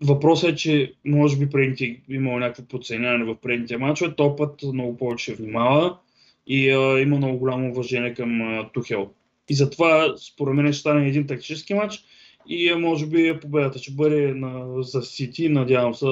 Въпросът 0.00 0.50
е, 0.50 0.56
че 0.56 0.92
може 1.04 1.36
би 1.36 1.50
предните 1.50 2.00
имало 2.08 2.38
някакво 2.38 2.62
подценяване 2.62 3.24
в 3.24 3.36
предните 3.40 3.76
матчове, 3.76 4.14
този 4.14 4.36
път 4.36 4.62
много 4.72 4.96
повече 4.96 5.34
внимава 5.34 5.98
и 6.46 6.70
а, 6.70 7.00
има 7.00 7.16
много 7.16 7.38
голямо 7.38 7.70
уважение 7.70 8.14
към 8.14 8.42
а, 8.42 8.68
Тухел. 8.72 9.10
И 9.48 9.54
затова, 9.54 10.14
според 10.16 10.54
мен, 10.54 10.72
ще 10.72 10.80
стане 10.80 11.08
един 11.08 11.26
тактически 11.26 11.74
матч 11.74 12.04
и 12.48 12.68
а, 12.68 12.78
може 12.78 13.06
би 13.06 13.40
победата 13.40 13.78
ще 13.78 13.92
бъде 13.92 14.34
на, 14.34 14.82
за 14.82 15.02
Сити, 15.02 15.48
надявам 15.48 15.94
се 15.94 16.06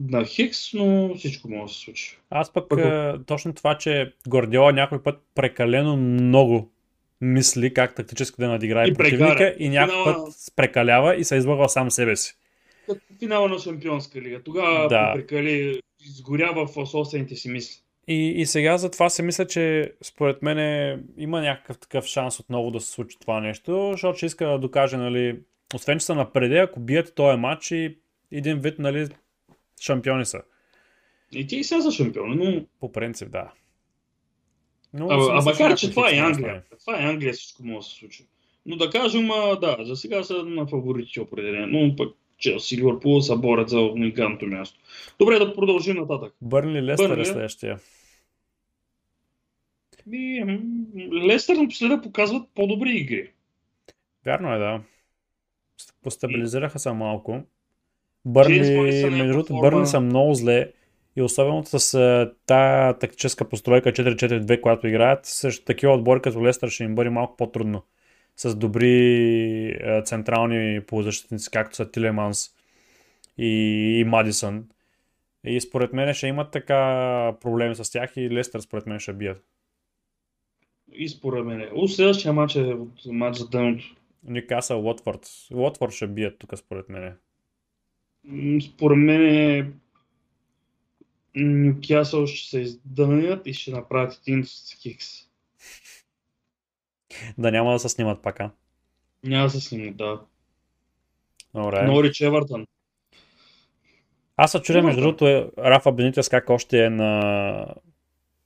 на 0.00 0.24
Хикс, 0.24 0.74
но 0.74 1.14
всичко 1.14 1.48
може 1.50 1.72
да 1.72 1.74
се 1.74 1.80
случи. 1.84 2.18
Аз 2.30 2.52
пък 2.52 2.68
Пък- 2.68 2.80
е, 2.84 3.24
точно 3.26 3.54
това, 3.54 3.78
че 3.78 4.12
Гордиола 4.28 4.72
някой 4.72 5.02
път 5.02 5.22
прекалено 5.34 5.96
много 5.96 6.70
мисли 7.22 7.74
как 7.74 7.94
тактически 7.94 8.36
да 8.38 8.48
надиграе 8.48 8.86
И 8.86 8.94
противника 8.94 9.26
прекара. 9.28 9.54
и 9.58 9.68
някой 9.68 9.94
Финала- 9.94 10.04
път 10.04 10.34
прекалява 10.56 11.16
и 11.16 11.24
се 11.24 11.36
излъгва 11.36 11.68
сам 11.68 11.90
себе 11.90 12.16
си. 12.16 12.34
Като 12.88 13.00
финала 13.18 13.48
на 13.48 13.58
Шампионска 13.58 14.20
лига. 14.20 14.42
Тогава 14.42 14.88
Да. 14.88 15.12
прекали, 15.14 15.80
изгорява 16.06 16.66
в 16.66 16.86
собствените 16.86 17.36
си 17.36 17.48
мисли. 17.50 17.76
И, 18.08 18.28
и 18.30 18.46
сега 18.46 18.78
затова 18.78 19.10
се 19.10 19.22
мисля, 19.22 19.46
че 19.46 19.92
според 20.02 20.42
мен 20.42 20.58
има 21.16 21.40
някакъв 21.40 21.78
такъв 21.78 22.04
шанс 22.04 22.40
отново 22.40 22.70
да 22.70 22.80
се 22.80 22.90
случи 22.90 23.18
това 23.20 23.40
нещо, 23.40 23.88
защото 23.92 24.16
ще 24.16 24.26
иска 24.26 24.46
да 24.46 24.58
докаже, 24.58 24.96
нали, 24.96 25.40
освен 25.74 25.98
че 25.98 26.06
са 26.06 26.14
напреде, 26.14 26.58
ако 26.58 26.80
бият 26.80 27.14
този 27.14 27.38
матч 27.38 27.70
и 27.70 27.98
един 28.32 28.58
вид, 28.58 28.78
нали, 28.78 29.08
шампиони 29.80 30.24
са. 30.24 30.42
И 31.32 31.46
ти 31.46 31.56
и 31.56 31.64
сега 31.64 31.80
за 31.80 31.90
шампион, 31.92 32.38
но... 32.38 32.64
По 32.80 32.92
принцип, 32.92 33.30
да. 33.30 33.50
Но 34.94 35.06
А, 35.10 35.38
а 35.38 35.42
макар, 35.44 35.76
че 35.76 35.90
това 35.90 36.10
е 36.10 36.18
Англия. 36.18 36.62
Това 36.80 37.00
е 37.00 37.04
Англия, 37.04 37.32
всичко 37.32 37.64
може 37.64 37.86
да 37.86 37.92
се 37.92 37.98
случи. 37.98 38.26
Но 38.66 38.76
да 38.76 38.90
кажем, 38.90 39.30
а, 39.30 39.56
да, 39.56 39.76
за 39.80 39.96
сега 39.96 40.22
са 40.22 40.34
на 40.34 40.66
фаворитите 40.66 41.20
определено. 41.20 41.80
Но 41.86 41.96
пък 41.96 42.14
Челси 42.38 42.74
и 42.74 42.78
Ливърпул 42.78 43.20
се 43.20 43.36
борят 43.36 43.68
за 43.68 43.80
уникалното 43.80 44.46
място. 44.46 44.80
Добре, 45.18 45.38
да 45.38 45.54
продължим 45.54 45.96
нататък. 45.96 46.34
Бърнли 46.42 46.82
Лестър 46.82 47.04
е 47.04 47.08
Бърнли. 47.08 47.26
следващия. 47.26 47.78
Ми, 50.06 50.44
Лестър 51.26 51.56
напоследък 51.56 52.02
показват 52.02 52.48
по-добри 52.54 52.90
игри. 52.90 53.30
Вярно 54.26 54.54
е, 54.54 54.58
да. 54.58 54.80
Ст- 55.80 55.94
Постабилизираха 56.02 56.78
се 56.78 56.92
малко. 56.92 57.40
Морисън 58.24 59.14
е 59.14 59.16
между 59.16 59.32
другото. 59.32 59.60
Бърли 59.60 59.86
са 59.86 60.00
много 60.00 60.34
зле. 60.34 60.72
И 61.16 61.22
особено 61.22 61.64
с 61.64 62.32
тая 62.46 62.98
тактическа 62.98 63.48
постройка 63.48 63.92
4-4-2, 63.92 64.60
която 64.60 64.86
играят, 64.86 65.26
срещу 65.26 65.64
такива 65.64 65.92
отбори 65.92 66.22
като 66.22 66.44
Лестър 66.44 66.68
ще 66.68 66.84
им 66.84 66.94
бъде 66.94 67.10
малко 67.10 67.36
по-трудно. 67.36 67.82
С 68.36 68.56
добри 68.56 69.70
а, 69.70 70.02
централни 70.02 70.80
полузащитници, 70.80 71.50
както 71.50 71.76
са 71.76 71.90
Тилеманс 71.90 72.48
и, 73.38 73.48
и 74.00 74.04
Мадисън. 74.04 74.64
И 75.44 75.60
според 75.60 75.92
мен 75.92 76.14
ще 76.14 76.26
имат 76.26 76.50
така 76.50 76.78
проблеми 77.40 77.74
с 77.74 77.92
тях 77.92 78.12
и 78.16 78.30
Лестър 78.30 78.60
според 78.60 78.86
мен 78.86 78.98
ще 78.98 79.12
бият. 79.12 79.44
И 80.92 81.08
според 81.08 81.44
мен. 81.44 81.68
У 81.74 81.88
следващия 81.88 82.32
матч 82.32 82.56
е 82.56 82.60
от 82.60 83.06
матч 83.06 83.36
за 83.36 83.48
дъното. 83.48 83.84
Нюкасъл, 84.24 84.86
Уотфорд. 84.86 85.28
Уотфорд 85.54 85.92
ще 85.92 86.06
бият 86.06 86.38
тук 86.38 86.58
според 86.58 86.88
мен. 86.88 87.14
Според 88.60 88.98
мен 88.98 89.74
Нюкасъл 91.36 92.26
ще 92.26 92.50
се 92.50 92.60
издънят 92.60 93.46
и 93.46 93.54
ще 93.54 93.70
направят 93.70 94.20
един 94.26 94.44
с 94.44 94.74
Хикс. 94.82 95.06
Да 97.38 97.52
няма 97.52 97.72
да 97.72 97.78
се 97.78 97.88
снимат 97.88 98.22
пак, 98.22 98.40
а? 98.40 98.50
Няма 99.24 99.44
да 99.44 99.50
се 99.50 99.60
снимат, 99.60 99.96
да. 99.96 100.20
Добре. 101.54 101.82
Норич 101.82 102.20
Евертън. 102.20 102.66
Аз 104.36 104.52
се 104.52 104.62
чудя, 104.62 104.82
между 104.82 105.00
другото, 105.00 105.26
е, 105.26 105.50
Рафа 105.58 105.92
Бенитес 105.92 106.28
как 106.28 106.50
още 106.50 106.84
е 106.84 106.90
на, 106.90 107.66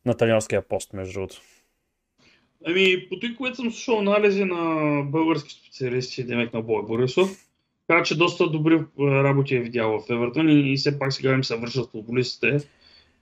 на 0.04 0.14
тренерския 0.14 0.68
пост, 0.68 0.92
между 0.92 1.12
другото. 1.12 1.40
Ами, 2.64 3.08
по 3.08 3.20
той, 3.20 3.34
което 3.36 3.56
съм 3.56 3.70
слушал 3.70 3.98
анализи 3.98 4.44
на 4.44 5.02
български 5.02 5.54
специалисти, 5.54 6.24
Демек 6.24 6.52
на 6.52 6.62
Бой 6.62 6.82
Борисов, 6.82 7.45
така 7.86 8.02
че 8.02 8.18
доста 8.18 8.50
добри 8.50 8.74
е, 8.74 9.04
работи 9.04 9.56
е 9.56 9.60
видял 9.60 10.00
в 10.00 10.10
Евертън 10.10 10.48
и, 10.48 10.72
и 10.72 10.76
все 10.76 10.98
пак 10.98 11.12
сега 11.12 11.32
им 11.32 11.44
се 11.44 11.56
вършат 11.56 11.90
футболистите 11.90 12.58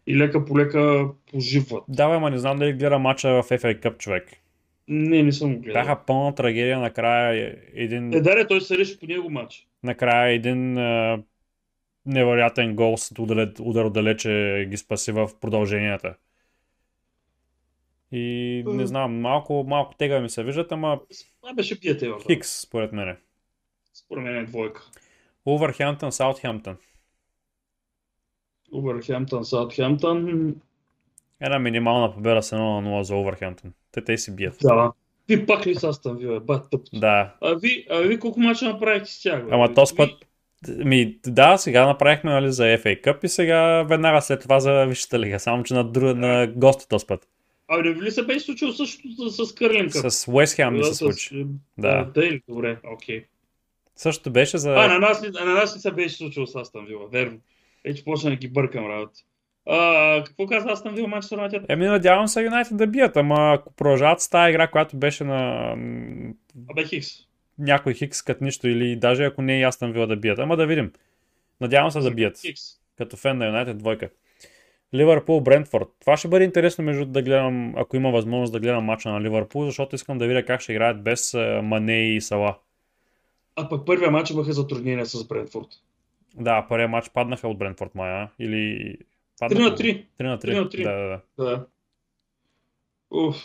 и 0.06 0.18
лека 0.18 0.44
по 0.44 0.58
лека 0.58 1.08
поживват. 1.32 1.84
Давай, 1.88 2.18
ма 2.18 2.30
не 2.30 2.38
знам 2.38 2.58
дали 2.58 2.72
гледа 2.72 2.98
мача 2.98 3.28
в 3.28 3.48
FA 3.48 3.82
Cup, 3.82 3.98
човек. 3.98 4.28
Не, 4.88 5.22
не 5.22 5.32
съм 5.32 5.54
го 5.54 5.60
гледал. 5.60 5.82
Бяха 5.82 6.00
пълна 6.06 6.34
трагедия 6.34 6.80
накрая 6.80 7.56
един, 7.74 8.12
Е, 8.12 8.20
даре, 8.20 8.46
той 8.46 8.60
се 8.60 8.78
реши 8.78 8.98
по 8.98 9.06
него 9.06 9.30
матч. 9.30 9.66
накрая 9.82 10.32
един 10.32 10.78
а, 10.78 11.22
невероятен 12.06 12.74
гол 12.76 12.96
с 12.96 13.12
удар, 13.18 13.86
отдалече 13.86 14.66
ги 14.70 14.76
спаси 14.76 15.12
в 15.12 15.30
продълженията. 15.40 16.14
И 18.12 18.64
не 18.66 18.86
знам, 18.86 19.20
малко, 19.20 19.64
малко 19.68 19.94
тега 19.94 20.20
ми 20.20 20.28
се 20.28 20.44
виждат, 20.44 20.72
ама 20.72 21.00
Това 21.40 21.54
беше 21.54 21.78
Евертън. 21.84 22.26
Хикс, 22.26 22.60
според 22.60 22.92
мен. 22.92 23.16
Според 23.94 24.24
мен 24.24 24.36
е 24.36 24.44
двойка. 24.44 24.82
Увърхемптън, 25.46 26.12
Саутхемптън. 26.12 26.76
Увърхемптън, 28.72 29.44
Саутхемптън. 29.44 30.54
Една 31.40 31.58
минимална 31.58 32.14
победа 32.14 32.42
с 32.42 32.50
1 32.50 32.56
на 32.80 32.88
0 32.90 33.02
за 33.02 33.16
Увърхемптън. 33.16 33.72
Те 33.92 34.04
те 34.04 34.18
си 34.18 34.36
бият. 34.36 34.56
Да. 34.62 34.92
Ви 35.28 35.46
пак 35.46 35.66
ли 35.66 35.74
са 35.74 35.88
Астън 35.88 36.16
Вила? 36.16 36.40
Бат 36.40 36.70
тъп. 36.70 36.80
Да. 36.92 37.34
А 37.40 37.54
ви, 37.54 37.86
а 37.90 37.98
ви 37.98 38.20
колко 38.20 38.40
мача 38.40 38.64
направихте 38.64 39.10
с 39.10 39.22
тях? 39.22 39.44
Ама 39.50 39.74
този 39.74 39.92
Ви- 39.92 39.96
път 39.96 40.10
Ми, 40.68 41.18
да, 41.26 41.56
сега 41.58 41.86
направихме 41.86 42.30
нали, 42.30 42.52
за 42.52 42.62
FA 42.62 43.02
Cup 43.02 43.24
и 43.24 43.28
сега 43.28 43.82
веднага 43.82 44.22
след 44.22 44.40
това 44.40 44.60
за 44.60 44.84
Висшата 44.84 45.18
лига. 45.18 45.40
Само, 45.40 45.62
че 45.62 45.74
на, 45.74 45.84
друг, 45.84 46.16
на 46.16 46.46
гости 46.46 46.88
този 46.88 47.06
път. 47.06 47.28
А 47.68 47.76
не 47.78 47.92
ви 47.92 48.02
ли 48.02 48.10
се 48.10 48.22
беше 48.22 48.40
случило 48.40 48.72
същото 48.72 49.30
с, 49.30 49.46
с 49.46 49.54
Кърлин 49.54 49.90
Къп? 49.92 50.10
С 50.10 50.28
Уест 50.28 50.56
Хем 50.56 50.76
Да, 50.76 50.84
се 50.84 50.94
с- 50.94 50.98
случи. 50.98 51.44
Да. 51.78 52.04
Да. 52.04 52.10
Дейли, 52.12 52.42
добре, 52.48 52.78
окей. 52.86 53.24
Същото 53.96 54.30
беше 54.30 54.58
за... 54.58 54.70
А, 54.70 54.88
на 54.88 54.98
нас, 54.98 55.22
а, 55.40 55.44
на 55.44 55.54
нас 55.54 55.74
не 55.74 55.80
се 55.80 55.90
беше 55.90 56.16
случило 56.16 56.46
с 56.46 56.54
Астън 56.54 56.86
Вила, 56.86 57.08
верно. 57.12 57.38
Вече 57.84 58.04
почна 58.04 58.30
да 58.30 58.36
ги 58.36 58.48
бъркам 58.48 58.86
работа. 58.86 59.20
А, 59.66 60.24
какво 60.24 60.46
каза 60.46 60.68
Астън 60.70 60.94
Вила 60.94 61.08
Манчестър 61.08 61.36
Юнайтед? 61.36 61.62
Еми, 61.68 61.86
надявам 61.86 62.28
се 62.28 62.42
Юнайтед 62.42 62.76
да 62.76 62.86
бият, 62.86 63.16
ама 63.16 63.54
ако 63.54 63.72
продължават 63.72 64.20
с 64.20 64.28
тази 64.30 64.50
игра, 64.50 64.66
която 64.68 64.96
беше 64.96 65.24
на 65.24 65.72
м, 65.76 66.32
Абе 66.70 66.84
Хикс. 66.84 67.08
някой 67.58 67.94
хикс 67.94 68.22
като 68.22 68.44
нищо 68.44 68.68
или 68.68 68.96
даже 68.96 69.24
ако 69.24 69.42
не 69.42 69.56
е 69.56 69.60
ясно 69.60 69.92
била 69.92 70.06
да 70.06 70.16
бият. 70.16 70.38
Ама 70.38 70.56
да 70.56 70.66
видим. 70.66 70.92
Надявам 71.60 71.90
се 71.90 72.00
да 72.00 72.10
бият. 72.10 72.40
Хикс. 72.40 72.60
Като 72.98 73.16
фен 73.16 73.38
на 73.38 73.46
Юнайтед 73.46 73.78
двойка. 73.78 74.08
Ливърпул, 74.94 75.40
Брентфорд. 75.40 75.88
Това 76.00 76.16
ще 76.16 76.28
бъде 76.28 76.44
интересно 76.44 76.84
между 76.84 77.04
да 77.04 77.22
гледам, 77.22 77.74
ако 77.76 77.96
има 77.96 78.10
възможност 78.10 78.52
да 78.52 78.60
гледам 78.60 78.84
мача 78.84 79.08
на 79.08 79.20
Ливърпул, 79.20 79.64
защото 79.64 79.94
искам 79.94 80.18
да 80.18 80.26
видя 80.26 80.44
как 80.44 80.60
ще 80.60 80.72
играят 80.72 81.02
без 81.02 81.34
а, 81.34 81.60
Мане 81.62 82.14
и 82.14 82.20
Сала. 82.20 82.56
А 83.56 83.68
пък 83.68 83.86
първия 83.86 84.10
матч 84.10 84.30
имаха 84.30 84.52
затруднения 84.52 85.06
с 85.06 85.24
Брентфорд. 85.28 85.68
Да, 86.34 86.66
първият 86.68 86.90
матч 86.90 87.10
паднаха 87.14 87.48
от 87.48 87.58
Брентфорд 87.58 87.94
Мая. 87.94 88.30
Или... 88.38 88.94
3 89.42 89.58
на 89.58 89.76
3. 89.76 90.04
3 90.20 90.22
на 90.22 90.38
3. 90.38 90.44
3 90.44 90.54
на 90.54 90.68
3. 90.68 90.82
Да, 90.82 90.92
да, 90.92 91.20
да. 91.38 91.44
Да. 91.50 91.66
Уф. 93.10 93.36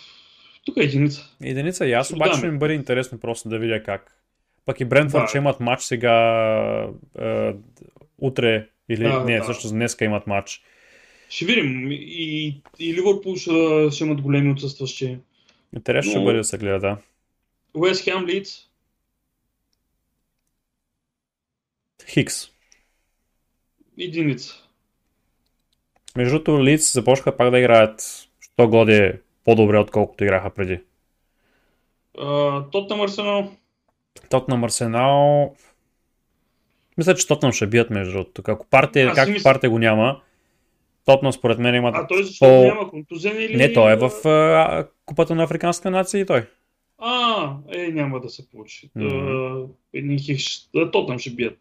Тук 0.66 0.78
е 0.78 0.84
единица. 0.84 1.30
Единица 1.44 1.86
и 1.88 1.94
аз 1.94 2.08
Ще 2.08 2.16
обаче 2.16 2.38
ще 2.38 2.48
ми 2.48 2.58
бъде 2.58 2.74
интересно 2.74 3.20
просто 3.20 3.50
да 3.50 3.60
видя 3.60 3.84
как. 3.84 4.16
Пък 4.66 4.80
и 4.80 4.86
Брентфорд 4.86 5.24
Да. 5.24 5.28
ще 5.28 5.38
имат 5.38 5.60
матч 5.60 5.84
сега 5.84 6.12
а, 7.20 7.54
утре 8.18 8.68
или 8.90 9.04
Да, 9.04 9.24
не, 9.24 9.38
да. 9.38 9.44
всъщност 9.44 9.74
днеска 9.74 10.06
имат 10.06 10.28
матч. 10.28 10.62
Ще 11.30 11.46
видим. 11.46 11.88
И, 11.92 12.62
и 12.80 12.94
Ливърпул 12.94 13.36
ще, 13.36 13.52
ще 13.92 14.04
имат 14.04 14.22
големи 14.22 14.52
отсъстващи. 14.52 15.18
Интересно 15.76 16.10
ще 16.12 16.20
Но- 16.20 16.26
бъде 16.26 16.38
да 16.38 16.44
се 16.44 16.58
гледа, 16.58 16.80
да. 16.80 16.98
Уест 17.74 18.04
Хем 18.04 18.26
Лидс. 18.28 18.69
Хикс. 22.10 22.50
Единица. 24.00 24.54
Между 26.18 26.32
другото, 26.34 26.64
Лиц 26.64 26.94
започнаха 26.94 27.38
пак 27.38 27.52
да 27.52 27.60
играят, 27.60 28.28
що 28.42 28.68
годи 28.68 29.14
по-добре, 29.46 29.78
отколкото 29.78 30.24
играха 30.24 30.50
преди. 30.50 30.80
Тотнам 32.72 33.02
Арсенал. 33.02 33.52
Тотнам 34.30 34.64
Арсенал... 34.64 35.56
Мисля, 36.98 37.16
че 37.16 37.28
Тотнам 37.28 37.52
ще 37.52 37.68
бият 37.68 37.90
между 37.90 38.14
другото. 38.14 38.42
Ако 38.48 38.66
партия, 38.66 39.14
както 39.14 39.32
мисля- 39.32 39.44
партия 39.44 39.70
го 39.70 39.80
няма, 39.80 40.22
Тотнам 41.06 41.34
според 41.34 41.60
мен 41.60 41.76
имат 41.76 41.96
А 41.96 42.08
той 42.08 42.24
защо 42.24 42.46
по... 42.46 42.64
няма 42.64 42.90
контузен 42.90 43.42
или... 43.42 43.58
Не, 43.58 43.74
той 43.74 43.94
е 43.94 43.96
в 43.96 44.28
а, 44.28 44.88
Купата 45.06 45.36
на 45.36 45.44
Африканските 45.44 45.90
нации 45.90 46.26
той. 46.26 46.48
А, 46.98 47.56
е, 47.72 47.88
няма 47.88 48.20
да 48.20 48.30
се 48.30 48.50
получи. 48.50 48.90
Mm-hmm. 48.98 49.68
Едни 49.94 50.20
хикс... 50.20 50.44
а, 50.76 50.92
Тотнам 50.92 51.20
ще 51.20 51.30
бият. 51.30 51.58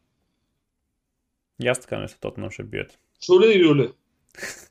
И 1.63 1.69
аз 1.69 1.81
така 1.81 1.99
мисля, 1.99 2.17
Тотнам 2.21 2.51
ще 2.51 2.63
бият. 2.63 2.99
Чули 3.21 3.47
ли, 3.47 3.59
Юли? 3.59 3.93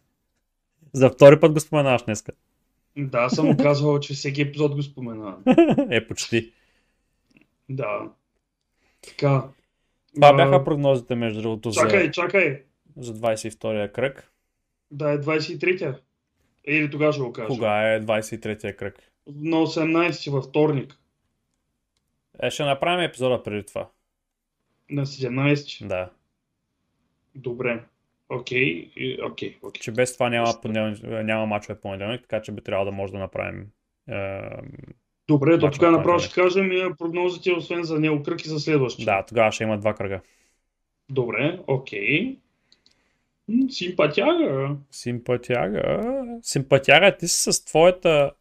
За 0.94 1.10
втори 1.10 1.40
път 1.40 1.54
го 1.54 1.60
споменаваш 1.60 2.04
днеска. 2.04 2.32
Да, 2.98 3.30
съм 3.30 3.46
му 3.46 3.58
казвал, 3.58 4.00
че 4.00 4.14
всеки 4.14 4.42
епизод 4.42 4.76
го 4.76 4.84
споменавам. 4.84 5.44
е, 5.92 6.08
почти. 6.08 6.54
Да. 7.70 8.12
Така. 9.02 9.44
Това 10.16 10.30
А, 10.30 10.34
бяха 10.34 10.64
прогнозите, 10.64 11.16
между 11.16 11.42
другото, 11.42 11.72
за, 11.72 11.82
Чакай, 11.82 12.12
чакай. 12.12 12.64
за 12.98 13.14
22-я 13.14 13.92
кръг. 13.92 14.32
Да, 14.92 15.12
е 15.12 15.18
23-я. 15.18 16.00
Или 16.66 16.92
тогава 16.92 17.14
ще 17.14 17.22
го 17.22 17.34
кажа. 17.34 17.48
Кога 17.48 17.94
е 17.94 18.02
23-я 18.02 18.76
кръг? 18.76 19.12
На 19.28 19.58
18 19.58 20.32
във 20.32 20.46
вторник. 20.46 20.98
Е, 22.40 22.50
ще 22.50 22.64
направим 22.64 23.06
епизода 23.06 23.44
преди 23.44 23.64
това. 23.64 23.90
На 24.90 25.06
17. 25.06 25.88
Да. 25.88 26.10
Добре. 27.38 27.84
Окей, 28.30 28.92
и- 28.96 29.20
окей. 29.24 29.58
Че 29.74 29.92
без 29.92 30.14
това 30.14 30.30
няма, 30.30 30.54
няма 31.04 31.46
мачове 31.46 31.80
понеделник, 31.80 32.22
така 32.22 32.42
че 32.42 32.52
би 32.52 32.62
трябвало 32.62 32.86
да 32.86 32.92
може 32.92 33.14
да 33.14 33.20
направим 33.20 33.68
е, 34.10 34.42
Добре, 35.28 35.58
на 35.58 35.72
тогава 35.72 35.98
направо 35.98 36.20
ще 36.20 36.42
кажем 36.42 36.70
прогнозите, 36.98 37.52
освен 37.52 37.84
за 37.84 38.00
него 38.00 38.24
кръг 38.24 38.46
и 38.46 38.50
за 38.50 38.60
следващия. 38.60 39.06
Да, 39.06 39.26
тогава 39.26 39.52
ще 39.52 39.64
има 39.64 39.78
два 39.78 39.94
кръга. 39.94 40.22
Добре, 41.10 41.60
окей. 41.68 42.38
М, 43.48 43.70
Симпатяга. 43.70 44.76
Симпатяга. 44.92 46.02
Симпатяга, 46.42 47.18
ти 47.18 47.28
си 47.28 47.52
с 47.52 47.66
твоята 47.66 48.32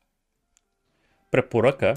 препоръка. 1.30 1.94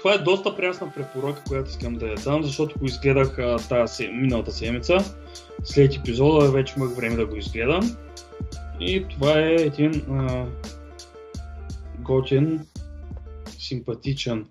Това 0.00 0.14
е 0.14 0.18
доста 0.18 0.56
прясна 0.56 0.92
препоръка, 0.92 1.42
която 1.48 1.70
искам 1.70 1.94
да 1.94 2.08
я 2.08 2.14
дам, 2.14 2.42
защото 2.42 2.78
го 2.78 2.84
изгледах 2.84 3.38
а, 3.38 3.56
тази, 3.68 4.08
миналата 4.08 4.52
седмица. 4.52 4.98
След 5.64 5.94
епизода 5.94 6.50
вече 6.50 6.74
имах 6.76 6.96
време 6.96 7.16
да 7.16 7.26
го 7.26 7.36
изгледам. 7.36 7.96
И 8.80 9.06
това 9.10 9.40
е 9.40 9.54
един 9.54 10.02
а, 10.10 10.46
готин, 11.98 12.66
симпатичен 13.58 14.46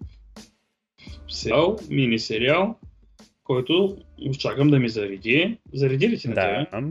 сериал, 1.27 1.77
мини 1.89 2.19
сериал, 2.19 2.75
който 3.43 3.97
чакам 4.39 4.69
да 4.69 4.79
ми 4.79 4.89
зареди. 4.89 5.57
Зареди 5.73 6.09
ли 6.09 6.17
ти 6.17 6.27
на 6.27 6.35
тебе? 6.35 6.81
Да. 6.81 6.87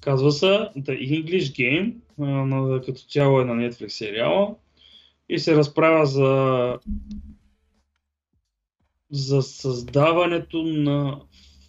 Казва 0.00 0.32
се 0.32 0.46
The 0.76 1.24
English 1.24 1.58
Game, 1.58 1.94
а, 2.20 2.24
на, 2.24 2.80
като 2.80 3.00
цяло 3.00 3.40
е 3.40 3.44
на 3.44 3.54
Netflix 3.54 3.88
сериала 3.88 4.54
и 5.28 5.38
се 5.38 5.56
разправя 5.56 6.06
за 6.06 6.78
за 9.10 9.42
създаването 9.42 10.62
на, 10.62 11.20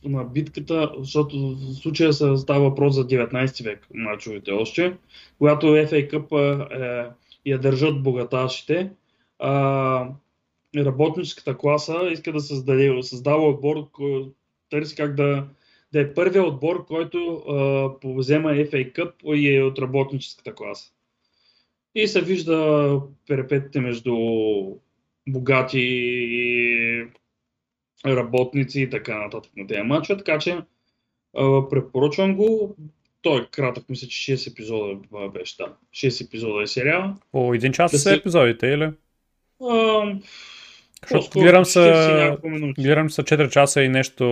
на 0.04 0.24
битката, 0.24 0.92
защото 0.98 1.56
в 1.56 1.74
случая 1.74 2.14
се 2.14 2.38
става 2.38 2.70
въпрос 2.70 2.96
за 2.96 3.08
19 3.08 3.64
век, 3.64 3.88
мачовете 3.94 4.52
още, 4.52 4.98
когато 5.38 5.66
FA 5.66 6.12
Cup 6.12 6.32
е, 6.72 7.12
я 7.46 7.60
държат 7.60 8.04
богаташите, 8.04 8.92
а, 9.40 10.10
работническата 10.78 11.58
класа 11.58 12.10
иска 12.12 12.32
да 12.32 12.40
създаде, 12.40 13.04
създава 13.04 13.48
отбор, 13.48 13.90
търси 14.70 14.96
как 14.96 15.16
да, 15.16 15.48
да 15.94 16.00
е 16.00 16.14
първият 16.14 16.48
отбор, 16.48 16.86
който 16.86 17.36
а, 17.36 18.00
повзема 18.00 18.50
FA 18.50 18.94
Cup 18.94 19.34
и 19.36 19.56
е 19.56 19.64
от 19.64 19.80
работническата 19.80 20.56
класа. 20.56 20.95
И 21.96 22.08
се 22.08 22.22
вижда 22.22 23.00
перепетите 23.28 23.80
между 23.80 24.16
богати 25.28 25.80
и 25.80 27.06
работници 28.06 28.82
и 28.82 28.90
така 28.90 29.18
нататък 29.18 29.52
на 29.58 29.68
тези 29.68 29.82
матча, 29.82 30.18
така 30.18 30.40
че 30.40 30.58
препоръчвам 31.70 32.36
го. 32.36 32.76
Той 33.22 33.42
е 33.42 33.48
кратък, 33.52 33.90
мисля, 33.90 34.08
че 34.08 34.38
6 34.38 34.52
епизода 34.52 34.96
беше, 35.30 35.58
да. 35.58 35.74
6 35.94 36.28
епизода 36.28 36.64
е 36.64 36.68
сериал. 36.68 37.14
По 37.32 37.54
един 37.54 37.72
час 37.72 37.92
Да 37.92 37.98
са 37.98 38.10
се- 38.10 38.16
епизодите, 38.16 38.68
или? 38.68 38.90
А, 39.64 40.16
Защото 41.12 41.40
гледам 41.40 41.64
40 41.64 41.64
са, 41.64 42.38
гледам 42.78 43.10
са 43.10 43.24
4 43.24 43.50
часа 43.50 43.82
и 43.82 43.90
нещо... 43.90 44.24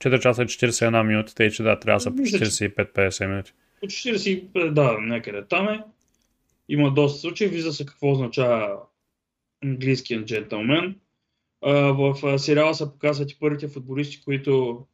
4 0.00 0.20
часа 0.20 0.42
и 0.42 0.46
41 0.46 1.02
минути, 1.02 1.34
тъй 1.34 1.50
че 1.50 1.62
да, 1.62 1.78
трябва 1.78 1.96
да 1.96 2.00
са 2.00 2.10
по 2.10 2.16
Мисля, 2.16 2.38
че- 2.38 2.44
45-50 2.44 3.26
минути. 3.26 3.52
По 3.80 3.86
40, 3.86 4.70
да, 4.70 4.98
някъде 5.00 5.44
там 5.44 5.68
е. 5.68 5.80
Има 6.72 6.90
доста 6.90 7.20
случаи. 7.20 7.48
Вижда 7.48 7.72
се 7.72 7.86
какво 7.86 8.10
означава 8.10 8.80
английският 9.64 10.26
джентълмен. 10.26 11.00
В 11.62 12.38
сериала 12.38 12.74
се 12.74 12.92
показват 12.92 13.30
и 13.30 13.38
първите 13.38 13.68
футболисти, 13.68 14.24
които 14.24 14.86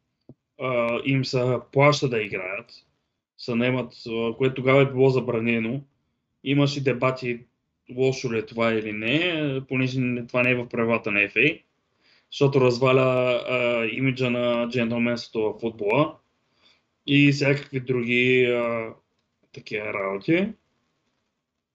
им 1.05 1.25
се 1.25 1.57
плаща 1.71 2.09
да 2.09 2.21
играят. 2.21 2.71
Се 3.37 3.55
наемат, 3.55 3.93
а, 4.09 4.33
което 4.37 4.55
тогава 4.55 4.81
е 4.81 4.91
било 4.91 5.09
забранено. 5.09 5.81
Имаше 6.43 6.83
дебати 6.83 7.39
лошо 7.95 8.33
ли 8.33 8.37
е 8.37 8.45
това 8.45 8.73
или 8.73 8.93
не, 8.93 9.61
понеже 9.67 9.99
не- 9.99 10.27
това 10.27 10.43
не 10.43 10.51
е 10.51 10.55
в 10.55 10.69
правилата 10.69 11.11
на 11.11 11.19
FA, 11.19 11.61
защото 12.31 12.61
разваля 12.61 13.01
а, 13.49 13.85
имиджа 13.85 14.29
на 14.29 14.69
джентълменството 14.69 15.53
в 15.53 15.59
футбола 15.59 16.15
и 17.07 17.31
всякакви 17.31 17.79
други 17.79 18.45
а, 18.45 18.93
такива 19.53 19.93
работи. 19.93 20.53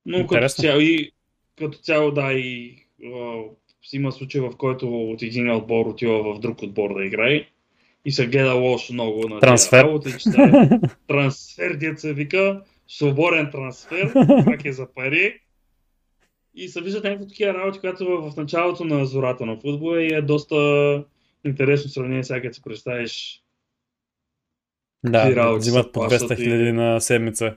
Но 0.06 0.16
като 0.18 0.34
Интересно. 0.34 0.62
цяло, 0.62 0.80
и, 0.80 1.10
като 1.58 1.78
цяло 1.78 2.10
да 2.10 2.32
и 2.32 2.76
а, 3.04 3.42
има 3.92 4.12
случай, 4.12 4.40
в 4.40 4.50
който 4.58 5.10
от 5.10 5.22
един 5.22 5.50
отбор 5.50 5.86
отива 5.86 6.34
в 6.34 6.40
друг 6.40 6.62
отбор 6.62 6.94
да 6.94 7.04
играе 7.04 7.46
и 8.04 8.12
се 8.12 8.26
гледа 8.26 8.52
лошо 8.54 8.92
много 8.92 9.28
на 9.28 9.40
Трансфер. 9.40 9.84
работи, 9.84 10.10
че 10.12 10.30
става 10.30 10.80
трансфер, 11.08 11.94
се 11.96 12.12
вика, 12.12 12.62
свободен 12.88 13.50
трансфер, 13.50 14.12
как 14.44 14.64
е 14.64 14.72
за 14.72 14.86
пари. 14.94 15.40
И 16.54 16.68
се 16.68 16.80
виждат 16.80 17.04
някакви 17.04 17.28
такива 17.28 17.54
работи, 17.54 17.78
които 17.78 18.22
в 18.22 18.36
началото 18.36 18.84
на 18.84 19.06
зората 19.06 19.46
на 19.46 19.56
футбола 19.56 20.02
и 20.02 20.14
е 20.14 20.22
доста 20.22 21.04
интересно 21.44 21.90
сравнение, 21.90 22.24
сега 22.24 22.42
като 22.42 22.54
си 22.54 22.62
представиш 22.62 23.42
Да, 25.04 25.30
да 25.30 25.54
взимат 25.56 25.92
по 25.92 26.00
плащат 26.00 26.30
200 26.30 26.40
и- 26.40 26.44
хиляди 26.44 26.72
на 26.72 27.00
седмица. 27.00 27.56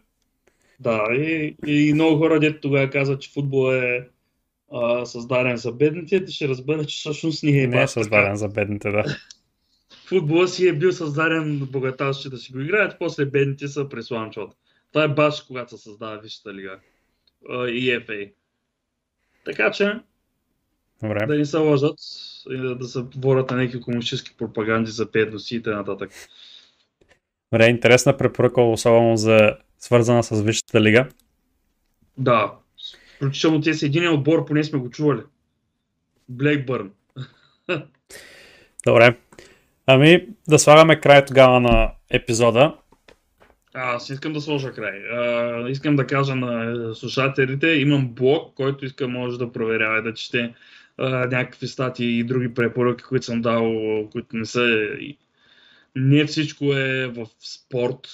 Да, 0.80 1.07
и, 1.11 1.55
и 1.67 1.93
много 1.93 2.17
хора, 2.17 2.39
дето 2.39 2.61
тогава 2.61 2.89
казват, 2.89 3.21
че 3.21 3.32
футбол 3.32 3.73
е 3.73 4.07
а, 4.71 5.05
създаден 5.05 5.57
за 5.57 5.71
бедните, 5.71 6.28
ще 6.28 6.47
разбера, 6.47 6.86
че 6.86 6.97
всъщност 6.97 7.43
не 7.43 7.63
е, 7.63 7.67
Не 7.67 7.82
е 7.82 7.88
създаден 7.88 8.36
за 8.36 8.47
бедните, 8.47 8.91
да. 8.91 9.03
Футбола 10.07 10.47
си 10.47 10.67
е 10.67 10.73
бил 10.73 10.91
създаден 10.91 11.59
богаташите 11.59 12.30
да 12.30 12.38
си 12.38 12.51
го 12.51 12.59
играят, 12.59 12.95
после 12.99 13.25
бедните 13.25 13.67
са 13.67 13.89
пресламчват. 13.89 14.51
Това 14.91 15.03
е 15.03 15.07
баш 15.07 15.41
когато 15.41 15.78
се 15.78 15.84
създава 15.84 16.17
Висшата 16.17 16.53
лига 16.53 16.80
а, 17.49 17.67
и 17.67 17.82
FA. 17.82 18.32
Така 19.45 19.71
че, 19.71 19.99
Добре. 21.03 21.25
да 21.25 21.38
не 21.38 21.45
се 21.45 21.57
лъжат 21.57 21.99
и 22.49 22.57
да, 22.57 22.75
да 22.75 22.88
се 22.88 23.01
борят 23.01 23.51
на 23.51 23.57
някакви 23.57 23.82
комунистически 23.82 24.38
пропаганди 24.38 24.91
за 24.91 25.05
бедност 25.05 25.51
и 25.51 25.63
т.н. 25.63 25.84
Добре, 27.51 27.65
интересна 27.65 28.17
препоръка, 28.17 28.61
особено 28.61 29.17
за 29.17 29.57
свързана 29.80 30.23
с 30.23 30.41
Висшата 30.41 30.82
лига. 30.82 31.07
Да, 32.17 32.53
включително 33.15 33.61
те 33.61 33.73
са 33.73 33.86
един 33.86 34.13
отбор, 34.13 34.45
поне 34.45 34.63
сме 34.63 34.80
го 34.80 34.89
чували. 34.89 35.21
Блекбърн. 36.30 36.91
Добре. 38.86 39.17
Ами, 39.86 40.28
да 40.47 40.59
слагаме 40.59 40.99
край 40.99 41.25
тогава 41.25 41.59
на 41.59 41.91
епизода. 42.09 42.75
Аз 43.73 44.09
искам 44.09 44.34
да 44.34 44.41
сложа 44.41 44.71
край. 44.71 44.99
А, 44.99 45.69
искам 45.69 45.95
да 45.95 46.07
кажа 46.07 46.36
на 46.36 46.95
слушателите, 46.95 47.67
имам 47.67 48.09
блог, 48.13 48.53
който 48.55 48.86
иска 48.86 49.07
може 49.07 49.38
да 49.38 49.51
проверява 49.51 49.99
и 49.99 50.03
да 50.03 50.13
чете 50.13 50.53
а, 50.97 51.09
някакви 51.09 51.67
статии 51.67 52.19
и 52.19 52.23
други 52.23 52.53
препоръки, 52.53 53.03
които 53.03 53.25
съм 53.25 53.41
дал, 53.41 53.73
които 54.11 54.38
не 54.38 54.45
са... 54.45 54.89
Не 55.95 56.25
всичко 56.25 56.65
е 56.65 57.07
в 57.07 57.28
спорт. 57.39 58.07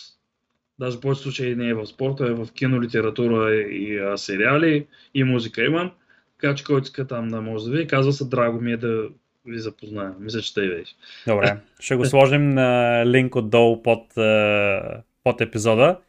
Даже 0.80 0.98
в 0.98 1.02
повече 1.02 1.22
случаи 1.22 1.56
не 1.56 1.70
е 1.70 1.74
в 1.74 1.86
спорта, 1.86 2.28
е 2.28 2.34
в 2.34 2.48
кино, 2.54 2.82
литература 2.82 3.56
и 3.56 4.00
а, 4.00 4.18
сериали 4.18 4.88
и 5.14 5.24
музика 5.24 5.66
имам. 5.66 5.92
Така 6.42 6.56
че 6.56 6.64
който 6.64 6.84
иска 6.84 7.08
там 7.08 7.28
да 7.28 7.42
може 7.42 7.66
да 7.66 7.72
види. 7.72 7.88
Казва 7.88 8.14
се 8.14 8.26
Драго 8.26 8.62
ми 8.62 8.72
е 8.72 8.78
да 8.78 9.08
ви 9.46 9.60
запозная. 9.60 10.14
Мисля, 10.20 10.42
че 10.42 10.54
тъй 10.54 10.70
беше. 10.70 10.94
Добре, 11.28 11.58
ще 11.80 11.96
го 11.96 12.06
сложим 12.06 12.50
на 12.50 13.04
линк 13.06 13.36
отдолу 13.36 13.84
под, 13.84 14.08
под 15.24 15.42
епизода, 15.42 16.00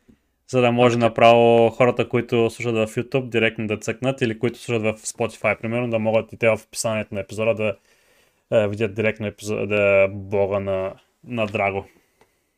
за 0.49 0.61
да 0.61 0.73
може 0.73 0.99
направо 0.99 1.71
хората, 1.71 2.09
които 2.09 2.51
слушат 2.51 2.75
в 2.75 2.87
YouTube, 2.87 3.29
директно 3.29 3.67
да 3.67 3.77
цъкнат 3.77 4.21
или 4.21 4.39
които 4.39 4.59
слушат 4.59 4.83
в 4.83 4.95
Spotify, 4.95 5.61
примерно, 5.61 5.91
да 5.91 5.99
могат 5.99 6.33
и 6.33 6.37
те 6.37 6.49
в 6.49 6.61
описанието 6.67 7.15
на 7.15 7.21
епизода 7.21 7.55
да 7.55 8.69
видят 8.69 8.95
директно 8.95 9.27
епизода, 9.27 9.67
да 9.67 10.09
блога 10.13 10.61
на, 10.61 10.93
на 11.25 11.47
Драго. 11.47 11.87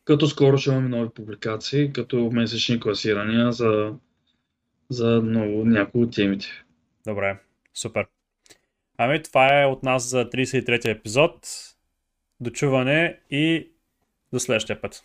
Като 0.07 0.27
скоро 0.27 0.57
ще 0.57 0.69
имаме 0.69 0.89
нови 0.89 1.09
публикации, 1.09 1.93
като 1.93 2.31
месечни 2.31 2.79
класирания 2.79 3.51
за, 3.51 3.93
за 4.89 5.21
много, 5.21 5.65
някои 5.65 6.03
от 6.03 6.13
темите. 6.13 6.47
Добре, 7.07 7.39
супер. 7.73 8.07
Ами 8.97 9.23
това 9.23 9.61
е 9.61 9.65
от 9.65 9.83
нас 9.83 10.09
за 10.09 10.29
33-ти 10.29 10.89
епизод. 10.89 11.47
Дочуване 12.39 13.19
и 13.29 13.69
до 14.33 14.39
следващия 14.39 14.81
път. 14.81 15.03